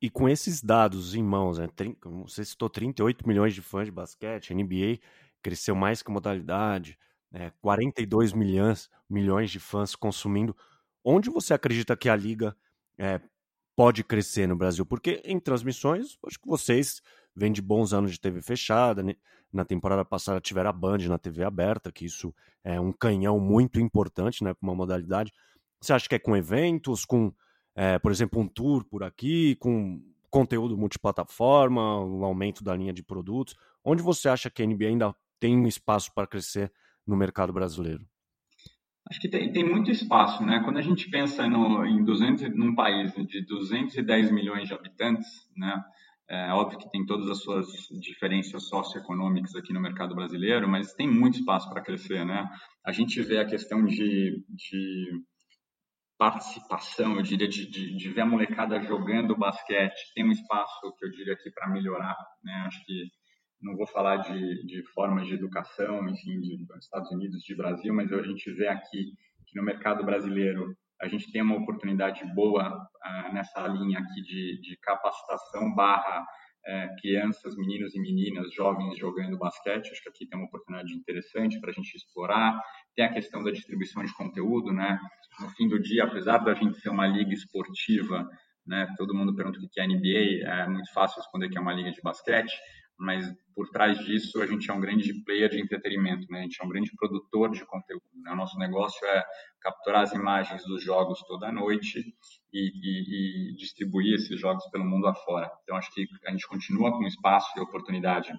E 0.00 0.10
com 0.10 0.28
esses 0.28 0.62
dados 0.62 1.14
em 1.14 1.22
mãos, 1.22 1.58
né, 1.58 1.66
você 2.24 2.44
citou 2.44 2.68
38 2.68 3.26
milhões 3.26 3.54
de 3.54 3.62
fãs 3.62 3.86
de 3.86 3.90
basquete, 3.90 4.52
NBA 4.52 4.98
cresceu 5.42 5.74
mais 5.74 6.02
que 6.02 6.10
modalidade, 6.10 6.98
né, 7.30 7.50
42 7.62 8.34
milhões, 8.34 8.90
milhões 9.08 9.50
de 9.50 9.58
fãs 9.58 9.96
consumindo. 9.96 10.54
Onde 11.02 11.30
você 11.30 11.54
acredita 11.54 11.96
que 11.96 12.10
a 12.10 12.14
liga 12.14 12.54
é, 12.98 13.18
pode 13.74 14.04
crescer 14.04 14.46
no 14.46 14.54
Brasil? 14.54 14.84
Porque 14.84 15.22
em 15.24 15.40
transmissões, 15.40 16.18
acho 16.26 16.38
que 16.38 16.46
vocês 16.46 17.02
vêm 17.34 17.50
de 17.50 17.62
bons 17.62 17.94
anos 17.94 18.12
de 18.12 18.20
TV 18.20 18.42
fechada. 18.42 19.02
Na 19.52 19.64
temporada 19.64 20.04
passada 20.04 20.40
tiveram 20.40 20.70
a 20.70 20.72
Band 20.72 20.98
na 21.08 21.18
TV 21.18 21.44
aberta, 21.44 21.92
que 21.92 22.06
isso 22.06 22.34
é 22.64 22.80
um 22.80 22.92
canhão 22.92 23.38
muito 23.38 23.78
importante 23.78 24.42
né, 24.42 24.54
para 24.54 24.66
uma 24.66 24.74
modalidade. 24.74 25.32
Você 25.80 25.92
acha 25.92 26.08
que 26.08 26.14
é 26.14 26.18
com 26.18 26.36
eventos, 26.36 27.04
com 27.04 27.32
é, 27.74 27.98
por 27.98 28.10
exemplo, 28.10 28.40
um 28.40 28.46
tour 28.46 28.84
por 28.84 29.02
aqui, 29.02 29.56
com 29.56 30.00
conteúdo 30.30 30.76
multiplataforma, 30.76 32.00
um 32.02 32.24
aumento 32.24 32.64
da 32.64 32.74
linha 32.74 32.92
de 32.92 33.02
produtos? 33.02 33.54
Onde 33.84 34.02
você 34.02 34.28
acha 34.28 34.50
que 34.50 34.62
a 34.62 34.66
NBA 34.66 34.86
ainda 34.86 35.14
tem 35.38 35.56
um 35.56 35.66
espaço 35.66 36.12
para 36.14 36.26
crescer 36.26 36.72
no 37.06 37.16
mercado 37.16 37.52
brasileiro? 37.52 38.06
Acho 39.10 39.20
que 39.20 39.28
tem, 39.28 39.52
tem 39.52 39.68
muito 39.68 39.90
espaço, 39.90 40.44
né? 40.44 40.60
Quando 40.64 40.78
a 40.78 40.82
gente 40.82 41.10
pensa 41.10 41.46
no, 41.48 41.84
em 41.84 42.04
200, 42.04 42.54
num 42.56 42.74
país 42.74 43.12
de 43.26 43.44
210 43.44 44.30
milhões 44.30 44.68
de 44.68 44.74
habitantes, 44.74 45.28
né? 45.56 45.82
É 46.28 46.52
óbvio 46.52 46.78
que 46.78 46.90
tem 46.90 47.04
todas 47.04 47.28
as 47.28 47.42
suas 47.42 47.66
diferenças 48.00 48.68
socioeconômicas 48.68 49.54
aqui 49.54 49.72
no 49.72 49.80
mercado 49.80 50.14
brasileiro, 50.14 50.68
mas 50.68 50.94
tem 50.94 51.06
muito 51.06 51.38
espaço 51.38 51.68
para 51.68 51.82
crescer, 51.82 52.24
né? 52.24 52.48
A 52.84 52.92
gente 52.92 53.20
vê 53.22 53.38
a 53.38 53.46
questão 53.46 53.84
de, 53.84 54.42
de 54.48 55.22
participação, 56.16 57.16
eu 57.16 57.22
diria, 57.22 57.48
de, 57.48 57.68
de, 57.68 57.96
de, 57.96 58.08
ver 58.10 58.22
a 58.22 58.26
molecada 58.26 58.80
jogando 58.80 59.36
basquete, 59.36 60.12
tem 60.14 60.24
um 60.24 60.30
espaço 60.30 60.94
que 60.96 61.04
eu 61.04 61.10
diria 61.10 61.34
aqui 61.34 61.50
para 61.50 61.68
melhorar, 61.68 62.16
né? 62.42 62.64
Acho 62.66 62.82
que 62.84 63.10
não 63.60 63.76
vou 63.76 63.86
falar 63.86 64.18
de, 64.18 64.66
de 64.66 64.82
formas 64.92 65.26
de 65.26 65.34
educação, 65.34 66.08
enfim, 66.08 66.40
de 66.40 66.66
Estados 66.78 67.10
Unidos, 67.10 67.42
de 67.42 67.54
Brasil, 67.54 67.92
mas 67.92 68.12
a 68.12 68.22
gente 68.22 68.50
vê 68.52 68.68
aqui 68.68 69.12
que 69.46 69.56
no 69.56 69.64
mercado 69.64 70.04
brasileiro 70.04 70.76
a 71.02 71.08
gente 71.08 71.30
tem 71.32 71.42
uma 71.42 71.56
oportunidade 71.56 72.24
boa 72.34 72.72
uh, 72.72 73.34
nessa 73.34 73.66
linha 73.66 73.98
aqui 73.98 74.22
de, 74.22 74.60
de 74.60 74.76
capacitação 74.80 75.74
barra 75.74 76.22
uh, 76.22 77.00
crianças, 77.00 77.56
meninos 77.56 77.94
e 77.94 78.00
meninas, 78.00 78.54
jovens 78.54 78.96
jogando 78.96 79.36
basquete. 79.36 79.90
Acho 79.90 80.02
que 80.02 80.08
aqui 80.08 80.26
tem 80.26 80.38
uma 80.38 80.46
oportunidade 80.46 80.94
interessante 80.94 81.60
para 81.60 81.70
a 81.70 81.74
gente 81.74 81.94
explorar. 81.96 82.58
Tem 82.94 83.04
a 83.04 83.12
questão 83.12 83.42
da 83.42 83.50
distribuição 83.50 84.04
de 84.04 84.14
conteúdo, 84.14 84.72
né? 84.72 84.98
no 85.40 85.48
fim 85.50 85.68
do 85.68 85.80
dia, 85.80 86.04
apesar 86.04 86.38
da 86.38 86.54
gente 86.54 86.78
ser 86.78 86.90
uma 86.90 87.06
liga 87.06 87.32
esportiva, 87.32 88.28
né, 88.66 88.86
todo 88.96 89.14
mundo 89.14 89.34
pergunta 89.34 89.58
o 89.58 89.68
que 89.68 89.80
é 89.80 89.86
NBA, 89.86 90.46
é 90.46 90.68
muito 90.68 90.92
fácil 90.92 91.18
responder 91.18 91.48
que 91.48 91.58
é 91.58 91.60
uma 91.60 91.72
liga 91.72 91.90
de 91.90 92.00
basquete, 92.00 92.52
mas 93.02 93.26
por 93.54 93.68
trás 93.68 93.98
disso 93.98 94.40
a 94.40 94.46
gente 94.46 94.70
é 94.70 94.74
um 94.74 94.80
grande 94.80 95.12
player 95.24 95.50
de 95.50 95.60
entretenimento, 95.60 96.26
né? 96.30 96.40
a 96.40 96.42
gente 96.42 96.60
é 96.60 96.64
um 96.64 96.68
grande 96.68 96.90
produtor 96.96 97.50
de 97.50 97.64
conteúdo. 97.66 98.04
Né? 98.14 98.32
O 98.32 98.36
nosso 98.36 98.56
negócio 98.58 99.04
é 99.06 99.24
capturar 99.60 100.02
as 100.02 100.12
imagens 100.12 100.64
dos 100.64 100.82
jogos 100.82 101.20
toda 101.22 101.52
noite 101.52 102.14
e, 102.52 102.58
e, 102.58 103.50
e 103.50 103.56
distribuir 103.56 104.14
esses 104.14 104.40
jogos 104.40 104.64
pelo 104.70 104.84
mundo 104.84 105.06
afora. 105.06 105.50
Então 105.62 105.76
acho 105.76 105.92
que 105.92 106.06
a 106.26 106.30
gente 106.30 106.46
continua 106.46 106.92
com 106.92 107.04
espaço 107.04 107.50
e 107.56 107.60
oportunidade 107.60 108.32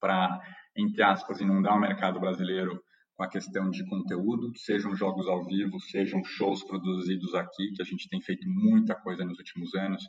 para, 0.00 0.40
entre 0.76 1.02
aspas, 1.02 1.40
inundar 1.40 1.76
o 1.76 1.80
mercado 1.80 2.18
brasileiro 2.18 2.82
com 3.16 3.22
a 3.22 3.28
questão 3.28 3.70
de 3.70 3.86
conteúdo, 3.88 4.52
sejam 4.58 4.96
jogos 4.96 5.28
ao 5.28 5.44
vivo, 5.44 5.78
sejam 5.78 6.24
shows 6.24 6.64
produzidos 6.64 7.34
aqui, 7.34 7.70
que 7.72 7.82
a 7.82 7.84
gente 7.84 8.08
tem 8.08 8.20
feito 8.20 8.48
muita 8.48 8.94
coisa 8.94 9.24
nos 9.24 9.38
últimos 9.38 9.72
anos. 9.74 10.04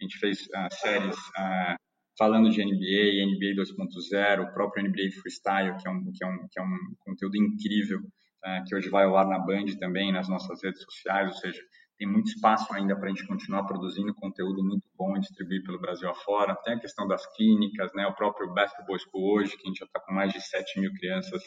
A 0.00 0.04
gente 0.04 0.18
fez 0.18 0.46
uh, 0.46 0.74
séries 0.74 1.16
uh, 1.16 1.76
falando 2.18 2.50
de 2.50 2.64
NBA, 2.64 3.26
NBA 3.26 3.62
2.0, 3.62 4.42
o 4.42 4.52
próprio 4.52 4.84
NBA 4.84 5.10
Freestyle, 5.20 5.76
que 5.76 5.86
é 5.86 5.90
um, 5.90 6.12
que 6.12 6.24
é 6.24 6.26
um, 6.26 6.48
que 6.50 6.58
é 6.58 6.62
um 6.62 6.76
conteúdo 7.00 7.36
incrível, 7.36 7.98
uh, 7.98 8.64
que 8.66 8.74
hoje 8.74 8.88
vai 8.88 9.04
ao 9.04 9.16
ar 9.16 9.26
na 9.26 9.38
Band 9.38 9.66
também, 9.78 10.12
nas 10.12 10.28
nossas 10.28 10.62
redes 10.62 10.82
sociais, 10.82 11.28
ou 11.28 11.34
seja, 11.34 11.60
tem 11.98 12.06
muito 12.06 12.28
espaço 12.28 12.72
ainda 12.74 12.94
para 12.94 13.06
a 13.06 13.08
gente 13.08 13.26
continuar 13.26 13.64
produzindo 13.64 14.14
conteúdo 14.14 14.62
muito 14.62 14.86
bom 14.98 15.16
e 15.16 15.20
distribuir 15.20 15.62
pelo 15.62 15.80
Brasil 15.80 16.10
afora. 16.10 16.54
Tem 16.56 16.74
a 16.74 16.78
questão 16.78 17.08
das 17.08 17.26
clínicas, 17.34 17.90
né? 17.94 18.06
o 18.06 18.14
próprio 18.14 18.52
Basketball 18.52 18.98
School 18.98 19.36
hoje, 19.36 19.56
que 19.56 19.66
a 19.66 19.68
gente 19.68 19.78
já 19.78 19.86
está 19.86 20.00
com 20.00 20.12
mais 20.12 20.30
de 20.32 20.40
7 20.40 20.78
mil 20.78 20.92
crianças 20.92 21.42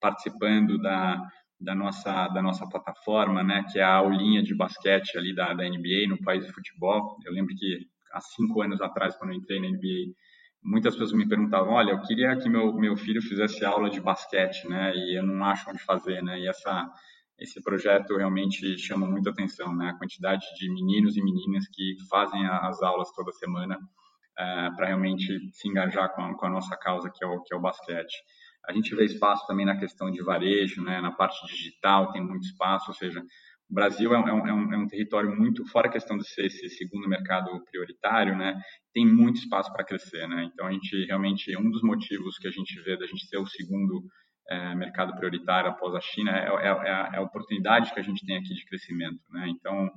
participando 0.00 0.78
da, 0.78 1.16
da, 1.60 1.74
nossa, 1.74 2.28
da 2.28 2.42
nossa 2.42 2.68
plataforma, 2.68 3.42
né, 3.42 3.64
que 3.72 3.78
é 3.78 3.82
a 3.82 3.94
aulinha 3.94 4.42
de 4.42 4.54
basquete 4.54 5.16
ali 5.16 5.34
da, 5.34 5.54
da 5.54 5.64
NBA 5.64 6.08
no 6.08 6.20
país 6.22 6.44
de 6.44 6.52
futebol. 6.52 7.16
Eu 7.24 7.32
lembro 7.32 7.54
que 7.56 7.86
há 8.14 8.20
cinco 8.20 8.62
anos 8.62 8.80
atrás, 8.80 9.16
quando 9.16 9.32
eu 9.32 9.36
entrei 9.36 9.60
na 9.60 9.68
NBA, 9.68 10.14
muitas 10.62 10.94
pessoas 10.94 11.12
me 11.12 11.28
perguntavam, 11.28 11.74
olha, 11.74 11.90
eu 11.90 12.00
queria 12.00 12.36
que 12.36 12.48
meu, 12.48 12.72
meu 12.72 12.96
filho 12.96 13.20
fizesse 13.20 13.64
aula 13.64 13.90
de 13.90 14.00
basquete, 14.00 14.66
né, 14.68 14.94
e 14.94 15.18
eu 15.18 15.22
não 15.22 15.44
acho 15.44 15.68
onde 15.68 15.78
fazer, 15.82 16.22
né, 16.22 16.40
e 16.40 16.48
essa, 16.48 16.90
esse 17.38 17.62
projeto 17.62 18.16
realmente 18.16 18.78
chama 18.78 19.06
muita 19.06 19.30
atenção, 19.30 19.74
né, 19.76 19.90
a 19.90 19.98
quantidade 19.98 20.46
de 20.56 20.72
meninos 20.72 21.16
e 21.16 21.22
meninas 21.22 21.66
que 21.68 21.96
fazem 22.08 22.46
as 22.46 22.82
aulas 22.82 23.10
toda 23.12 23.32
semana 23.32 23.76
uh, 23.76 24.40
eh, 24.40 24.70
para 24.76 24.86
realmente 24.86 25.50
se 25.52 25.68
engajar 25.68 26.14
com 26.14 26.22
a, 26.22 26.34
com 26.36 26.46
a 26.46 26.50
nossa 26.50 26.76
causa, 26.76 27.10
que 27.10 27.22
é 27.22 27.26
o, 27.26 27.42
que 27.42 27.54
é 27.54 27.56
o 27.56 27.60
basquete. 27.60 28.14
A 28.66 28.72
gente 28.72 28.94
vê 28.94 29.04
espaço 29.04 29.46
também 29.46 29.66
na 29.66 29.76
questão 29.76 30.10
de 30.10 30.22
varejo, 30.22 30.82
né? 30.82 31.00
na 31.00 31.12
parte 31.12 31.46
digital 31.46 32.10
tem 32.12 32.22
muito 32.22 32.46
espaço, 32.46 32.86
ou 32.88 32.94
seja, 32.94 33.22
o 33.70 33.74
Brasil 33.74 34.14
é, 34.14 34.16
é 34.16 34.32
um, 34.32 34.46
é 34.46 34.52
um, 34.52 34.72
é 34.74 34.76
um 34.76 34.86
território 34.86 35.34
muito, 35.34 35.66
fora 35.66 35.88
a 35.88 35.90
questão 35.92 36.16
de 36.16 36.28
ser 36.28 36.46
esse 36.46 36.68
segundo 36.70 37.08
mercado 37.08 37.62
prioritário, 37.64 38.36
né? 38.36 38.60
tem 38.92 39.06
muito 39.06 39.38
espaço 39.38 39.72
para 39.72 39.84
crescer. 39.84 40.28
Né? 40.28 40.50
Então, 40.52 40.66
a 40.66 40.72
gente 40.72 41.04
realmente, 41.06 41.56
um 41.56 41.70
dos 41.70 41.82
motivos 41.82 42.38
que 42.38 42.46
a 42.46 42.50
gente 42.50 42.78
vê 42.82 42.96
da 42.96 43.06
gente 43.06 43.26
ser 43.26 43.38
o 43.38 43.46
segundo 43.46 44.02
é, 44.48 44.74
mercado 44.74 45.14
prioritário 45.16 45.70
após 45.70 45.94
a 45.94 46.00
China 46.00 46.30
é, 46.30 46.48
é, 46.48 46.68
é, 46.68 46.90
a, 46.90 47.18
a, 47.18 47.20
oportunidade 47.22 47.92
que 47.92 48.00
a 48.00 48.02
gente 48.02 48.24
tem 48.26 48.36
aqui 48.36 48.54
de 48.54 48.64
crescimento. 48.66 49.20
Né? 49.30 49.48
Então, 49.48 49.90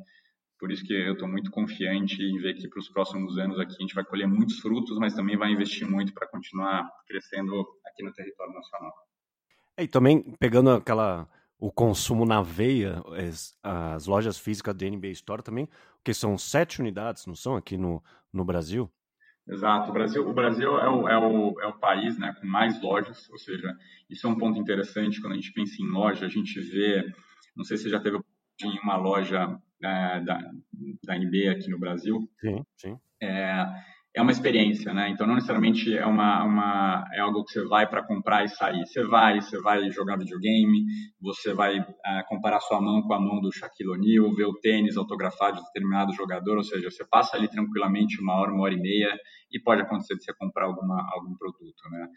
por 0.60 0.72
isso 0.72 0.84
que 0.84 0.94
eu 0.94 1.14
estou 1.14 1.28
muito 1.28 1.52
confiante 1.52 2.22
em 2.24 2.38
ver 2.40 2.56
que 2.56 2.68
para 2.68 2.80
os 2.80 2.90
próximos 2.90 3.38
anos 3.38 3.60
aqui 3.60 3.76
a 3.78 3.82
gente 3.82 3.94
vai 3.94 4.06
colher 4.06 4.28
muitos 4.28 4.60
frutos, 4.60 4.98
mas 4.98 5.14
também 5.14 5.38
vai 5.38 5.52
investir 5.52 5.88
muito 5.88 6.14
para 6.14 6.28
continuar 6.28 6.90
crescendo 7.06 7.66
aqui 7.86 8.04
no 8.04 8.14
território 8.14 8.54
nacional. 8.54 8.94
E 9.78 9.88
também 9.88 10.24
pegando 10.40 10.72
aquela 10.72 11.30
o 11.60 11.72
consumo 11.72 12.26
na 12.26 12.42
veia, 12.42 13.02
as, 13.16 13.58
as 13.64 14.06
lojas 14.06 14.38
físicas 14.38 14.76
da 14.76 14.86
NBA 14.88 15.10
Store 15.10 15.42
também, 15.42 15.68
que 16.04 16.14
são 16.14 16.38
sete 16.38 16.80
unidades, 16.80 17.26
não 17.26 17.36
são 17.36 17.56
aqui 17.56 17.78
no, 17.78 18.04
no 18.32 18.46
Brasil? 18.46 18.90
Exato, 19.48 19.90
o 19.90 19.94
Brasil, 19.94 20.28
o 20.28 20.34
Brasil 20.34 20.78
é, 20.78 20.90
o, 20.90 21.08
é, 21.08 21.18
o, 21.18 21.62
é 21.62 21.68
o 21.68 21.80
país 21.80 22.18
né, 22.18 22.36
com 22.40 22.46
mais 22.46 22.82
lojas, 22.82 23.30
ou 23.30 23.38
seja, 23.38 23.74
isso 24.10 24.28
é 24.28 24.30
um 24.30 24.38
ponto 24.38 24.60
interessante 24.60 25.22
quando 25.22 25.34
a 25.34 25.36
gente 25.36 25.54
pensa 25.54 25.82
em 25.82 25.90
loja, 25.90 26.26
a 26.26 26.30
gente 26.30 26.60
vê, 26.60 27.06
não 27.56 27.64
sei 27.64 27.78
se 27.78 27.84
você 27.84 27.90
já 27.90 28.00
teve 28.00 28.20
em 28.62 28.80
uma 28.80 28.98
loja 28.98 29.58
é, 29.82 30.20
da, 30.22 30.52
da 31.04 31.18
NBA 31.18 31.52
aqui 31.52 31.70
no 31.70 31.80
Brasil. 31.80 32.30
Sim, 32.42 32.66
sim. 32.76 33.00
É, 33.22 33.66
é 34.18 34.22
uma 34.22 34.32
experiência, 34.32 34.92
né? 34.96 35.10
Então 35.10 35.28
não 35.28 35.36
necessariamente 35.36 35.96
é 35.96 36.06
uma, 36.06 36.44
uma 36.44 37.08
é 37.14 37.20
algo 37.20 37.44
que 37.44 37.52
você 37.52 37.64
vai 37.66 37.88
para 37.88 38.04
comprar 38.04 38.44
e 38.44 38.50
sair. 38.50 38.84
Você 38.88 39.04
vai, 39.04 39.40
você 39.40 39.62
vai 39.62 39.92
jogar 39.92 40.18
videogame, 40.18 40.86
você 41.22 41.54
vai 41.54 41.78
é, 41.78 42.24
comparar 42.28 42.60
sua 42.62 42.82
mão 42.82 43.04
com 43.04 43.14
a 43.14 43.20
mão 43.20 43.40
do 43.40 43.52
Shaquille 43.52 43.92
O'Neal, 43.92 44.34
ver 44.34 44.46
o 44.46 44.60
tênis 44.60 44.98
autografado 44.98 45.58
de 45.58 45.66
determinado 45.66 46.12
jogador, 46.14 46.58
ou 46.58 46.64
seja, 46.64 46.90
você 46.90 47.06
passa 47.06 47.38
ali 47.38 47.48
tranquilamente 47.48 48.20
uma 48.20 48.34
hora, 48.34 48.52
uma 48.52 48.64
hora 48.64 48.74
e 48.74 48.82
meia 48.82 49.16
e 49.52 49.60
pode 49.62 49.84
acontecer 49.84 50.16
de 50.16 50.24
você 50.24 50.34
comprar 50.34 50.66
alguma 50.66 51.00
algum 51.14 51.36
produto, 51.38 51.88
né? 51.92 52.08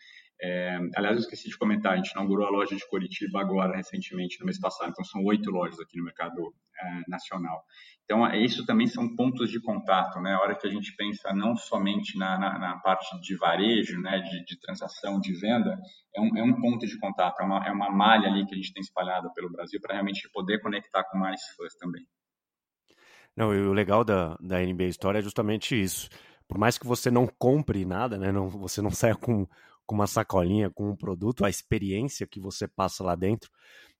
É, 0.42 0.78
aliás, 0.96 1.16
eu 1.16 1.20
esqueci 1.20 1.50
de 1.50 1.58
comentar, 1.58 1.92
a 1.92 1.96
gente 1.96 2.12
inaugurou 2.12 2.46
a 2.46 2.50
loja 2.50 2.74
de 2.74 2.88
Curitiba 2.88 3.40
agora, 3.40 3.76
recentemente, 3.76 4.40
no 4.40 4.46
mês 4.46 4.58
passado, 4.58 4.90
então 4.90 5.04
são 5.04 5.22
oito 5.24 5.50
lojas 5.50 5.78
aqui 5.78 5.98
no 5.98 6.04
mercado 6.04 6.54
é, 6.78 7.02
nacional. 7.08 7.62
Então, 8.04 8.26
é, 8.26 8.42
isso 8.42 8.64
também 8.64 8.86
são 8.86 9.14
pontos 9.14 9.50
de 9.50 9.60
contato, 9.60 10.18
né? 10.20 10.32
A 10.32 10.40
hora 10.40 10.56
que 10.56 10.66
a 10.66 10.70
gente 10.70 10.96
pensa 10.96 11.32
não 11.34 11.54
somente 11.54 12.18
na, 12.18 12.38
na, 12.38 12.58
na 12.58 12.78
parte 12.78 13.20
de 13.20 13.36
varejo, 13.36 14.00
né, 14.00 14.18
de, 14.18 14.44
de, 14.44 14.58
transação, 14.60 15.20
de 15.20 15.38
venda, 15.38 15.78
é 16.16 16.20
um, 16.20 16.36
é 16.38 16.42
um 16.42 16.58
ponto 16.58 16.86
de 16.86 16.98
contato, 16.98 17.40
é 17.40 17.44
uma, 17.44 17.66
é 17.68 17.70
uma 17.70 17.90
malha 17.90 18.28
ali 18.28 18.46
que 18.46 18.54
a 18.54 18.56
gente 18.56 18.72
tem 18.72 18.80
espalhada 18.80 19.30
pelo 19.34 19.52
Brasil 19.52 19.78
para 19.80 19.94
realmente 19.94 20.28
poder 20.32 20.60
conectar 20.60 21.04
com 21.04 21.18
mais 21.18 21.40
fãs 21.56 21.74
também. 21.74 22.06
Não, 23.36 23.54
e 23.54 23.60
o 23.60 23.72
legal 23.72 24.04
da, 24.04 24.36
da 24.40 24.58
NBA 24.58 24.86
Store 24.86 25.18
é 25.18 25.22
justamente 25.22 25.80
isso. 25.80 26.08
Por 26.48 26.58
mais 26.58 26.76
que 26.76 26.86
você 26.86 27.10
não 27.10 27.28
compre 27.38 27.84
nada, 27.84 28.18
né, 28.18 28.32
não, 28.32 28.48
você 28.48 28.82
não 28.82 28.90
saia 28.90 29.14
com 29.14 29.46
com 29.90 29.96
uma 29.96 30.06
sacolinha, 30.06 30.70
com 30.70 30.88
um 30.88 30.94
produto, 30.94 31.44
a 31.44 31.50
experiência 31.50 32.24
que 32.24 32.38
você 32.38 32.68
passa 32.68 33.02
lá 33.02 33.16
dentro 33.16 33.50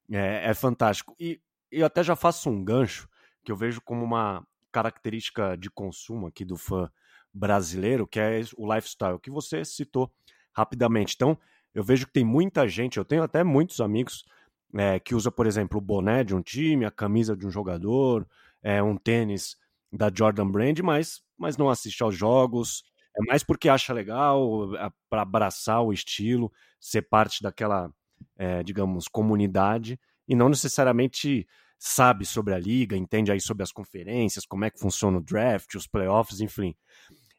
é, 0.09 0.49
é 0.49 0.55
fantástico. 0.55 1.17
E 1.19 1.41
eu 1.69 1.85
até 1.85 2.01
já 2.05 2.15
faço 2.15 2.49
um 2.49 2.63
gancho 2.63 3.09
que 3.45 3.51
eu 3.51 3.57
vejo 3.57 3.81
como 3.81 4.05
uma 4.05 4.47
característica 4.71 5.57
de 5.57 5.69
consumo 5.69 6.29
aqui 6.29 6.45
do 6.45 6.57
fã 6.57 6.89
brasileiro, 7.35 8.07
que 8.07 8.21
é 8.21 8.41
o 8.57 8.73
lifestyle, 8.73 9.19
que 9.19 9.33
você 9.33 9.65
citou 9.65 10.09
rapidamente. 10.53 11.17
Então, 11.17 11.37
eu 11.75 11.83
vejo 11.83 12.07
que 12.07 12.13
tem 12.13 12.25
muita 12.25 12.69
gente, 12.69 12.97
eu 12.97 13.05
tenho 13.05 13.25
até 13.25 13.43
muitos 13.43 13.81
amigos 13.81 14.25
é, 14.73 15.01
que 15.01 15.13
usa, 15.13 15.33
por 15.33 15.45
exemplo, 15.45 15.79
o 15.79 15.83
boné 15.83 16.23
de 16.23 16.37
um 16.37 16.41
time, 16.41 16.85
a 16.85 16.93
camisa 16.93 17.37
de 17.37 17.45
um 17.49 17.51
jogador, 17.51 18.25
é, 18.63 18.81
um 18.81 18.97
tênis 18.97 19.57
da 19.93 20.09
Jordan 20.09 20.53
Brand, 20.53 20.79
mas, 20.85 21.21
mas 21.37 21.57
não 21.57 21.69
assiste 21.69 22.01
aos 22.01 22.15
jogos. 22.15 22.85
É 23.21 23.27
mais 23.27 23.43
porque 23.43 23.69
acha 23.69 23.93
legal, 23.93 24.71
para 25.09 25.23
abraçar 25.23 25.83
o 25.83 25.93
estilo, 25.93 26.53
ser 26.81 27.03
parte 27.03 27.43
daquela, 27.43 27.93
é, 28.37 28.63
digamos, 28.63 29.09
comunidade, 29.09 29.99
e 30.27 30.35
não 30.35 30.49
necessariamente 30.49 31.47
sabe 31.79 32.25
sobre 32.27 32.55
a 32.55 32.59
liga, 32.59 32.97
entende 32.97 33.33
aí 33.33 33.41
sobre 33.41 33.63
as 33.63 33.73
conferências, 33.73 34.45
como 34.45 34.65
é 34.65 34.71
que 34.71 34.79
funciona 34.79 35.19
o 35.19 35.23
draft, 35.23 35.75
os 35.75 35.87
playoffs, 35.87 36.41
enfim. 36.41 36.75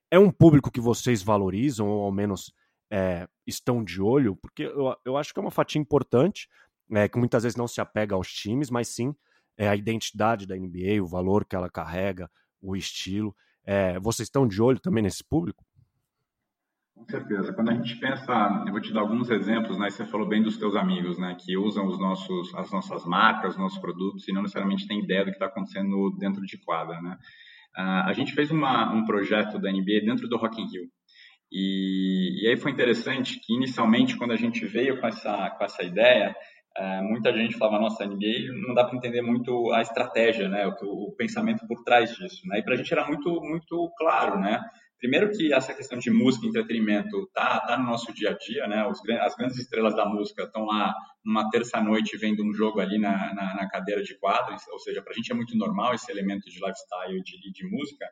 É 0.09 0.17
um 0.17 0.31
público 0.31 0.71
que 0.71 0.81
vocês 0.81 1.21
valorizam, 1.21 1.87
ou 1.87 2.03
ao 2.03 2.11
menos 2.11 2.53
é, 2.89 3.27
estão 3.45 3.83
de 3.83 4.01
olho, 4.01 4.35
porque 4.35 4.63
eu, 4.63 4.95
eu 5.05 5.17
acho 5.17 5.33
que 5.33 5.39
é 5.39 5.43
uma 5.43 5.51
fatia 5.51 5.79
importante, 5.79 6.49
é, 6.91 7.07
que 7.07 7.17
muitas 7.17 7.43
vezes 7.43 7.55
não 7.55 7.67
se 7.67 7.79
apega 7.79 8.15
aos 8.15 8.31
times, 8.33 8.69
mas 8.69 8.87
sim 8.89 9.15
é, 9.57 9.67
a 9.67 9.75
identidade 9.75 10.47
da 10.47 10.55
NBA, 10.55 11.01
o 11.01 11.07
valor 11.07 11.45
que 11.45 11.55
ela 11.55 11.69
carrega, 11.69 12.29
o 12.59 12.75
estilo. 12.75 13.35
É, 13.63 13.99
vocês 13.99 14.27
estão 14.27 14.47
de 14.47 14.61
olho 14.61 14.79
também 14.79 15.03
nesse 15.03 15.23
público? 15.23 15.63
Com 17.01 17.09
certeza. 17.09 17.51
Quando 17.51 17.71
a 17.71 17.73
gente 17.73 17.95
pensa, 17.95 18.63
eu 18.65 18.71
vou 18.71 18.79
te 18.79 18.93
dar 18.93 19.01
alguns 19.01 19.29
exemplos, 19.31 19.77
né? 19.77 19.89
Você 19.89 20.05
falou 20.05 20.27
bem 20.27 20.41
dos 20.41 20.57
teus 20.57 20.75
amigos, 20.75 21.17
né? 21.17 21.35
Que 21.39 21.57
usam 21.57 21.87
os 21.87 21.99
nossos, 21.99 22.53
as 22.53 22.71
nossas 22.71 23.05
marcas, 23.05 23.53
os 23.53 23.59
nossos 23.59 23.79
produtos 23.79 24.27
e 24.27 24.31
não 24.31 24.43
necessariamente 24.43 24.87
têm 24.87 24.99
ideia 24.99 25.25
do 25.25 25.31
que 25.31 25.37
está 25.37 25.47
acontecendo 25.47 26.15
dentro 26.19 26.45
de 26.45 26.57
quadra, 26.59 27.01
né? 27.01 27.17
Uh, 27.75 28.07
a 28.07 28.13
gente 28.13 28.33
fez 28.33 28.51
uma, 28.51 28.93
um 28.93 29.03
projeto 29.05 29.57
da 29.57 29.71
NBA 29.71 30.01
dentro 30.05 30.27
do 30.27 30.37
Rock 30.37 30.61
in 30.61 30.65
Rio. 30.65 30.89
E, 31.51 32.43
e, 32.43 32.47
aí 32.47 32.55
foi 32.55 32.71
interessante 32.71 33.39
que 33.39 33.53
inicialmente 33.53 34.15
quando 34.15 34.31
a 34.31 34.37
gente 34.37 34.65
veio 34.65 35.01
com 35.01 35.07
essa, 35.07 35.49
com 35.49 35.63
essa 35.63 35.83
ideia, 35.83 36.35
é, 36.77 37.01
muita 37.01 37.33
gente 37.33 37.57
falava, 37.57 37.81
nossa, 37.81 38.05
NBA 38.05 38.53
não 38.67 38.73
dá 38.73 38.85
para 38.85 38.95
entender 38.95 39.21
muito 39.21 39.71
a 39.73 39.81
estratégia, 39.81 40.47
né, 40.47 40.65
o, 40.67 41.09
o, 41.09 41.15
pensamento 41.17 41.67
por 41.67 41.83
trás 41.83 42.15
disso, 42.15 42.47
né, 42.47 42.59
e 42.59 42.63
para 42.63 42.75
a 42.75 42.77
gente 42.77 42.93
era 42.93 43.05
muito, 43.05 43.29
muito 43.41 43.91
claro, 43.97 44.39
né, 44.39 44.61
primeiro 45.01 45.31
que 45.31 45.51
essa 45.51 45.73
questão 45.73 45.97
de 45.97 46.11
música 46.11 46.45
e 46.45 46.49
entretenimento 46.49 47.27
tá, 47.33 47.59
tá 47.59 47.75
no 47.75 47.85
nosso 47.85 48.13
dia 48.13 48.29
a 48.29 48.37
dia, 48.37 48.67
né, 48.67 48.87
Os, 48.87 49.01
as 49.19 49.35
grandes 49.35 49.57
estrelas 49.57 49.95
da 49.95 50.05
música 50.05 50.43
estão 50.43 50.63
lá 50.65 50.93
numa 51.25 51.49
terça-noite 51.49 52.15
vendo 52.17 52.45
um 52.45 52.53
jogo 52.53 52.79
ali 52.79 52.99
na, 52.99 53.33
na, 53.33 53.55
na 53.55 53.67
cadeira 53.67 54.03
de 54.03 54.15
quadros, 54.19 54.61
ou 54.71 54.79
seja, 54.79 55.01
para 55.01 55.11
a 55.11 55.15
gente 55.15 55.31
é 55.31 55.35
muito 55.35 55.57
normal 55.57 55.95
esse 55.95 56.09
elemento 56.11 56.47
de 56.47 56.59
lifestyle 56.59 57.17
e 57.17 57.23
de, 57.23 57.51
de 57.51 57.67
música, 57.67 58.05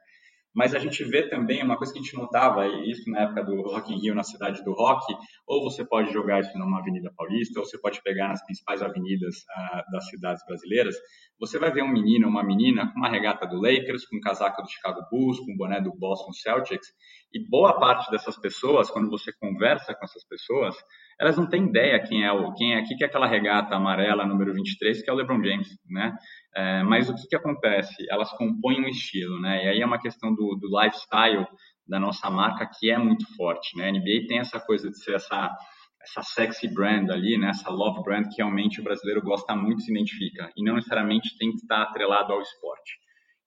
mas 0.53 0.73
a 0.73 0.79
gente 0.79 1.03
vê 1.03 1.29
também 1.29 1.63
uma 1.63 1.77
coisa 1.77 1.93
que 1.93 1.99
a 1.99 2.01
gente 2.01 2.15
notava, 2.15 2.67
isso 2.67 3.09
na 3.09 3.21
época 3.21 3.43
do 3.43 3.61
Rock 3.61 3.93
in 3.93 3.99
Rio, 3.99 4.15
na 4.15 4.23
cidade 4.23 4.63
do 4.63 4.73
rock, 4.73 5.05
ou 5.47 5.63
você 5.63 5.85
pode 5.85 6.11
jogar 6.11 6.39
isso 6.39 6.57
numa 6.57 6.79
avenida 6.79 7.11
paulista, 7.15 7.59
ou 7.59 7.65
você 7.65 7.79
pode 7.79 8.01
pegar 8.01 8.29
nas 8.29 8.43
principais 8.43 8.81
avenidas 8.81 9.35
uh, 9.37 9.91
das 9.91 10.07
cidades 10.09 10.43
brasileiras, 10.45 10.95
você 11.39 11.57
vai 11.57 11.71
ver 11.71 11.83
um 11.83 11.91
menino 11.91 12.25
ou 12.25 12.31
uma 12.31 12.43
menina 12.43 12.91
com 12.91 12.99
uma 12.99 13.09
regata 13.09 13.45
do 13.45 13.61
Lakers, 13.61 14.05
com 14.07 14.17
um 14.17 14.21
casaco 14.21 14.61
do 14.61 14.69
Chicago 14.69 15.01
Bulls, 15.09 15.39
com 15.39 15.53
um 15.53 15.57
boné 15.57 15.79
do 15.79 15.93
Boston 15.95 16.33
Celtics, 16.33 16.87
e 17.31 17.47
boa 17.47 17.79
parte 17.79 18.09
dessas 18.09 18.37
pessoas, 18.37 18.89
quando 18.89 19.09
você 19.09 19.31
conversa 19.39 19.93
com 19.93 20.03
essas 20.03 20.27
pessoas, 20.27 20.75
elas 21.19 21.37
não 21.37 21.47
têm 21.47 21.67
ideia 21.67 22.01
quem 22.01 22.25
é 22.25 22.31
o 22.31 22.53
quem 22.53 22.75
é, 22.75 22.81
que 22.81 23.03
é 23.03 23.05
aquela 23.05 23.27
regata 23.27 23.75
amarela 23.75 24.25
número 24.25 24.53
23, 24.53 25.03
que 25.03 25.09
é 25.09 25.13
o 25.13 25.15
LeBron 25.15 25.43
James, 25.43 25.67
né? 25.89 26.13
É, 26.55 26.83
mas 26.83 27.09
o 27.09 27.15
que, 27.15 27.27
que 27.27 27.35
acontece? 27.35 28.05
Elas 28.09 28.31
compõem 28.31 28.83
um 28.83 28.87
estilo, 28.87 29.39
né? 29.39 29.65
E 29.65 29.67
aí 29.69 29.81
é 29.81 29.85
uma 29.85 29.99
questão 29.99 30.33
do, 30.33 30.55
do 30.55 30.81
lifestyle 30.81 31.47
da 31.87 31.99
nossa 31.99 32.29
marca 32.29 32.69
que 32.79 32.89
é 32.89 32.97
muito 32.97 33.25
forte, 33.35 33.77
né? 33.77 33.89
A 33.89 33.91
NBA 33.91 34.27
tem 34.27 34.39
essa 34.39 34.59
coisa 34.59 34.89
de 34.89 34.97
ser 34.97 35.15
essa 35.15 35.55
essa 36.01 36.23
sexy 36.23 36.73
brand 36.73 37.09
ali, 37.09 37.37
né? 37.37 37.49
Essa 37.49 37.69
love 37.69 38.01
brand 38.03 38.25
que 38.29 38.37
realmente 38.37 38.79
o 38.79 38.83
brasileiro 38.83 39.21
gosta 39.21 39.55
muito 39.55 39.81
se 39.81 39.91
identifica 39.91 40.49
e 40.55 40.63
não 40.63 40.75
necessariamente 40.75 41.37
tem 41.37 41.51
que 41.51 41.57
estar 41.57 41.81
atrelado 41.83 42.31
ao 42.31 42.41
esporte. 42.41 42.97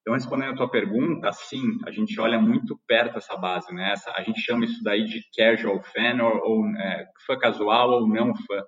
Então, 0.01 0.15
respondendo 0.15 0.53
a 0.53 0.57
tua 0.57 0.71
pergunta, 0.71 1.31
sim, 1.33 1.79
a 1.87 1.91
gente 1.91 2.21
olha 2.21 2.39
muito 2.39 2.79
perto 2.87 3.19
essa 3.19 3.37
base, 3.37 3.73
né? 3.73 3.93
Essa, 3.93 4.13
a 4.17 4.23
gente 4.23 4.41
chama 4.41 4.65
isso 4.65 4.83
daí 4.83 5.05
de 5.05 5.23
casual 5.37 5.81
fan 5.81 6.23
ou, 6.23 6.41
ou 6.45 6.77
é, 6.77 7.07
fã 7.27 7.39
casual 7.39 7.91
ou 7.91 8.09
não 8.09 8.35
fã 8.35 8.63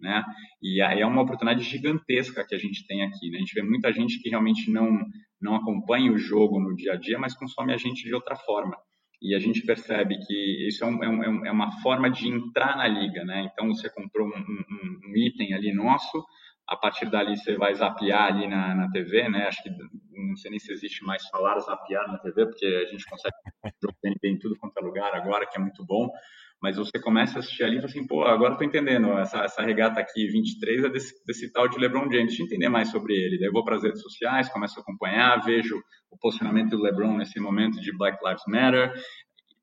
né? 0.00 0.24
E 0.62 0.80
é 0.80 1.06
uma 1.06 1.22
oportunidade 1.22 1.64
gigantesca 1.64 2.44
que 2.46 2.54
a 2.54 2.58
gente 2.58 2.86
tem 2.86 3.02
aqui, 3.02 3.30
né? 3.30 3.38
A 3.38 3.40
gente 3.40 3.54
vê 3.54 3.62
muita 3.62 3.92
gente 3.92 4.20
que 4.20 4.28
realmente 4.28 4.70
não 4.70 4.98
não 5.40 5.54
acompanha 5.54 6.10
o 6.12 6.18
jogo 6.18 6.58
no 6.58 6.74
dia 6.74 6.94
a 6.94 6.96
dia, 6.96 7.18
mas 7.18 7.34
consome 7.34 7.72
a 7.72 7.76
gente 7.76 8.02
de 8.02 8.14
outra 8.14 8.34
forma. 8.34 8.76
E 9.20 9.34
a 9.34 9.38
gente 9.38 9.62
percebe 9.62 10.16
que 10.18 10.68
isso 10.68 10.84
é, 10.84 10.86
um, 10.86 11.04
é, 11.04 11.08
um, 11.08 11.46
é 11.46 11.50
uma 11.50 11.72
forma 11.80 12.10
de 12.10 12.28
entrar 12.28 12.76
na 12.76 12.86
liga, 12.86 13.24
né? 13.24 13.50
Então 13.52 13.68
você 13.68 13.90
comprou 13.90 14.28
um, 14.28 14.30
um, 14.30 15.16
item 15.16 15.54
ali 15.54 15.72
nosso, 15.72 16.24
a 16.66 16.76
partir 16.76 17.06
dali 17.10 17.36
você 17.36 17.56
vai 17.56 17.74
zapear 17.74 18.32
ali 18.32 18.46
na, 18.46 18.74
na 18.74 18.90
TV, 18.90 19.28
né? 19.28 19.46
Acho 19.46 19.62
que 19.62 19.70
não 19.70 20.36
sei 20.36 20.50
nem 20.50 20.60
se 20.60 20.72
existe 20.72 21.04
mais 21.04 21.26
falar 21.28 21.58
zapear 21.60 22.06
na 22.06 22.18
TV, 22.18 22.46
porque 22.46 22.66
a 22.66 22.90
gente 22.90 23.04
consegue 23.06 23.34
jogar 23.82 24.16
em 24.24 24.38
tudo 24.38 24.56
quanto 24.56 24.78
é 24.78 24.80
lugar 24.80 25.14
agora, 25.14 25.46
que 25.46 25.56
é 25.56 25.60
muito 25.60 25.84
bom 25.84 26.08
mas 26.60 26.76
você 26.76 26.98
começa 27.00 27.36
a 27.36 27.40
assistir 27.40 27.62
ali 27.62 27.76
e 27.76 27.80
fala 27.80 27.90
assim, 27.90 28.06
pô, 28.06 28.24
agora 28.24 28.56
tô 28.56 28.64
entendendo, 28.64 29.12
essa, 29.18 29.44
essa 29.44 29.62
regata 29.62 30.00
aqui, 30.00 30.26
23, 30.26 30.84
é 30.84 30.88
desse, 30.88 31.14
desse 31.24 31.52
tal 31.52 31.68
de 31.68 31.78
LeBron 31.78 32.10
James, 32.10 32.28
deixa 32.28 32.42
eu 32.42 32.46
entender 32.46 32.68
mais 32.68 32.90
sobre 32.90 33.14
ele. 33.14 33.38
Daí 33.38 33.48
eu 33.48 33.52
vou 33.52 33.64
para 33.64 33.76
as 33.76 33.82
redes 33.82 34.02
sociais, 34.02 34.48
começo 34.48 34.78
a 34.78 34.82
acompanhar, 34.82 35.44
vejo 35.44 35.80
o 36.10 36.18
posicionamento 36.18 36.70
do 36.70 36.82
LeBron 36.82 37.16
nesse 37.16 37.38
momento 37.38 37.80
de 37.80 37.96
Black 37.96 38.18
Lives 38.24 38.42
Matter, 38.48 38.92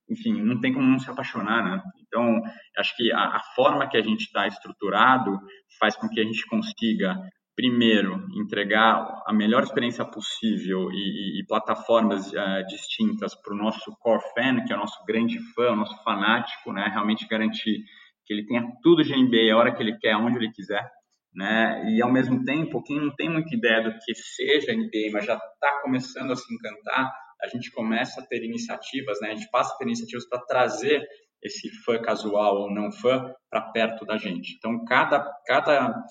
enfim, 0.09 0.41
não 0.41 0.59
tem 0.59 0.73
como 0.73 0.87
não 0.87 0.99
se 0.99 1.09
apaixonar, 1.09 1.63
né? 1.63 1.81
Então, 2.07 2.39
acho 2.77 2.95
que 2.95 3.11
a, 3.11 3.37
a 3.37 3.41
forma 3.55 3.89
que 3.89 3.97
a 3.97 4.01
gente 4.01 4.21
está 4.21 4.47
estruturado 4.47 5.39
faz 5.79 5.95
com 5.95 6.07
que 6.07 6.19
a 6.19 6.23
gente 6.23 6.45
consiga 6.47 7.17
primeiro, 7.55 8.27
entregar 8.35 9.23
a 9.25 9.33
melhor 9.33 9.63
experiência 9.63 10.03
possível 10.03 10.91
e, 10.91 10.95
e, 10.95 11.41
e 11.41 11.45
plataformas 11.47 12.27
uh, 12.33 12.65
distintas 12.67 13.33
para 13.33 13.53
o 13.53 13.57
nosso 13.57 13.95
core 13.99 14.21
fan, 14.33 14.63
que 14.65 14.73
é 14.73 14.75
o 14.75 14.79
nosso 14.79 15.03
grande 15.05 15.39
fã, 15.53 15.71
o 15.71 15.75
nosso 15.75 16.03
fanático, 16.03 16.73
né? 16.73 16.89
Realmente 16.91 17.27
garantir 17.27 17.83
que 18.25 18.33
ele 18.33 18.45
tenha 18.45 18.67
tudo 18.83 19.03
de 19.03 19.15
NBA 19.15 19.53
a 19.53 19.57
hora 19.57 19.73
que 19.73 19.81
ele 19.81 19.97
quer, 19.97 20.17
onde 20.17 20.37
ele 20.37 20.51
quiser, 20.51 20.85
né? 21.33 21.89
E 21.89 22.01
ao 22.01 22.11
mesmo 22.11 22.43
tempo, 22.43 22.83
quem 22.83 22.99
não 22.99 23.15
tem 23.15 23.29
muita 23.29 23.55
ideia 23.55 23.83
do 23.83 23.97
que 23.99 24.13
seja 24.13 24.73
NBA, 24.73 25.11
mas 25.13 25.25
já 25.25 25.35
está 25.35 25.81
começando 25.81 26.31
a 26.31 26.35
se 26.35 26.53
encantar, 26.53 27.13
a 27.41 27.47
gente 27.47 27.71
começa 27.71 28.19
a 28.19 28.25
ter 28.25 28.43
iniciativas, 28.43 29.19
né? 29.21 29.31
A 29.31 29.35
gente 29.35 29.49
passa 29.49 29.73
a 29.73 29.77
ter 29.77 29.85
iniciativas 29.85 30.27
para 30.27 30.41
trazer 30.41 31.05
esse 31.41 31.69
fã 31.83 32.01
casual 32.01 32.57
ou 32.57 32.73
não 32.73 32.91
fã 32.91 33.31
para 33.49 33.61
perto 33.71 34.05
da 34.05 34.17
gente. 34.17 34.55
Então, 34.57 34.83
cada, 34.83 35.23
cada 35.45 36.03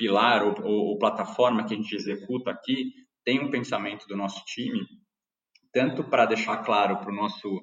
pilar 0.00 0.42
ou, 0.42 0.54
ou, 0.64 0.86
ou 0.86 0.98
plataforma 0.98 1.66
que 1.66 1.74
a 1.74 1.76
gente 1.76 1.94
executa 1.94 2.50
aqui 2.50 2.90
tem 3.22 3.38
um 3.38 3.50
pensamento 3.50 4.06
do 4.08 4.16
nosso 4.16 4.42
time, 4.46 4.80
tanto 5.70 6.02
para 6.02 6.24
deixar 6.24 6.56
claro 6.64 6.96
para 6.96 7.12
o 7.12 7.14
nosso 7.14 7.60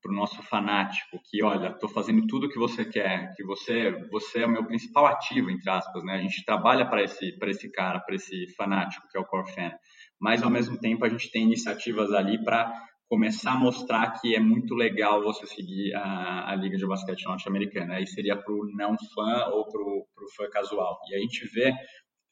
para 0.00 0.12
o 0.12 0.14
nosso 0.14 0.40
fanático 0.44 1.18
que 1.28 1.42
olha 1.42 1.70
estou 1.70 1.88
fazendo 1.88 2.24
tudo 2.28 2.46
o 2.46 2.48
que 2.48 2.58
você 2.58 2.84
quer 2.84 3.34
que 3.34 3.42
você 3.42 3.90
você 4.12 4.42
é 4.42 4.46
o 4.46 4.48
meu 4.48 4.64
principal 4.64 5.06
ativo 5.06 5.50
entre 5.50 5.68
aspas 5.68 6.04
né? 6.04 6.14
A 6.14 6.20
gente 6.22 6.44
trabalha 6.44 6.86
para 6.88 7.02
esse 7.02 7.36
para 7.36 7.50
esse 7.50 7.68
cara 7.72 7.98
para 7.98 8.14
esse 8.14 8.46
fanático 8.54 9.08
que 9.10 9.18
é 9.18 9.20
o 9.20 9.24
core 9.24 9.52
fan. 9.52 9.72
Mas 10.20 10.42
ao 10.42 10.50
mesmo 10.50 10.78
tempo 10.78 11.04
a 11.04 11.08
gente 11.08 11.32
tem 11.32 11.42
iniciativas 11.42 12.12
ali 12.12 12.42
para 12.44 12.72
começar 13.08 13.52
a 13.52 13.58
mostrar 13.58 14.20
que 14.20 14.34
é 14.34 14.40
muito 14.40 14.74
legal 14.74 15.22
você 15.22 15.46
seguir 15.46 15.94
a, 15.94 16.50
a 16.50 16.54
Liga 16.54 16.76
de 16.76 16.86
Basquete 16.86 17.24
Norte-Americana. 17.24 17.94
Aí 17.94 18.06
seria 18.06 18.36
para 18.36 18.52
o 18.52 18.70
não 18.74 18.96
fã 19.14 19.46
ou 19.46 19.66
para 19.66 19.80
o 19.80 20.06
fã 20.36 20.48
casual. 20.50 20.98
E 21.08 21.14
a 21.14 21.18
gente 21.18 21.46
vê, 21.48 21.72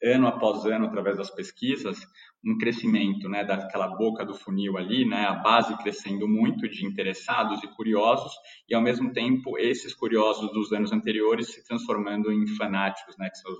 ano 0.03 0.27
após 0.27 0.65
ano, 0.65 0.85
através 0.85 1.17
das 1.17 1.31
pesquisas, 1.31 1.99
um 2.45 2.57
crescimento 2.57 3.27
né, 3.27 3.43
daquela 3.43 3.87
boca 3.87 4.23
do 4.23 4.35
funil 4.35 4.77
ali, 4.77 5.03
né, 5.03 5.25
a 5.25 5.33
base 5.33 5.75
crescendo 5.77 6.27
muito 6.27 6.69
de 6.69 6.85
interessados 6.85 7.63
e 7.63 7.67
curiosos, 7.75 8.31
e 8.69 8.75
ao 8.75 8.81
mesmo 8.81 9.11
tempo 9.11 9.57
esses 9.57 9.95
curiosos 9.95 10.51
dos 10.53 10.71
anos 10.71 10.91
anteriores 10.91 11.51
se 11.51 11.63
transformando 11.65 12.31
em 12.31 12.45
fanáticos, 12.55 13.17
né, 13.17 13.29
que 13.29 13.37
são 13.39 13.51
os 13.51 13.59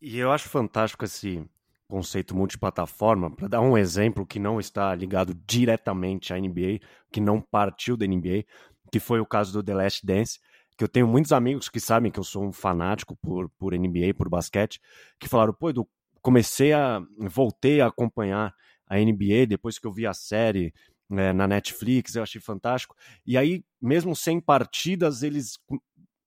e 0.00 0.18
eu 0.18 0.30
acho 0.30 0.48
fantástico 0.48 1.04
esse, 1.04 1.44
conceito 1.88 2.36
multiplataforma, 2.36 3.34
para 3.34 3.48
dar 3.48 3.60
um 3.60 3.76
exemplo 3.76 4.26
que 4.26 4.38
não 4.38 4.60
está 4.60 4.94
ligado 4.94 5.34
diretamente 5.46 6.32
à 6.32 6.38
NBA, 6.38 6.80
que 7.10 7.20
não 7.20 7.40
partiu 7.40 7.96
da 7.96 8.06
NBA, 8.06 8.44
que 8.92 9.00
foi 9.00 9.20
o 9.20 9.26
caso 9.26 9.52
do 9.52 9.62
The 9.62 9.74
Last 9.74 10.06
Dance, 10.06 10.38
que 10.76 10.84
eu 10.84 10.88
tenho 10.88 11.08
muitos 11.08 11.32
amigos 11.32 11.68
que 11.68 11.80
sabem 11.80 12.12
que 12.12 12.20
eu 12.20 12.24
sou 12.24 12.44
um 12.44 12.52
fanático 12.52 13.16
por, 13.16 13.50
por 13.58 13.74
NBA, 13.74 14.14
por 14.16 14.28
basquete, 14.28 14.80
que 15.18 15.28
falaram, 15.28 15.52
pô, 15.52 15.70
Edu, 15.70 15.88
comecei 16.20 16.72
a, 16.72 17.02
voltei 17.18 17.80
a 17.80 17.86
acompanhar 17.86 18.54
a 18.86 18.96
NBA 18.96 19.46
depois 19.48 19.78
que 19.78 19.86
eu 19.86 19.92
vi 19.92 20.06
a 20.06 20.14
série 20.14 20.72
é, 21.10 21.32
na 21.32 21.48
Netflix, 21.48 22.14
eu 22.14 22.22
achei 22.22 22.40
fantástico, 22.40 22.94
e 23.26 23.36
aí, 23.36 23.64
mesmo 23.80 24.14
sem 24.14 24.40
partidas, 24.40 25.22
eles 25.22 25.58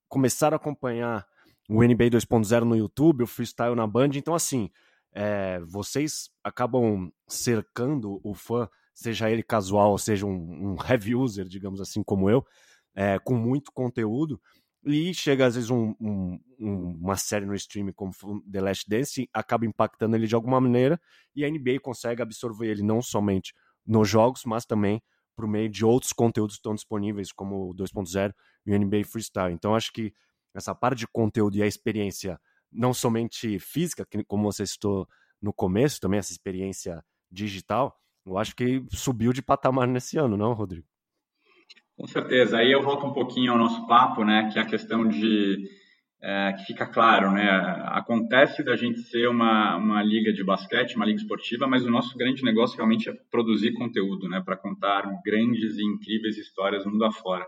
começaram 0.10 0.56
a 0.56 0.58
acompanhar 0.58 1.26
o 1.70 1.84
NBA 1.84 2.10
2.0 2.10 2.64
no 2.64 2.76
YouTube, 2.76 3.24
o 3.24 3.28
freestyle 3.28 3.76
na 3.76 3.88
Band. 3.88 4.10
Então, 4.16 4.36
assim, 4.36 4.70
é, 5.14 5.60
vocês 5.62 6.30
acabam 6.44 7.12
cercando 7.28 8.20
o 8.24 8.34
fã, 8.34 8.70
seja 8.94 9.30
ele 9.30 9.44
casual, 9.44 9.98
seja 9.98 10.26
um, 10.26 10.74
um 10.74 10.78
heavy 10.84 11.16
user, 11.16 11.46
digamos 11.46 11.82
assim, 11.82 12.04
como 12.04 12.30
eu, 12.30 12.46
é, 12.96 13.20
com 13.20 13.36
muito 13.36 13.72
conteúdo. 13.72 14.42
E 14.84 15.14
chega 15.14 15.46
às 15.46 15.56
vezes 15.56 15.70
um, 15.70 15.94
um, 16.00 16.40
uma 16.60 17.16
série 17.16 17.46
no 17.46 17.54
stream 17.54 17.92
como 17.94 18.12
The 18.52 18.62
Last 18.62 18.90
Dance, 18.90 19.30
acaba 19.32 19.66
impactando 19.66 20.16
ele 20.16 20.26
de 20.26 20.34
alguma 20.34 20.60
maneira, 20.60 21.00
e 21.36 21.46
a 21.46 21.50
NBA 21.50 21.80
consegue 21.82 22.22
absorver 22.22 22.68
ele 22.68 22.82
não 22.82 23.02
somente 23.02 23.54
nos 23.86 24.10
jogos, 24.10 24.44
mas 24.46 24.66
também 24.66 25.02
por 25.36 25.48
meio 25.48 25.70
de 25.70 25.86
outros 25.86 26.14
conteúdos 26.14 26.56
que 26.56 26.60
estão 26.60 26.76
disponíveis, 26.76 27.32
como 27.32 27.70
o 27.70 27.76
2.0 27.76 28.34
e 28.66 28.74
o 28.74 28.78
NBA 28.78 29.04
Freestyle. 29.06 29.54
Então 29.54 29.76
acho 29.76 29.92
que 29.92 30.14
essa 30.54 30.76
parte 30.76 31.00
de 31.00 31.08
conteúdo 31.08 31.58
e 31.58 31.64
a 31.64 31.68
experiência, 31.68 32.40
não 32.72 32.94
somente 32.94 33.60
física, 33.60 34.08
como 34.28 34.52
você 34.52 34.66
citou 34.66 35.08
no 35.42 35.52
começo, 35.52 36.00
também 36.00 36.20
essa 36.20 36.32
experiência 36.32 37.04
digital, 37.30 37.98
eu 38.26 38.38
acho 38.38 38.56
que 38.56 38.84
subiu 38.92 39.34
de 39.34 39.42
patamar 39.42 39.88
nesse 39.88 40.18
ano, 40.18 40.38
não, 40.38 40.54
Rodrigo? 40.54 40.86
Com 41.98 42.08
certeza. 42.08 42.58
Aí 42.58 42.72
eu 42.72 42.82
volto 42.82 43.06
um 43.06 43.14
pouquinho 43.14 43.52
ao 43.52 43.58
nosso 43.58 43.86
papo, 43.88 44.24
né, 44.24 44.50
que 44.52 44.60
é 44.60 44.62
a 44.62 44.66
questão 44.66 45.08
de 45.08 45.68
é, 46.22 46.54
que 46.54 46.66
fica 46.66 46.86
claro, 46.86 47.32
né, 47.32 47.50
acontece 47.88 48.64
da 48.64 48.76
gente 48.76 49.00
ser 49.00 49.28
uma, 49.28 49.76
uma 49.76 50.04
liga 50.04 50.32
de 50.32 50.44
basquete, 50.44 50.96
uma 50.96 51.06
liga 51.06 51.20
esportiva, 51.20 51.66
mas 51.66 51.84
o 51.84 51.90
nosso 51.90 52.16
grande 52.16 52.44
negócio 52.44 52.78
realmente 52.78 53.10
é 53.10 53.14
produzir 53.32 53.74
conteúdo, 53.74 54.30
né, 54.30 54.40
para 54.44 54.56
contar 54.56 55.04
grandes 55.26 55.78
e 55.78 55.84
incríveis 55.84 56.38
histórias 56.38 56.86
mundo 56.86 57.06
afora. 57.06 57.46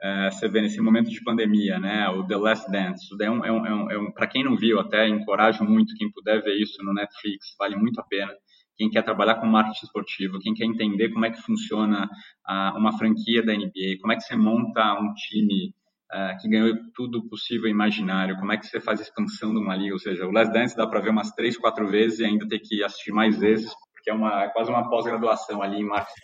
É, 0.00 0.30
você 0.30 0.48
vê 0.48 0.60
nesse 0.60 0.80
momento 0.80 1.10
de 1.10 1.22
pandemia, 1.24 1.78
né, 1.78 2.08
o 2.08 2.24
The 2.24 2.36
Last 2.36 2.70
Dance, 2.70 3.08
é 3.20 3.30
um, 3.30 3.44
é 3.44 3.50
um, 3.50 3.66
é 3.66 3.98
um, 3.98 4.08
é 4.08 4.12
para 4.12 4.28
quem 4.28 4.44
não 4.44 4.56
viu, 4.56 4.78
até 4.78 5.08
encorajo 5.08 5.64
muito 5.64 5.94
quem 5.96 6.10
puder 6.10 6.40
ver 6.42 6.54
isso 6.54 6.82
no 6.84 6.94
Netflix, 6.94 7.56
vale 7.58 7.74
muito 7.74 8.00
a 8.00 8.04
pena 8.04 8.32
quem 8.78 8.88
quer 8.88 9.02
trabalhar 9.02 9.34
com 9.34 9.46
marketing 9.46 9.84
esportivo, 9.84 10.38
quem 10.38 10.54
quer 10.54 10.64
entender 10.64 11.08
como 11.10 11.26
é 11.26 11.30
que 11.30 11.42
funciona 11.42 12.04
uh, 12.48 12.78
uma 12.78 12.96
franquia 12.96 13.44
da 13.44 13.52
NBA, 13.52 13.98
como 14.00 14.12
é 14.12 14.16
que 14.16 14.22
você 14.22 14.36
monta 14.36 14.94
um 15.00 15.12
time 15.14 15.74
uh, 16.14 16.40
que 16.40 16.48
ganhou 16.48 16.72
tudo 16.94 17.28
possível 17.28 17.66
e 17.66 17.72
imaginário, 17.72 18.36
como 18.36 18.52
é 18.52 18.56
que 18.56 18.66
você 18.66 18.80
faz 18.80 19.00
a 19.00 19.02
expansão 19.02 19.52
de 19.52 19.58
uma 19.58 19.74
liga, 19.74 19.94
ou 19.94 19.98
seja, 19.98 20.24
o 20.24 20.30
Last 20.30 20.52
Dance 20.52 20.76
dá 20.76 20.86
para 20.86 21.00
ver 21.00 21.10
umas 21.10 21.32
três, 21.32 21.58
quatro 21.58 21.90
vezes 21.90 22.20
e 22.20 22.24
ainda 22.24 22.46
ter 22.46 22.60
que 22.60 22.84
assistir 22.84 23.10
mais 23.10 23.36
vezes, 23.36 23.68
porque 23.92 24.10
é, 24.10 24.14
uma, 24.14 24.44
é 24.44 24.48
quase 24.48 24.70
uma 24.70 24.88
pós-graduação 24.88 25.60
ali 25.60 25.80
em 25.80 25.84
marketing. 25.84 26.20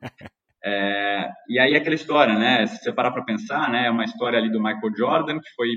É, 0.68 1.30
e 1.48 1.60
aí 1.60 1.76
aquela 1.76 1.94
história, 1.94 2.36
né? 2.36 2.66
Se 2.66 2.82
você 2.82 2.92
parar 2.92 3.12
para 3.12 3.22
pensar, 3.22 3.70
né? 3.70 3.86
É 3.86 3.90
uma 3.90 4.04
história 4.04 4.36
ali 4.36 4.50
do 4.50 4.60
Michael 4.60 4.96
Jordan, 4.96 5.38
que 5.38 5.54
foi 5.54 5.68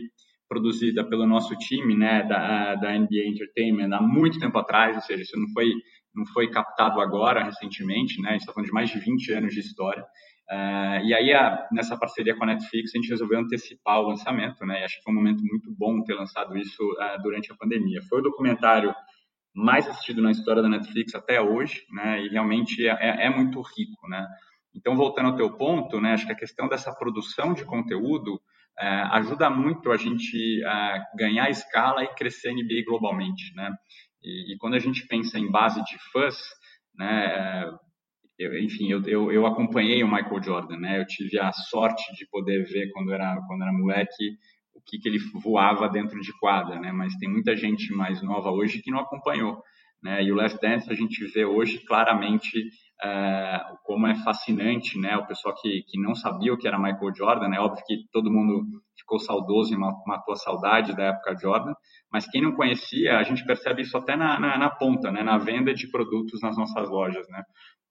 produzida 0.48 1.08
pelo 1.08 1.28
nosso 1.28 1.56
time, 1.58 1.96
né? 1.96 2.24
Da, 2.24 2.74
da 2.74 2.98
NBA 2.98 3.28
Entertainment 3.28 3.96
há 3.96 4.02
muito 4.02 4.40
tempo 4.40 4.58
atrás, 4.58 4.96
ou 4.96 5.02
seja, 5.04 5.22
isso 5.22 5.40
não 5.40 5.48
foi 5.50 5.72
não 6.16 6.26
foi 6.26 6.50
captado 6.50 7.00
agora, 7.00 7.44
recentemente, 7.44 8.20
né? 8.20 8.30
A 8.30 8.32
gente 8.32 8.42
está 8.42 8.52
falando 8.52 8.68
de 8.68 8.74
mais 8.74 8.90
de 8.90 9.00
20 9.00 9.32
anos 9.34 9.54
de 9.54 9.60
história. 9.60 10.04
Uh, 10.50 11.06
e 11.06 11.14
aí, 11.14 11.32
a, 11.34 11.68
nessa 11.72 11.96
parceria 11.96 12.36
com 12.36 12.44
a 12.44 12.48
Netflix, 12.48 12.92
a 12.92 12.98
gente 12.98 13.10
resolveu 13.10 13.40
antecipar 13.40 14.00
o 14.00 14.08
lançamento, 14.08 14.66
né? 14.66 14.82
E 14.82 14.84
acho 14.86 14.98
que 14.98 15.04
foi 15.04 15.14
um 15.14 15.18
momento 15.18 15.44
muito 15.44 15.72
bom 15.72 16.04
ter 16.04 16.16
lançado 16.16 16.58
isso 16.58 16.82
uh, 16.84 17.22
durante 17.22 17.52
a 17.52 17.56
pandemia. 17.56 18.02
Foi 18.10 18.20
o 18.20 18.24
documentário 18.24 18.94
mais 19.54 19.88
assistido 19.88 20.20
na 20.20 20.32
história 20.32 20.64
da 20.64 20.70
Netflix 20.70 21.14
até 21.14 21.40
hoje, 21.40 21.86
né? 21.92 22.26
E 22.26 22.30
realmente 22.30 22.88
é, 22.88 22.98
é, 23.00 23.26
é 23.28 23.30
muito 23.30 23.62
rico, 23.62 24.08
né? 24.10 24.28
Então, 24.76 24.96
voltando 24.96 25.30
ao 25.30 25.36
teu 25.36 25.56
ponto, 25.58 26.00
né? 26.00 26.14
Acho 26.14 26.26
que 26.26 26.32
a 26.32 26.38
questão 26.38 26.68
dessa 26.68 26.94
produção 26.94 27.54
de 27.54 27.66
conteúdo 27.66 28.36
uh, 28.36 29.14
ajuda 29.14 29.50
muito 29.50 29.92
a 29.92 29.98
gente 29.98 30.64
a 30.66 31.04
ganhar 31.16 31.50
escala 31.50 32.04
e 32.04 32.14
crescer 32.16 32.54
NBA 32.54 32.84
globalmente, 32.86 33.54
né? 33.56 33.72
E, 34.24 34.54
e, 34.54 34.58
quando 34.58 34.76
a 34.76 34.80
gente 34.80 35.08
pensa 35.08 35.40
em 35.40 35.50
base 35.50 35.84
de 35.84 35.98
fãs, 36.12 36.38
né, 36.96 37.72
eu, 38.38 38.60
enfim, 38.60 38.92
eu, 38.92 39.02
eu, 39.04 39.32
eu, 39.32 39.46
acompanhei 39.46 40.04
o 40.04 40.12
Michael 40.12 40.44
Jordan, 40.44 40.78
né, 40.78 41.00
eu 41.00 41.06
tive 41.06 41.40
a 41.40 41.52
sorte 41.52 42.04
de 42.16 42.28
poder 42.28 42.66
ver 42.66 42.92
quando 42.92 43.14
era 43.14 43.42
quando 43.48 43.62
era 43.62 43.72
moleque 43.72 44.38
o 44.74 44.82
que, 44.82 44.98
que 44.98 45.08
ele 45.08 45.20
voava 45.42 45.88
dentro 45.90 46.20
de 46.20 46.38
quadra, 46.40 46.80
né, 46.80 46.92
mas 46.92 47.16
tem 47.16 47.30
muita 47.30 47.56
gente 47.56 47.94
mais 47.94 48.22
nova 48.22 48.50
hoje 48.52 48.82
que 48.82 48.92
não 48.92 49.00
acompanhou, 49.00 49.62
né, 50.02 50.24
e 50.24 50.32
o 50.32 50.36
Last 50.36 50.60
Dance 50.62 50.92
a 50.92 50.96
gente 50.96 51.26
vê 51.26 51.46
hoje 51.46 51.80
claramente 51.80 52.70
é, 53.02 53.62
como 53.84 54.08
é 54.08 54.16
fascinante, 54.16 55.00
né? 55.00 55.16
O 55.18 55.26
pessoal 55.26 55.56
que, 55.56 55.84
que 55.88 56.00
não 56.02 56.14
sabia 56.14 56.54
o 56.54 56.58
que 56.58 56.68
era 56.68 56.78
Michael 56.78 57.16
Jordan, 57.16 57.56
é 57.56 57.60
óbvio 57.60 57.84
que 57.86 58.06
todo 58.12 58.32
mundo 58.32 58.66
ficou 58.98 59.20
saudoso 59.20 59.74
e 59.74 59.78
matou 59.78 60.34
a 60.34 60.38
saudade 60.38 60.96
da 60.96 61.06
época 61.06 61.38
Jordan, 61.40 61.74
mas 62.12 62.30
quem 62.30 62.42
não 62.42 62.52
conhecia, 62.52 63.18
a 63.18 63.24
gente 63.24 63.46
percebe 63.46 63.82
isso 63.82 63.98
até 63.98 64.16
na, 64.16 64.40
na, 64.40 64.58
na 64.58 64.70
ponta, 64.70 65.12
né? 65.12 65.24
Na 65.24 65.38
venda 65.38 65.74
de 65.74 65.90
produtos 65.90 66.42
nas 66.42 66.58
nossas 66.58 66.90
lojas, 66.90 67.28
né? 67.30 67.44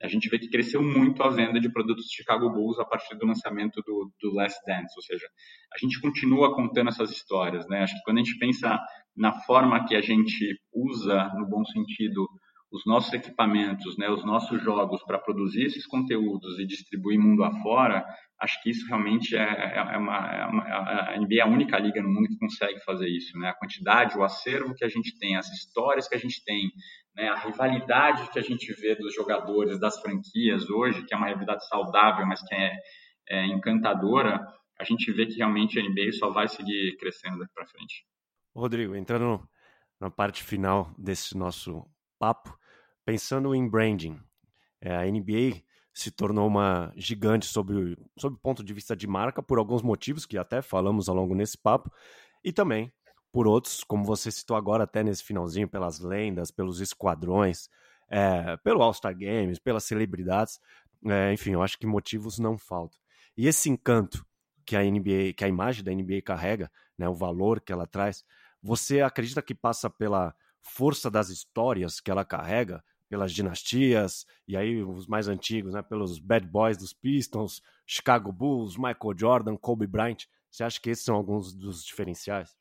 A 0.02 0.08
gente 0.08 0.28
vê 0.28 0.38
que 0.38 0.48
cresceu 0.48 0.82
muito 0.82 1.22
a 1.22 1.28
venda 1.28 1.60
de 1.60 1.70
produtos 1.72 2.06
Chicago 2.10 2.50
Bulls 2.50 2.78
a 2.78 2.84
partir 2.84 3.16
do 3.16 3.26
lançamento 3.26 3.82
do, 3.82 4.12
do 4.20 4.34
Last 4.34 4.60
Dance, 4.66 4.94
ou 4.96 5.02
seja, 5.02 5.26
a 5.74 5.78
gente 5.78 6.00
continua 6.00 6.54
contando 6.54 6.88
essas 6.88 7.10
histórias, 7.10 7.66
né? 7.68 7.82
Acho 7.82 7.94
que 7.94 8.02
quando 8.04 8.18
a 8.18 8.22
gente 8.22 8.38
pensa 8.38 8.78
na 9.16 9.32
forma 9.32 9.84
que 9.86 9.96
a 9.96 10.00
gente 10.00 10.56
usa, 10.72 11.32
no 11.34 11.46
bom 11.48 11.64
sentido, 11.64 12.28
os 12.70 12.84
nossos 12.84 13.12
equipamentos, 13.14 13.96
né, 13.96 14.10
os 14.10 14.24
nossos 14.24 14.62
jogos 14.62 15.02
para 15.04 15.18
produzir 15.18 15.64
esses 15.64 15.86
conteúdos 15.86 16.58
e 16.58 16.66
distribuir 16.66 17.18
mundo 17.18 17.42
afora, 17.42 18.04
acho 18.40 18.62
que 18.62 18.70
isso 18.70 18.86
realmente 18.86 19.34
é, 19.34 19.40
é, 19.40 19.94
é, 19.94 19.96
uma, 19.96 20.16
é 20.16 20.46
uma, 20.46 20.62
a 20.62 21.18
NBA 21.18 21.36
é 21.36 21.40
a 21.40 21.46
única 21.46 21.78
liga 21.78 22.02
no 22.02 22.10
mundo 22.10 22.28
que 22.28 22.38
consegue 22.38 22.78
fazer 22.84 23.08
isso, 23.08 23.36
né? 23.38 23.48
A 23.48 23.54
quantidade, 23.54 24.18
o 24.18 24.22
acervo 24.22 24.74
que 24.74 24.84
a 24.84 24.88
gente 24.88 25.18
tem, 25.18 25.36
as 25.36 25.48
histórias 25.50 26.06
que 26.08 26.14
a 26.14 26.18
gente 26.18 26.44
tem, 26.44 26.70
né? 27.18 27.28
A 27.28 27.34
rivalidade 27.34 28.30
que 28.30 28.38
a 28.38 28.42
gente 28.42 28.72
vê 28.74 28.94
dos 28.94 29.12
jogadores, 29.12 29.80
das 29.80 30.00
franquias 30.00 30.70
hoje, 30.70 31.04
que 31.04 31.12
é 31.12 31.16
uma 31.16 31.26
rivalidade 31.26 31.66
saudável, 31.66 32.24
mas 32.24 32.40
que 32.40 32.54
é, 32.54 32.72
é 33.28 33.46
encantadora, 33.46 34.46
a 34.78 34.84
gente 34.84 35.10
vê 35.12 35.26
que 35.26 35.34
realmente 35.34 35.80
a 35.80 35.82
NBA 35.82 36.12
só 36.12 36.30
vai 36.30 36.46
seguir 36.46 36.96
crescendo 36.96 37.40
daqui 37.40 37.52
para 37.52 37.66
frente. 37.66 38.06
Rodrigo, 38.54 38.94
entrando 38.94 39.46
na 40.00 40.08
parte 40.08 40.44
final 40.44 40.94
desse 40.96 41.36
nosso 41.36 41.84
papo, 42.20 42.56
pensando 43.04 43.52
em 43.52 43.68
branding. 43.68 44.16
É, 44.80 44.94
a 44.94 45.04
NBA 45.04 45.62
se 45.92 46.12
tornou 46.12 46.46
uma 46.46 46.92
gigante 46.96 47.46
sob, 47.46 47.96
sob 48.16 48.36
o 48.36 48.38
ponto 48.38 48.62
de 48.62 48.72
vista 48.72 48.94
de 48.94 49.08
marca, 49.08 49.42
por 49.42 49.58
alguns 49.58 49.82
motivos 49.82 50.24
que 50.24 50.38
até 50.38 50.62
falamos 50.62 51.08
ao 51.08 51.16
longo 51.16 51.34
desse 51.34 51.58
papo, 51.58 51.90
e 52.44 52.52
também 52.52 52.92
por 53.32 53.46
outros, 53.46 53.84
como 53.84 54.04
você 54.04 54.30
citou 54.30 54.56
agora, 54.56 54.84
até 54.84 55.02
nesse 55.02 55.22
finalzinho, 55.22 55.68
pelas 55.68 56.00
lendas, 56.00 56.50
pelos 56.50 56.80
esquadrões, 56.80 57.68
é, 58.10 58.56
pelo 58.58 58.82
All-Star 58.82 59.16
Games, 59.16 59.58
pelas 59.58 59.84
celebridades. 59.84 60.58
É, 61.04 61.32
enfim, 61.32 61.52
eu 61.52 61.62
acho 61.62 61.78
que 61.78 61.86
motivos 61.86 62.38
não 62.38 62.56
faltam. 62.56 62.98
E 63.36 63.46
esse 63.46 63.68
encanto 63.68 64.26
que 64.64 64.76
a 64.76 64.82
NBA, 64.82 65.32
que 65.36 65.44
a 65.44 65.48
imagem 65.48 65.84
da 65.84 65.92
NBA 65.92 66.22
carrega, 66.24 66.70
né, 66.96 67.08
o 67.08 67.14
valor 67.14 67.60
que 67.60 67.72
ela 67.72 67.86
traz, 67.86 68.24
você 68.62 69.00
acredita 69.00 69.40
que 69.40 69.54
passa 69.54 69.88
pela 69.88 70.34
força 70.60 71.10
das 71.10 71.28
histórias 71.28 72.00
que 72.00 72.10
ela 72.10 72.24
carrega, 72.24 72.82
pelas 73.08 73.32
dinastias, 73.32 74.26
e 74.46 74.56
aí 74.56 74.82
os 74.82 75.06
mais 75.06 75.28
antigos, 75.28 75.72
né, 75.72 75.82
pelos 75.82 76.18
bad 76.18 76.46
boys 76.46 76.76
dos 76.76 76.92
Pistons, 76.92 77.62
Chicago 77.86 78.30
Bulls, 78.30 78.76
Michael 78.76 79.16
Jordan, 79.16 79.56
Kobe 79.56 79.86
Bryant. 79.86 80.26
Você 80.50 80.64
acha 80.64 80.80
que 80.80 80.90
esses 80.90 81.04
são 81.04 81.14
alguns 81.14 81.54
dos 81.54 81.84
diferenciais? 81.84 82.57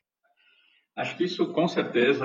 Acho 0.98 1.16
que 1.16 1.22
isso 1.22 1.52
com 1.52 1.68
certeza 1.68 2.24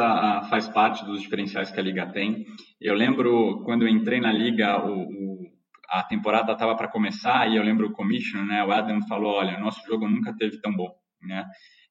faz 0.50 0.68
parte 0.68 1.06
dos 1.06 1.22
diferenciais 1.22 1.70
que 1.70 1.80
a 1.80 1.84
liga 1.84 2.08
tem. 2.08 2.44
Eu 2.82 2.96
lembro 2.96 3.62
quando 3.64 3.84
eu 3.84 3.88
entrei 3.88 4.20
na 4.20 4.32
liga, 4.32 4.84
o, 4.84 5.04
o, 5.04 5.52
a 5.88 6.02
temporada 6.02 6.54
estava 6.54 6.76
para 6.76 6.88
começar 6.88 7.48
e 7.48 7.56
eu 7.56 7.62
lembro 7.62 7.88
o 7.88 7.92
commissioner, 7.92 8.48
né, 8.48 8.66
o 8.66 8.72
Adam 8.72 9.00
falou, 9.08 9.34
olha, 9.34 9.60
nosso 9.60 9.86
jogo 9.86 10.10
nunca 10.10 10.36
teve 10.36 10.60
tão 10.60 10.74
bom, 10.76 10.90
né? 11.22 11.46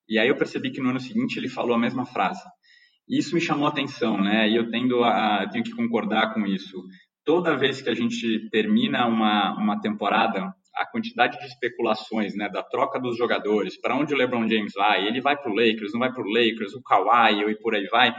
E 0.08 0.18
aí 0.18 0.26
eu 0.26 0.36
percebi 0.36 0.72
que 0.72 0.80
no 0.80 0.90
ano 0.90 0.98
seguinte 0.98 1.38
ele 1.38 1.48
falou 1.48 1.76
a 1.76 1.78
mesma 1.78 2.04
frase. 2.04 2.42
Isso 3.08 3.32
me 3.32 3.40
chamou 3.40 3.66
a 3.66 3.70
atenção, 3.70 4.20
né? 4.20 4.50
E 4.50 4.56
eu 4.56 4.68
tendo 4.68 5.04
a, 5.04 5.48
tenho 5.52 5.62
que 5.62 5.76
concordar 5.76 6.34
com 6.34 6.44
isso. 6.44 6.82
Toda 7.24 7.56
vez 7.56 7.80
que 7.80 7.90
a 7.90 7.94
gente 7.94 8.48
termina 8.50 9.06
uma, 9.06 9.56
uma 9.56 9.80
temporada, 9.80 10.52
a 10.74 10.86
quantidade 10.86 11.38
de 11.38 11.46
especulações, 11.46 12.34
né, 12.34 12.48
da 12.48 12.62
troca 12.62 12.98
dos 12.98 13.16
jogadores, 13.16 13.80
para 13.80 13.96
onde 13.96 14.14
o 14.14 14.16
LeBron 14.16 14.48
James 14.48 14.72
vai, 14.74 15.06
ele 15.06 15.20
vai 15.20 15.36
para 15.36 15.50
o 15.50 15.54
Lakers, 15.54 15.92
não 15.92 16.00
vai 16.00 16.12
para 16.12 16.22
o 16.22 16.28
Lakers, 16.28 16.74
o 16.74 16.82
Kawhi 16.82 17.50
e 17.50 17.58
por 17.58 17.74
aí 17.74 17.86
vai. 17.86 18.14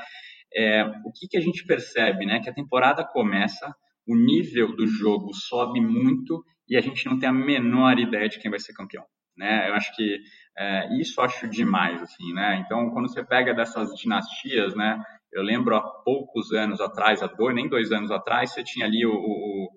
É, 0.55 0.83
o 1.03 1.11
que, 1.11 1.27
que 1.27 1.37
a 1.37 1.41
gente 1.41 1.65
percebe, 1.65 2.25
né? 2.25 2.39
Que 2.39 2.49
a 2.49 2.53
temporada 2.53 3.03
começa, 3.03 3.73
o 4.07 4.15
nível 4.15 4.75
do 4.75 4.85
jogo 4.85 5.33
sobe 5.33 5.81
muito 5.81 6.43
e 6.69 6.77
a 6.77 6.81
gente 6.81 7.05
não 7.07 7.17
tem 7.17 7.29
a 7.29 7.33
menor 7.33 7.97
ideia 7.97 8.29
de 8.29 8.39
quem 8.39 8.51
vai 8.51 8.59
ser 8.59 8.73
campeão 8.73 9.03
né? 9.37 9.69
Eu 9.69 9.73
acho 9.73 9.95
que 9.95 10.19
é, 10.57 10.99
isso 10.99 11.19
acho 11.21 11.47
demais, 11.47 12.01
assim, 12.01 12.33
né? 12.33 12.61
Então, 12.63 12.91
quando 12.91 13.11
você 13.11 13.23
pega 13.23 13.53
dessas 13.53 13.89
dinastias, 13.95 14.75
né? 14.75 15.01
Eu 15.31 15.41
lembro 15.41 15.75
há 15.75 15.81
poucos 16.03 16.51
anos 16.51 16.79
atrás, 16.79 17.23
há 17.23 17.27
dois, 17.27 17.55
nem 17.55 17.67
dois 17.67 17.91
anos 17.91 18.11
atrás, 18.11 18.53
você 18.53 18.63
tinha 18.63 18.85
ali 18.85 19.05
o, 19.05 19.13
o 19.13 19.69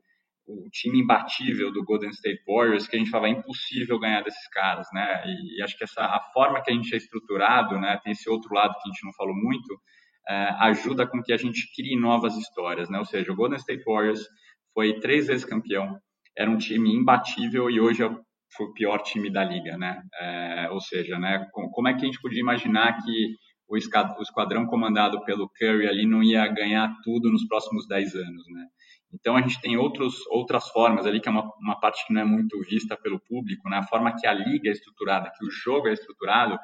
o 0.46 0.68
time 0.70 1.00
imbatível 1.00 1.72
do 1.72 1.84
Golden 1.84 2.10
State 2.10 2.42
Warriors, 2.46 2.86
que 2.86 2.96
a 2.96 2.98
gente 2.98 3.10
falava, 3.10 3.28
é 3.28 3.36
impossível 3.36 3.98
ganhar 3.98 4.22
desses 4.22 4.48
caras, 4.48 4.86
né? 4.92 5.24
E, 5.26 5.58
e, 5.58 5.62
acho 5.62 5.76
que 5.76 5.84
essa, 5.84 6.02
a 6.02 6.20
forma 6.32 6.62
que 6.62 6.70
a 6.70 6.74
gente 6.74 6.94
é 6.94 6.96
estruturado, 6.96 7.78
né, 7.80 7.98
tem 8.02 8.12
esse 8.12 8.30
outro 8.30 8.54
lado 8.54 8.72
que 8.74 8.88
a 8.88 8.92
gente 8.92 9.04
não 9.04 9.12
falou 9.14 9.34
muito, 9.34 9.80
é, 10.28 10.34
ajuda 10.60 11.06
com 11.06 11.22
que 11.22 11.32
a 11.32 11.36
gente 11.36 11.68
crie 11.74 11.98
novas 11.98 12.36
histórias, 12.36 12.88
né? 12.88 12.98
Ou 12.98 13.04
seja, 13.04 13.32
o 13.32 13.36
Golden 13.36 13.58
State 13.58 13.82
Warriors 13.84 14.24
foi 14.72 15.00
três 15.00 15.26
vezes 15.26 15.44
campeão, 15.44 15.98
era 16.36 16.50
um 16.50 16.58
time 16.58 16.94
imbatível 16.94 17.70
e 17.70 17.80
hoje 17.80 18.02
é 18.02 18.06
o 18.06 18.72
pior 18.74 18.98
time 19.02 19.30
da 19.30 19.44
liga, 19.44 19.76
né? 19.76 20.00
É, 20.20 20.68
ou 20.70 20.80
seja, 20.80 21.18
né, 21.18 21.46
como 21.52 21.88
é 21.88 21.94
que 21.94 22.02
a 22.02 22.06
gente 22.06 22.20
podia 22.20 22.40
imaginar 22.40 22.96
que 23.02 23.36
o 23.68 23.76
esquadrão 23.76 24.66
comandado 24.66 25.24
pelo 25.24 25.50
Curry 25.58 25.88
ali 25.88 26.06
não 26.06 26.22
ia 26.22 26.46
ganhar 26.46 26.94
tudo 27.02 27.30
nos 27.30 27.44
próximos 27.46 27.86
10 27.88 28.14
anos, 28.14 28.44
né? 28.48 28.66
Então 29.12 29.36
a 29.36 29.40
gente 29.40 29.60
tem 29.60 29.76
outros, 29.76 30.26
outras 30.28 30.68
formas 30.68 31.06
ali, 31.06 31.20
que 31.20 31.28
é 31.28 31.32
uma, 31.32 31.50
uma 31.60 31.78
parte 31.78 32.06
que 32.06 32.12
não 32.12 32.20
é 32.20 32.24
muito 32.24 32.58
vista 32.60 32.96
pelo 32.96 33.20
público, 33.20 33.68
né? 33.68 33.78
A 33.78 33.86
forma 33.86 34.14
que 34.14 34.26
a 34.26 34.32
liga 34.32 34.68
é 34.68 34.72
estruturada, 34.72 35.32
que 35.36 35.44
o 35.44 35.50
jogo 35.50 35.88
é 35.88 35.92
estruturado, 35.92 36.58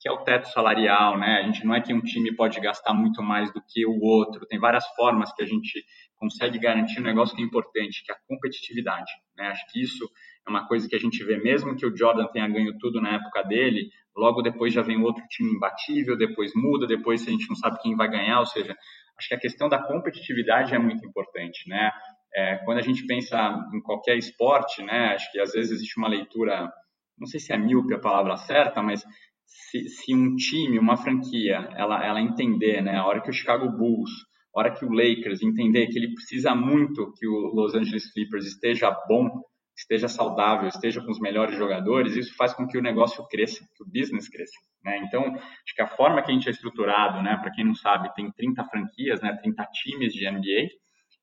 que 0.00 0.08
é 0.08 0.12
o 0.12 0.18
teto 0.18 0.48
salarial, 0.48 1.18
né? 1.18 1.40
A 1.40 1.42
gente 1.42 1.64
não 1.64 1.74
é 1.74 1.80
que 1.80 1.92
um 1.92 2.00
time 2.00 2.34
pode 2.34 2.60
gastar 2.60 2.94
muito 2.94 3.22
mais 3.22 3.52
do 3.52 3.60
que 3.68 3.84
o 3.84 3.98
outro. 4.00 4.46
Tem 4.46 4.58
várias 4.58 4.86
formas 4.94 5.32
que 5.32 5.42
a 5.42 5.46
gente 5.46 5.84
consegue 6.16 6.58
garantir 6.58 7.00
um 7.00 7.04
negócio 7.04 7.34
que 7.34 7.42
é 7.42 7.44
importante, 7.44 8.04
que 8.04 8.12
é 8.12 8.14
a 8.14 8.18
competitividade, 8.28 9.10
né? 9.36 9.48
Acho 9.48 9.66
que 9.72 9.82
isso 9.82 10.08
é 10.46 10.50
uma 10.50 10.66
coisa 10.66 10.88
que 10.88 10.94
a 10.94 11.00
gente 11.00 11.22
vê 11.24 11.36
mesmo 11.36 11.76
que 11.76 11.84
o 11.84 11.96
Jordan 11.96 12.26
tenha 12.28 12.48
ganho 12.48 12.78
tudo 12.78 13.00
na 13.00 13.14
época 13.14 13.42
dele, 13.42 13.90
logo 14.16 14.40
depois 14.40 14.72
já 14.72 14.82
vem 14.82 15.02
outro 15.02 15.22
time 15.28 15.52
imbatível, 15.52 16.16
depois 16.16 16.52
muda, 16.54 16.86
depois 16.86 17.26
a 17.26 17.30
gente 17.30 17.48
não 17.48 17.56
sabe 17.56 17.80
quem 17.80 17.96
vai 17.96 18.08
ganhar, 18.08 18.40
ou 18.40 18.46
seja, 18.46 18.76
acho 19.18 19.28
que 19.28 19.34
a 19.34 19.40
questão 19.40 19.68
da 19.68 19.82
competitividade 19.82 20.74
é 20.74 20.78
muito 20.78 21.06
importante, 21.06 21.68
né? 21.68 21.90
É, 22.34 22.56
quando 22.64 22.78
a 22.78 22.82
gente 22.82 23.06
pensa 23.06 23.36
em 23.74 23.80
qualquer 23.80 24.16
esporte, 24.16 24.82
né, 24.82 25.14
acho 25.14 25.32
que 25.32 25.40
às 25.40 25.52
vezes 25.52 25.72
existe 25.72 25.98
uma 25.98 26.08
leitura, 26.08 26.70
não 27.18 27.26
sei 27.26 27.40
se 27.40 27.52
é 27.52 27.56
míope 27.56 27.94
a 27.94 27.98
palavra 27.98 28.36
certa, 28.36 28.82
mas 28.82 29.02
se, 29.46 29.88
se 29.88 30.14
um 30.14 30.36
time, 30.36 30.78
uma 30.78 30.96
franquia, 30.96 31.68
ela, 31.74 32.04
ela 32.04 32.20
entender, 32.20 32.82
né, 32.82 32.96
a 32.96 33.06
hora 33.06 33.22
que 33.22 33.30
o 33.30 33.32
Chicago 33.32 33.70
Bulls, 33.70 34.10
a 34.54 34.60
hora 34.60 34.74
que 34.74 34.84
o 34.84 34.92
Lakers 34.92 35.42
entender 35.42 35.86
que 35.86 35.98
ele 35.98 36.12
precisa 36.12 36.54
muito 36.54 37.12
que 37.14 37.26
o 37.26 37.54
Los 37.54 37.74
Angeles 37.74 38.12
Clippers 38.12 38.46
esteja 38.46 38.90
bom 39.08 39.42
esteja 39.78 40.08
saudável, 40.08 40.66
esteja 40.66 41.00
com 41.00 41.10
os 41.10 41.20
melhores 41.20 41.56
jogadores, 41.56 42.16
isso 42.16 42.34
faz 42.36 42.52
com 42.52 42.66
que 42.66 42.76
o 42.76 42.82
negócio 42.82 43.24
cresça, 43.28 43.64
que 43.76 43.84
o 43.84 43.86
business 43.86 44.28
cresça. 44.28 44.58
Né? 44.84 44.98
Então, 44.98 45.22
acho 45.24 45.74
que 45.74 45.82
a 45.82 45.86
forma 45.86 46.20
que 46.20 46.32
a 46.32 46.34
gente 46.34 46.48
é 46.48 46.50
estruturado, 46.50 47.22
né, 47.22 47.36
para 47.36 47.52
quem 47.52 47.64
não 47.64 47.74
sabe, 47.74 48.12
tem 48.14 48.30
30 48.32 48.64
franquias, 48.64 49.20
né, 49.22 49.38
30 49.40 49.64
times 49.72 50.12
de 50.12 50.28
NBA, 50.28 50.68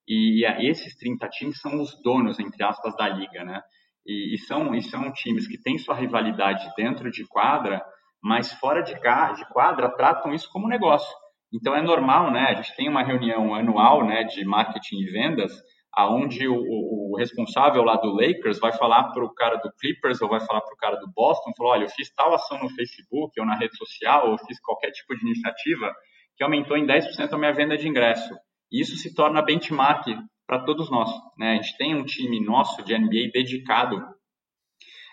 e 0.08 0.46
esses 0.70 0.96
30 0.98 1.28
times 1.30 1.60
são 1.60 1.82
os 1.82 2.02
donos, 2.02 2.40
entre 2.40 2.64
aspas, 2.64 2.96
da 2.96 3.10
liga. 3.10 3.44
Né? 3.44 3.60
E, 4.06 4.36
e 4.36 4.38
são, 4.38 4.74
e 4.74 4.82
são 4.82 5.12
times 5.12 5.48
que 5.48 5.62
têm 5.62 5.78
sua 5.78 5.96
rivalidade 5.96 6.72
dentro 6.78 7.12
de 7.12 7.26
quadra, 7.28 7.84
mas 8.24 8.54
fora 8.54 8.82
de, 8.82 8.94
de 8.94 9.50
quadra 9.52 9.90
tratam 9.90 10.34
isso 10.34 10.50
como 10.52 10.70
negócio. 10.70 11.14
Então 11.52 11.76
é 11.76 11.82
normal, 11.82 12.32
né? 12.32 12.48
A 12.50 12.54
gente 12.56 12.76
tem 12.76 12.90
uma 12.90 13.04
reunião 13.04 13.54
anual, 13.54 14.06
né, 14.06 14.24
de 14.24 14.44
marketing 14.46 14.98
e 14.98 15.12
vendas, 15.12 15.54
aonde 15.96 16.48
o, 16.48 16.56
o, 16.56 17.16
responsável 17.18 17.82
lá 17.82 17.96
do 17.96 18.12
Lakers 18.12 18.60
vai 18.60 18.74
falar 18.74 19.12
para 19.14 19.24
o 19.24 19.34
cara 19.34 19.56
do 19.56 19.72
Clippers 19.80 20.22
ou 20.22 20.28
vai 20.28 20.42
falar 20.42 20.60
para 20.60 20.74
o 20.74 20.78
cara 20.78 20.96
do 20.98 21.10
Boston, 21.10 21.54
falar, 21.58 21.72
olha, 21.72 21.86
eu 21.86 21.90
fiz 21.90 22.14
tal 22.14 22.34
ação 22.34 22.62
no 22.62 22.70
Facebook 22.70 23.40
ou 23.40 23.46
na 23.46 23.58
rede 23.58 23.78
social, 23.78 24.30
ou 24.30 24.38
fiz 24.38 24.60
qualquer 24.60 24.92
tipo 24.92 25.16
de 25.16 25.26
iniciativa 25.26 25.94
que 26.36 26.44
aumentou 26.44 26.76
em 26.76 26.86
10% 26.86 27.32
a 27.32 27.38
minha 27.38 27.54
venda 27.54 27.78
de 27.78 27.88
ingresso. 27.88 28.36
E 28.70 28.82
isso 28.82 28.98
se 28.98 29.16
torna 29.16 29.42
benchmark 29.42 30.06
para 30.46 30.66
todos 30.66 30.92
nós. 30.92 31.10
Né? 31.38 31.54
A 31.54 31.56
gente 31.56 31.78
tem 31.78 31.96
um 31.96 32.04
time 32.04 32.44
nosso 32.44 32.84
de 32.84 32.98
NBA 32.98 33.32
dedicado 33.32 34.04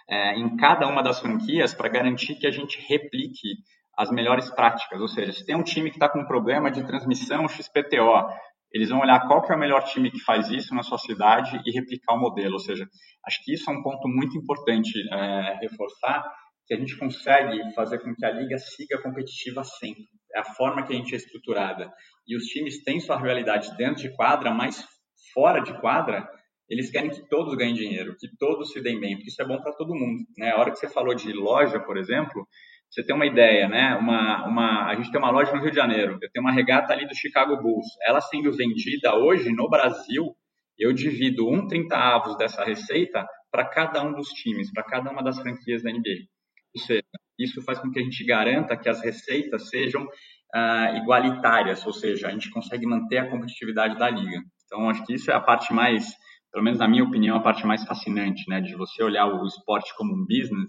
é, 0.08 0.34
em 0.36 0.56
cada 0.56 0.88
uma 0.88 1.00
das 1.00 1.20
franquias 1.20 1.72
para 1.72 1.88
garantir 1.88 2.34
que 2.34 2.46
a 2.46 2.50
gente 2.50 2.80
replique 2.88 3.54
as 3.96 4.10
melhores 4.10 4.50
práticas. 4.50 5.00
Ou 5.00 5.06
seja, 5.06 5.32
se 5.32 5.46
tem 5.46 5.54
um 5.54 5.62
time 5.62 5.90
que 5.90 5.96
está 5.96 6.08
com 6.08 6.20
um 6.20 6.26
problema 6.26 6.72
de 6.72 6.84
transmissão 6.84 7.46
XPTO, 7.46 8.26
eles 8.72 8.88
vão 8.88 9.00
olhar 9.00 9.26
qual 9.26 9.42
que 9.42 9.52
é 9.52 9.56
o 9.56 9.58
melhor 9.58 9.82
time 9.84 10.10
que 10.10 10.18
faz 10.20 10.48
isso 10.50 10.74
na 10.74 10.82
sua 10.82 10.98
cidade 10.98 11.60
e 11.64 11.70
replicar 11.70 12.14
o 12.14 12.20
modelo. 12.20 12.54
Ou 12.54 12.58
seja, 12.58 12.86
acho 13.26 13.44
que 13.44 13.52
isso 13.52 13.70
é 13.70 13.74
um 13.74 13.82
ponto 13.82 14.08
muito 14.08 14.36
importante 14.36 14.92
é, 15.12 15.58
reforçar, 15.60 16.24
que 16.66 16.74
a 16.74 16.78
gente 16.78 16.96
consegue 16.96 17.58
fazer 17.74 17.98
com 17.98 18.14
que 18.14 18.24
a 18.24 18.30
liga 18.30 18.56
siga 18.58 19.00
competitiva 19.02 19.62
sempre. 19.64 20.04
É 20.34 20.40
a 20.40 20.44
forma 20.44 20.86
que 20.86 20.92
a 20.92 20.96
gente 20.96 21.12
é 21.12 21.16
estruturada. 21.16 21.92
E 22.26 22.36
os 22.36 22.44
times 22.44 22.82
têm 22.82 23.00
sua 23.00 23.18
rivalidade 23.18 23.76
dentro 23.76 24.02
de 24.02 24.14
quadra, 24.16 24.50
mas 24.52 24.86
fora 25.34 25.60
de 25.60 25.78
quadra, 25.80 26.26
eles 26.68 26.90
querem 26.90 27.10
que 27.10 27.28
todos 27.28 27.54
ganhem 27.56 27.74
dinheiro, 27.74 28.16
que 28.18 28.28
todos 28.38 28.72
se 28.72 28.80
deem 28.80 28.98
bem, 28.98 29.16
porque 29.16 29.28
isso 29.28 29.42
é 29.42 29.46
bom 29.46 29.60
para 29.60 29.74
todo 29.74 29.94
mundo. 29.94 30.24
Né? 30.38 30.50
A 30.50 30.58
hora 30.58 30.70
que 30.70 30.78
você 30.78 30.88
falou 30.88 31.14
de 31.14 31.30
loja, 31.32 31.78
por 31.80 31.98
exemplo, 31.98 32.46
você 32.92 33.02
tem 33.02 33.16
uma 33.16 33.24
ideia, 33.24 33.68
né? 33.68 33.96
Uma, 33.96 34.46
uma, 34.46 34.86
a 34.86 34.94
gente 34.94 35.10
tem 35.10 35.18
uma 35.18 35.30
loja 35.30 35.50
no 35.50 35.62
Rio 35.62 35.70
de 35.70 35.76
Janeiro, 35.76 36.18
eu 36.20 36.30
tenho 36.30 36.44
uma 36.44 36.52
regata 36.52 36.92
ali 36.92 37.06
do 37.06 37.16
Chicago 37.16 37.56
Bulls. 37.56 37.86
Ela 38.06 38.20
sendo 38.20 38.52
vendida 38.52 39.16
hoje 39.16 39.50
no 39.50 39.66
Brasil, 39.68 40.36
eu 40.78 40.92
divido 40.92 41.48
um 41.48 41.66
30 41.66 41.96
avos 41.96 42.36
dessa 42.36 42.62
receita 42.62 43.26
para 43.50 43.64
cada 43.64 44.02
um 44.02 44.12
dos 44.12 44.28
times, 44.28 44.70
para 44.70 44.82
cada 44.82 45.10
uma 45.10 45.22
das 45.22 45.38
franquias 45.38 45.82
da 45.82 45.90
NBA. 45.90 46.28
Ou 46.76 46.82
seja, 46.82 47.02
isso 47.38 47.62
faz 47.62 47.78
com 47.78 47.90
que 47.90 47.98
a 47.98 48.02
gente 48.02 48.22
garanta 48.26 48.76
que 48.76 48.90
as 48.90 49.02
receitas 49.02 49.70
sejam 49.70 50.04
uh, 50.04 50.96
igualitárias, 50.96 51.86
ou 51.86 51.94
seja, 51.94 52.28
a 52.28 52.30
gente 52.30 52.50
consegue 52.50 52.86
manter 52.86 53.18
a 53.18 53.30
competitividade 53.30 53.98
da 53.98 54.10
liga. 54.10 54.38
Então, 54.66 54.90
acho 54.90 55.02
que 55.06 55.14
isso 55.14 55.30
é 55.30 55.34
a 55.34 55.40
parte 55.40 55.72
mais, 55.72 56.12
pelo 56.52 56.62
menos 56.62 56.78
na 56.78 56.88
minha 56.88 57.04
opinião, 57.04 57.36
a 57.38 57.42
parte 57.42 57.66
mais 57.66 57.84
fascinante, 57.84 58.44
né? 58.48 58.60
De 58.60 58.74
você 58.74 59.02
olhar 59.02 59.26
o 59.26 59.46
esporte 59.46 59.96
como 59.96 60.12
um 60.12 60.26
business 60.26 60.68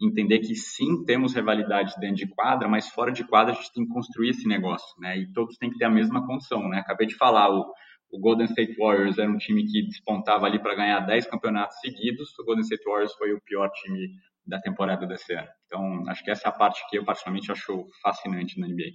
entender 0.00 0.38
que 0.38 0.54
sim, 0.54 1.04
temos 1.04 1.34
rivalidade 1.34 1.94
dentro 1.98 2.16
de 2.16 2.28
quadra, 2.28 2.68
mas 2.68 2.88
fora 2.88 3.10
de 3.10 3.24
quadra 3.24 3.52
a 3.52 3.56
gente 3.56 3.72
tem 3.72 3.84
que 3.84 3.92
construir 3.92 4.30
esse 4.30 4.46
negócio, 4.46 4.88
né? 5.00 5.18
E 5.18 5.32
todos 5.32 5.56
têm 5.56 5.70
que 5.70 5.78
ter 5.78 5.86
a 5.86 5.90
mesma 5.90 6.24
condição, 6.26 6.68
né? 6.68 6.78
Acabei 6.78 7.06
de 7.06 7.16
falar, 7.16 7.50
o, 7.50 7.72
o 8.12 8.20
Golden 8.20 8.46
State 8.46 8.76
Warriors 8.78 9.18
era 9.18 9.30
um 9.30 9.36
time 9.36 9.64
que 9.66 9.82
despontava 9.82 10.46
ali 10.46 10.58
para 10.58 10.74
ganhar 10.74 11.00
10 11.00 11.26
campeonatos 11.26 11.78
seguidos, 11.80 12.38
o 12.38 12.44
Golden 12.44 12.62
State 12.62 12.84
Warriors 12.84 13.12
foi 13.14 13.32
o 13.32 13.40
pior 13.40 13.70
time 13.70 14.08
da 14.46 14.60
temporada 14.60 15.06
desse 15.06 15.34
ano. 15.34 15.48
Então, 15.66 16.08
acho 16.08 16.24
que 16.24 16.30
essa 16.30 16.48
é 16.48 16.50
a 16.50 16.52
parte 16.52 16.82
que 16.88 16.96
eu 16.96 17.04
particularmente 17.04 17.52
acho 17.52 17.86
fascinante 18.02 18.58
na 18.58 18.68
NBA. 18.68 18.92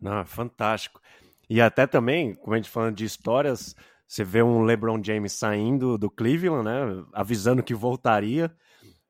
Não, 0.00 0.24
fantástico. 0.26 1.00
E 1.48 1.60
até 1.60 1.86
também, 1.86 2.34
como 2.34 2.54
a 2.54 2.56
gente 2.56 2.68
falando 2.68 2.96
de 2.96 3.04
histórias, 3.04 3.74
você 4.06 4.22
vê 4.22 4.42
um 4.42 4.62
LeBron 4.62 5.02
James 5.02 5.32
saindo 5.32 5.96
do 5.96 6.10
Cleveland, 6.10 6.64
né, 6.64 7.04
avisando 7.14 7.62
que 7.62 7.74
voltaria, 7.74 8.54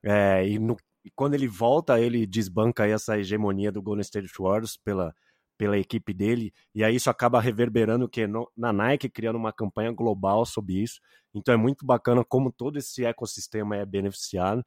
é, 0.03 0.47
e 0.47 0.59
no 0.59 0.77
e 1.09 1.13
quando 1.17 1.33
ele 1.33 1.49
volta, 1.49 1.99
ele 1.99 2.27
desbanca 2.27 2.87
essa 2.87 3.19
hegemonia 3.19 3.73
do 3.73 3.81
Golden 3.81 4.03
State 4.03 4.31
Warriors 4.39 4.77
pela, 4.77 5.15
pela 5.57 5.79
equipe 5.79 6.13
dele, 6.13 6.53
e 6.75 6.85
aí 6.85 6.97
isso 6.97 7.09
acaba 7.09 7.41
reverberando 7.41 8.07
que 8.07 8.27
na 8.55 8.73
Nike 8.75 9.09
criando 9.09 9.37
uma 9.37 9.51
campanha 9.51 9.91
global 9.91 10.45
sobre 10.45 10.75
isso. 10.75 11.01
Então 11.35 11.55
é 11.55 11.57
muito 11.57 11.87
bacana 11.87 12.23
como 12.23 12.53
todo 12.53 12.79
esse 12.79 13.07
ecossistema 13.07 13.75
é 13.75 13.87
beneficiado 13.87 14.63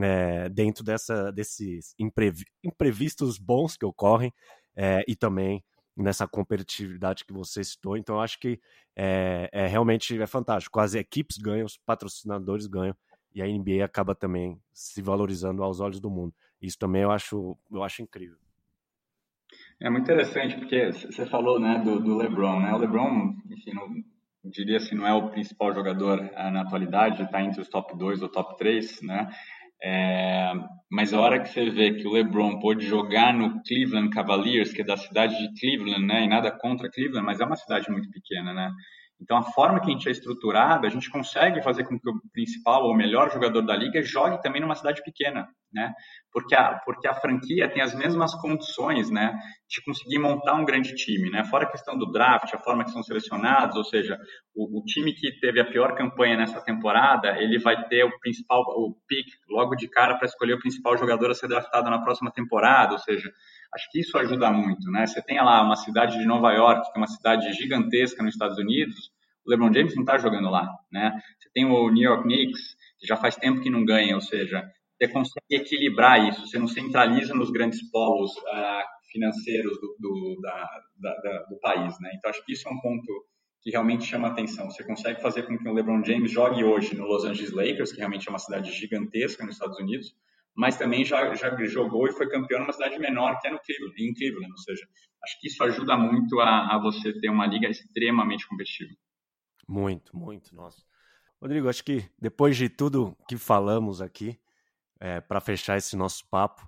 é, 0.00 0.48
dentro 0.48 0.84
dessa, 0.84 1.32
desses 1.32 1.94
imprevi 1.98 2.44
imprevistos 2.62 3.38
bons 3.38 3.76
que 3.76 3.84
ocorrem 3.84 4.32
é, 4.76 5.02
e 5.08 5.16
também 5.16 5.64
nessa 5.96 6.28
competitividade 6.28 7.24
que 7.24 7.32
você 7.32 7.64
citou. 7.64 7.96
Então 7.96 8.16
eu 8.16 8.20
acho 8.20 8.38
que 8.38 8.60
é, 8.96 9.48
é 9.52 9.66
realmente 9.66 10.20
é 10.20 10.26
fantástico. 10.28 10.78
As 10.78 10.94
equipes 10.94 11.38
ganham, 11.38 11.66
os 11.66 11.76
patrocinadores 11.76 12.68
ganham 12.68 12.94
e 13.34 13.42
a 13.42 13.46
NBA 13.46 13.84
acaba 13.84 14.14
também 14.14 14.60
se 14.72 15.02
valorizando 15.02 15.62
aos 15.62 15.80
olhos 15.80 16.00
do 16.00 16.10
mundo. 16.10 16.34
Isso 16.60 16.78
também 16.78 17.02
eu 17.02 17.10
acho, 17.10 17.56
eu 17.70 17.82
acho 17.82 18.02
incrível. 18.02 18.36
É 19.80 19.90
muito 19.90 20.04
interessante, 20.04 20.56
porque 20.56 20.92
você 20.92 21.26
falou 21.26 21.58
né, 21.58 21.82
do, 21.84 21.98
do 21.98 22.16
LeBron. 22.16 22.60
Né? 22.60 22.72
O 22.72 22.78
LeBron, 22.78 23.34
enfim, 23.50 23.72
não, 23.74 23.88
diria 24.44 24.80
se 24.80 24.94
não 24.94 25.06
é 25.06 25.12
o 25.12 25.30
principal 25.30 25.72
jogador 25.72 26.20
uh, 26.20 26.50
na 26.50 26.62
atualidade, 26.62 27.22
está 27.22 27.42
entre 27.42 27.60
os 27.60 27.68
top 27.68 27.96
2 27.96 28.22
ou 28.22 28.28
top 28.28 28.56
3, 28.56 29.02
né? 29.02 29.28
É, 29.84 30.52
mas 30.88 31.12
a 31.12 31.20
hora 31.20 31.40
que 31.40 31.48
você 31.48 31.68
vê 31.68 31.94
que 31.94 32.06
o 32.06 32.12
LeBron 32.12 32.60
pôde 32.60 32.86
jogar 32.86 33.34
no 33.34 33.60
Cleveland 33.64 34.10
Cavaliers, 34.10 34.72
que 34.72 34.82
é 34.82 34.84
da 34.84 34.96
cidade 34.96 35.36
de 35.36 35.60
Cleveland, 35.60 36.06
né? 36.06 36.24
E 36.24 36.28
nada 36.28 36.52
contra 36.52 36.88
Cleveland, 36.88 37.26
mas 37.26 37.40
é 37.40 37.44
uma 37.44 37.56
cidade 37.56 37.90
muito 37.90 38.08
pequena, 38.08 38.54
né? 38.54 38.70
Então, 39.22 39.36
a 39.36 39.42
forma 39.42 39.80
que 39.80 39.88
a 39.88 39.92
gente 39.92 40.08
é 40.08 40.12
estruturado, 40.12 40.86
a 40.86 40.90
gente 40.90 41.08
consegue 41.08 41.62
fazer 41.62 41.84
com 41.84 41.98
que 41.98 42.10
o 42.10 42.20
principal 42.32 42.84
ou 42.84 42.92
o 42.92 42.96
melhor 42.96 43.32
jogador 43.32 43.62
da 43.62 43.76
liga 43.76 44.02
jogue 44.02 44.42
também 44.42 44.60
numa 44.60 44.74
cidade 44.74 45.02
pequena, 45.02 45.48
né? 45.72 45.92
Porque 46.32 46.54
a, 46.54 46.80
porque 46.84 47.06
a 47.06 47.14
franquia 47.14 47.68
tem 47.68 47.82
as 47.82 47.94
mesmas 47.94 48.34
condições, 48.34 49.10
né, 49.10 49.38
de 49.68 49.82
conseguir 49.84 50.18
montar 50.18 50.54
um 50.54 50.64
grande 50.64 50.94
time, 50.94 51.30
né? 51.30 51.44
Fora 51.44 51.64
a 51.64 51.70
questão 51.70 51.96
do 51.96 52.10
draft, 52.10 52.54
a 52.54 52.58
forma 52.58 52.84
que 52.84 52.90
são 52.90 53.02
selecionados, 53.02 53.76
ou 53.76 53.84
seja, 53.84 54.18
o, 54.54 54.80
o 54.80 54.84
time 54.84 55.12
que 55.12 55.38
teve 55.40 55.60
a 55.60 55.64
pior 55.64 55.94
campanha 55.94 56.36
nessa 56.36 56.60
temporada, 56.62 57.36
ele 57.38 57.58
vai 57.58 57.86
ter 57.86 58.04
o 58.04 58.18
principal, 58.18 58.62
o 58.62 58.96
pick 59.06 59.26
logo 59.50 59.74
de 59.74 59.88
cara 59.88 60.16
para 60.16 60.26
escolher 60.26 60.54
o 60.54 60.58
principal 60.58 60.96
jogador 60.96 61.30
a 61.30 61.34
ser 61.34 61.48
draftado 61.48 61.90
na 61.90 62.02
próxima 62.02 62.30
temporada, 62.30 62.92
ou 62.92 62.98
seja, 62.98 63.30
Acho 63.74 63.90
que 63.90 64.00
isso 64.00 64.18
ajuda 64.18 64.50
muito, 64.50 64.90
né? 64.90 65.06
Você 65.06 65.22
tem 65.22 65.42
lá 65.42 65.62
uma 65.62 65.76
cidade 65.76 66.18
de 66.18 66.26
Nova 66.26 66.52
York, 66.52 66.92
que 66.92 66.98
é 66.98 67.00
uma 67.00 67.06
cidade 67.06 67.50
gigantesca 67.54 68.22
nos 68.22 68.34
Estados 68.34 68.58
Unidos, 68.58 69.10
O 69.44 69.50
LeBron 69.50 69.72
James 69.72 69.94
não 69.96 70.02
está 70.02 70.18
jogando 70.18 70.50
lá, 70.50 70.68
né? 70.92 71.10
Você 71.38 71.48
tem 71.54 71.64
o 71.64 71.90
New 71.90 72.02
York 72.02 72.22
Knicks, 72.22 72.76
que 73.00 73.06
já 73.06 73.16
faz 73.16 73.34
tempo 73.34 73.60
que 73.60 73.70
não 73.70 73.84
ganha, 73.84 74.14
ou 74.14 74.20
seja, 74.20 74.62
você 75.02 75.08
consegue 75.08 75.56
equilibrar 75.56 76.28
isso, 76.28 76.46
você 76.46 76.58
não 76.58 76.68
centraliza 76.68 77.34
nos 77.34 77.50
grandes 77.50 77.82
polos 77.90 78.30
uh, 78.36 78.82
financeiros 79.10 79.80
do, 79.80 79.96
do, 79.98 80.40
da, 80.40 80.80
da, 80.96 81.14
da, 81.20 81.42
do 81.44 81.58
país, 81.58 81.98
né? 82.00 82.10
Então, 82.14 82.30
acho 82.30 82.44
que 82.44 82.52
isso 82.52 82.68
é 82.68 82.70
um 82.70 82.80
ponto 82.80 83.06
que 83.60 83.70
realmente 83.70 84.04
chama 84.04 84.28
atenção. 84.28 84.70
Você 84.70 84.84
consegue 84.84 85.20
fazer 85.20 85.44
com 85.44 85.58
que 85.58 85.68
o 85.68 85.72
LeBron 85.72 86.04
James 86.04 86.30
jogue 86.30 86.62
hoje 86.62 86.96
no 86.96 87.04
Los 87.04 87.24
Angeles 87.24 87.52
Lakers, 87.52 87.92
que 87.92 87.98
realmente 87.98 88.28
é 88.28 88.30
uma 88.30 88.38
cidade 88.38 88.70
gigantesca 88.72 89.44
nos 89.44 89.54
Estados 89.54 89.78
Unidos, 89.78 90.14
mas 90.54 90.76
também 90.76 91.04
já, 91.04 91.34
já 91.34 91.56
jogou 91.64 92.06
e 92.06 92.12
foi 92.12 92.28
campeão 92.28 92.60
numa 92.60 92.72
cidade 92.72 92.98
menor, 92.98 93.40
que 93.40 93.48
é 93.48 93.50
no 93.50 93.58
Cleveland, 93.58 93.94
em 93.98 94.14
Cleveland. 94.14 94.50
Ou 94.50 94.58
seja, 94.58 94.86
acho 95.24 95.40
que 95.40 95.48
isso 95.48 95.62
ajuda 95.64 95.96
muito 95.96 96.38
a, 96.40 96.74
a 96.74 96.78
você 96.78 97.12
ter 97.20 97.28
uma 97.28 97.46
liga 97.46 97.68
extremamente 97.68 98.46
competitiva. 98.46 98.92
Muito, 99.66 100.16
muito, 100.16 100.54
nossa. 100.54 100.82
Rodrigo, 101.40 101.68
acho 101.68 101.82
que 101.84 102.04
depois 102.20 102.56
de 102.56 102.68
tudo 102.68 103.16
que 103.28 103.36
falamos 103.36 104.00
aqui, 104.00 104.38
é, 105.02 105.20
para 105.20 105.40
fechar 105.40 105.76
esse 105.76 105.96
nosso 105.96 106.24
papo, 106.28 106.64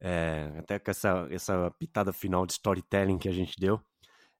é, 0.00 0.52
até 0.56 0.78
com 0.78 0.88
essa, 0.88 1.26
essa 1.32 1.68
pitada 1.72 2.12
final 2.12 2.46
de 2.46 2.52
storytelling 2.52 3.18
que 3.18 3.28
a 3.28 3.32
gente 3.32 3.58
deu, 3.58 3.80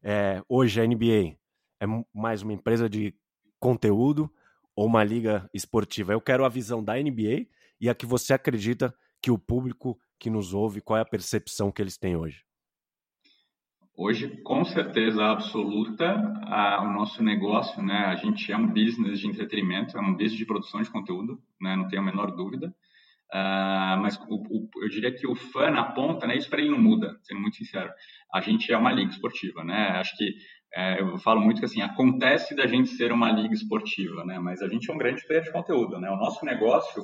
é, 0.01 0.40
hoje 0.49 0.80
a 0.80 0.86
NBA 0.86 1.36
é 1.80 1.86
mais 2.14 2.43
uma 2.43 2.53
empresa 2.53 2.88
de 2.88 3.12
conteúdo 3.59 4.32
ou 4.76 4.86
uma 4.86 5.03
liga 5.03 5.51
esportiva? 5.53 6.12
Eu 6.12 6.20
quero 6.20 6.45
a 6.45 6.49
visão 6.49 6.84
da 6.84 6.95
NBA 6.95 7.49
e 7.80 7.88
a 7.88 7.95
que 7.97 8.07
você 8.07 8.32
acredita 8.32 8.95
que 9.20 9.32
o 9.32 9.38
público 9.38 9.99
que 10.20 10.30
nos 10.30 10.55
ouve, 10.55 10.80
qual 10.80 10.97
é 10.97 11.03
a 11.03 11.05
percepção 11.05 11.72
que 11.72 11.82
eles 11.82 11.99
têm 11.99 12.14
hoje? 12.14 12.45
Hoje, 13.97 14.36
com 14.43 14.64
certeza 14.64 15.24
absoluta, 15.24 16.07
a, 16.47 16.80
o 16.84 16.93
nosso 16.93 17.22
negócio, 17.24 17.82
né, 17.82 18.07
a 18.07 18.14
gente 18.14 18.53
é 18.53 18.57
um 18.57 18.68
business 18.68 19.18
de 19.18 19.26
entretenimento, 19.26 19.99
é 19.99 20.01
um 20.01 20.12
business 20.12 20.38
de 20.38 20.47
produção 20.47 20.80
de 20.80 20.90
conteúdo, 20.90 21.43
né, 21.61 21.74
não 21.74 21.88
tenho 21.88 22.03
a 22.03 22.05
menor 22.05 22.30
dúvida. 22.30 22.72
Uh, 23.33 23.97
mas 24.03 24.18
o, 24.28 24.35
o, 24.35 24.68
eu 24.83 24.89
diria 24.91 25.14
que 25.14 25.26
o 25.26 25.35
fã 25.35 25.70
na 25.70 25.85
ponta, 25.85 26.26
né, 26.26 26.37
isso 26.37 26.51
para 26.51 26.61
ele 26.61 26.70
não 26.70 26.78
muda, 26.78 27.16
sendo 27.22 27.41
muito 27.41 27.57
sincero. 27.57 27.91
A 28.33 28.41
gente 28.43 28.70
é 28.70 28.76
uma 28.76 28.93
liga 28.93 29.11
esportiva, 29.11 29.64
né? 29.64 29.89
Acho 29.99 30.14
que 30.16 30.35
é, 30.74 31.01
eu 31.01 31.18
falo 31.18 31.41
muito 31.41 31.59
que 31.59 31.64
assim 31.64 31.80
acontece 31.80 32.55
da 32.55 32.66
gente 32.66 32.91
ser 32.91 33.11
uma 33.11 33.30
liga 33.33 33.55
esportiva, 33.55 34.24
né? 34.24 34.39
Mas 34.39 34.61
a 34.61 34.68
gente 34.68 34.91
é 34.91 34.95
um 34.95 34.99
grande 34.99 35.26
player 35.26 35.45
de 35.45 35.53
conteúdo, 35.53 35.99
né? 35.99 36.11
O 36.11 36.16
nosso 36.16 36.45
negócio 36.45 37.03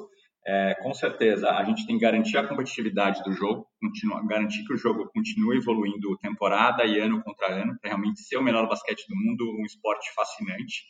é, 0.49 0.74
com 0.83 0.95
certeza, 0.95 1.51
a 1.51 1.62
gente 1.62 1.87
tem 1.87 1.99
que 1.99 2.03
garantir 2.03 2.39
a 2.39 2.47
competitividade 2.47 3.22
do 3.22 3.33
jogo, 3.33 3.66
continua, 3.79 4.26
garantir 4.26 4.64
que 4.64 4.72
o 4.72 4.79
jogo 4.79 5.07
continue 5.12 5.59
evoluindo 5.59 6.16
temporada 6.22 6.87
e 6.87 6.99
ano 6.99 7.22
contra 7.22 7.53
ano, 7.53 7.79
para 7.79 7.91
realmente 7.91 8.20
ser 8.22 8.39
o 8.39 8.43
melhor 8.43 8.66
basquete 8.66 9.05
do 9.09 9.14
mundo, 9.14 9.45
um 9.61 9.66
esporte 9.66 10.11
fascinante. 10.14 10.85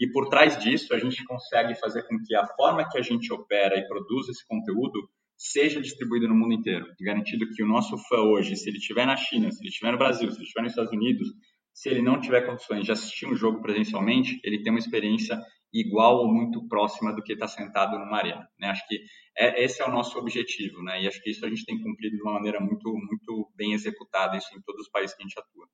E 0.00 0.10
por 0.10 0.30
trás 0.30 0.58
disso, 0.58 0.94
a 0.94 0.98
gente 0.98 1.22
consegue 1.24 1.74
fazer 1.74 2.02
com 2.04 2.16
que 2.24 2.34
a 2.34 2.46
forma 2.46 2.88
que 2.88 2.96
a 2.96 3.02
gente 3.02 3.30
opera 3.30 3.76
e 3.76 3.86
produz 3.86 4.30
esse 4.30 4.46
conteúdo 4.46 5.10
seja 5.36 5.80
distribuído 5.80 6.26
no 6.26 6.34
mundo 6.34 6.54
inteiro, 6.54 6.86
garantindo 6.98 7.46
que 7.50 7.62
o 7.62 7.66
nosso 7.66 7.98
fã 8.08 8.20
hoje, 8.20 8.56
se 8.56 8.68
ele 8.68 8.78
estiver 8.78 9.06
na 9.06 9.16
China, 9.16 9.52
se 9.52 9.60
ele 9.60 9.68
estiver 9.68 9.92
no 9.92 9.98
Brasil, 9.98 10.30
se 10.30 10.38
ele 10.38 10.44
estiver 10.44 10.62
nos 10.62 10.72
Estados 10.72 10.92
Unidos, 10.92 11.28
se 11.72 11.88
ele 11.90 12.00
não 12.00 12.18
tiver 12.18 12.46
condições 12.46 12.84
de 12.84 12.92
assistir 12.92 13.26
um 13.26 13.34
jogo 13.34 13.60
presencialmente, 13.60 14.40
ele 14.42 14.62
tem 14.62 14.72
uma 14.72 14.78
experiência 14.78 15.38
igual 15.72 16.16
ou 16.16 16.32
muito 16.32 16.66
próxima 16.66 17.12
do 17.14 17.22
que 17.22 17.34
está 17.34 17.46
sentado 17.46 17.98
numa 17.98 18.16
arena. 18.16 18.48
Né? 18.58 18.68
Acho 18.68 18.86
que 18.88 19.00
é, 19.36 19.62
esse 19.62 19.80
é 19.80 19.86
o 19.86 19.92
nosso 19.92 20.18
objetivo, 20.18 20.82
né? 20.82 21.02
E 21.02 21.06
acho 21.06 21.22
que 21.22 21.30
isso 21.30 21.46
a 21.46 21.48
gente 21.48 21.64
tem 21.64 21.80
cumprido 21.80 22.16
de 22.16 22.22
uma 22.22 22.34
maneira 22.34 22.60
muito, 22.60 22.90
muito 22.92 23.50
bem 23.54 23.72
executada, 23.72 24.36
isso 24.36 24.48
em 24.54 24.60
todos 24.62 24.82
os 24.82 24.90
países 24.90 25.14
que 25.14 25.22
a 25.22 25.26
gente 25.26 25.38
atua. 25.38 25.68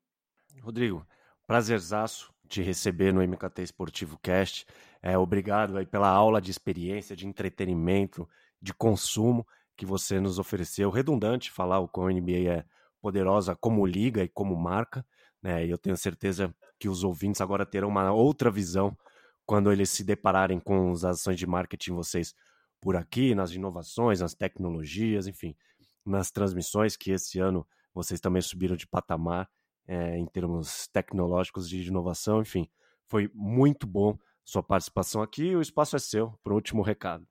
Rodrigo, 0.63 1.07
prazerzaço 1.47 2.33
te 2.47 2.63
receber 2.63 3.13
no 3.13 3.21
MKT 3.21 3.63
Esportivo 3.63 4.19
Cast. 4.23 4.67
É, 5.03 5.19
obrigado 5.19 5.77
aí 5.77 5.85
pela 5.85 6.09
aula 6.09 6.41
de 6.41 6.51
experiência, 6.51 7.15
de 7.15 7.27
entretenimento, 7.27 8.29
de 8.61 8.73
consumo 8.73 9.47
que 9.77 9.85
você 9.85 10.19
nos 10.21 10.39
ofereceu. 10.39 10.91
Redundante 10.91 11.51
falar 11.51 11.81
o 11.81 11.89
quão 11.89 12.07
a 12.07 12.13
NBA 12.13 12.51
é 12.51 12.65
poderosa 13.01 13.55
como 13.55 13.87
liga 13.87 14.23
e 14.23 14.29
como 14.29 14.57
marca, 14.57 15.05
né? 15.43 15.67
E 15.67 15.71
eu 15.71 15.79
tenho 15.79 15.97
certeza 15.97 16.55
que 16.79 16.89
os 16.89 17.05
ouvintes 17.05 17.41
agora 17.41 17.67
terão 17.67 17.89
uma 17.89 18.13
outra 18.13 18.51
visão 18.51 18.97
quando 19.45 19.71
eles 19.71 19.91
se 19.91 20.03
depararem 20.03 20.59
com 20.59 20.91
as 20.93 21.05
ações 21.05 21.39
de 21.39 21.47
marketing 21.47 21.93
vocês 21.93 22.35
por 22.81 22.97
aqui, 22.97 23.35
nas 23.35 23.53
inovações, 23.53 24.21
nas 24.21 24.35
tecnologias, 24.35 25.27
enfim, 25.27 25.57
nas 26.05 26.31
transmissões, 26.31 26.97
que 26.97 27.11
esse 27.11 27.39
ano 27.39 27.67
vocês 27.95 28.21
também 28.21 28.43
subiram 28.43 28.77
de 28.77 28.87
patamar 28.87 29.49
é, 29.87 30.19
em 30.19 30.27
termos 30.27 30.89
tecnológicos 30.89 31.69
de 31.69 31.87
inovação, 31.87 32.41
enfim, 32.41 32.69
foi 33.07 33.31
muito 33.35 33.87
bom 33.87 34.19
sua 34.45 34.63
participação 34.63 35.23
aqui. 35.23 35.55
O 35.55 35.61
espaço 35.61 35.97
é 35.97 35.99
seu 35.99 36.33
para 36.43 36.53
o 36.53 36.57
último 36.57 36.83
recado. 36.83 37.27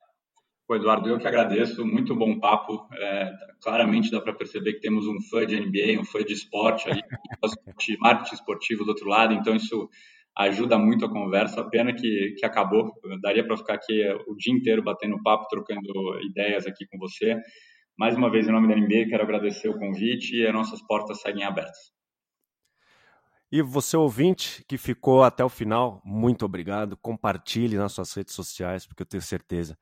Pô, 0.68 0.76
Eduardo, 0.76 1.08
eu 1.08 1.20
que 1.20 1.28
agradeço, 1.28 1.86
muito 1.86 2.16
bom 2.16 2.39
papo. 2.39 2.88
É, 2.93 3.32
claramente 3.62 4.10
dá 4.10 4.20
para 4.20 4.34
perceber 4.34 4.74
que 4.74 4.80
temos 4.80 5.06
um 5.06 5.22
fã 5.30 5.45
de 5.45 5.60
NBA, 5.60 6.01
um 6.01 6.06
fã 6.06 6.24
de 6.24 6.34
esporte 6.34 6.89
de 6.91 7.97
marketing 8.01 8.36
esportivo 8.36 8.84
do 8.84 8.89
outro 8.89 9.08
lado, 9.08 9.34
então 9.34 9.56
isso 9.56 9.88
ajuda 10.36 10.78
muito 10.78 11.06
a 11.06 11.10
conversa. 11.10 11.64
Pena 11.70 11.93
que, 11.93 12.36
que 12.38 12.45
acabou. 12.45 12.91
daria 13.22 13.45
para 13.45 13.58
ficar 13.58 13.76
aqui 13.76 14.03
o 14.28 14.36
dia 14.36 14.53
inteiro 14.53 14.84
batendo 14.84 15.22
papo, 15.22 15.47
trocando 15.47 16.20
ideias 16.30 16.66
aqui 16.66 16.86
com 16.88 16.97
você. 16.97 17.39
Mais 17.97 18.16
uma 18.18 18.30
vez, 18.30 18.47
em 18.47 18.51
nome 18.51 18.68
da 18.68 18.76
NBA, 18.76 19.08
quero 19.08 19.24
agradecer 19.24 19.70
o 19.70 19.78
convite 19.78 20.36
e 20.36 20.47
as 20.47 20.53
nossas 20.53 20.82
portas 20.86 21.22
seguem 21.22 21.45
abertas. 21.45 21.95
E 23.52 23.62
você, 23.62 23.96
ouvinte, 23.96 24.64
que 24.68 24.78
ficou 24.78 25.24
até 25.24 25.43
o 25.43 25.50
final, 25.50 26.02
muito 26.04 26.46
obrigado. 26.46 26.98
Compartilhe 26.98 27.78
nas 27.78 27.93
suas 27.93 28.14
redes 28.14 28.34
sociais, 28.34 28.86
porque 28.86 29.04
eu 29.04 29.08
tenho 29.08 29.22
certeza 29.22 29.78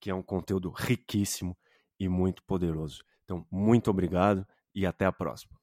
que 0.00 0.10
é 0.10 0.14
um 0.14 0.22
conteúdo 0.22 0.70
riquíssimo 0.70 1.56
e 1.98 2.08
muito 2.08 2.42
poderoso. 2.44 3.02
Então, 3.24 3.46
muito 3.50 3.90
obrigado 3.90 4.46
e 4.74 4.86
até 4.86 5.04
a 5.04 5.12
próxima. 5.12 5.57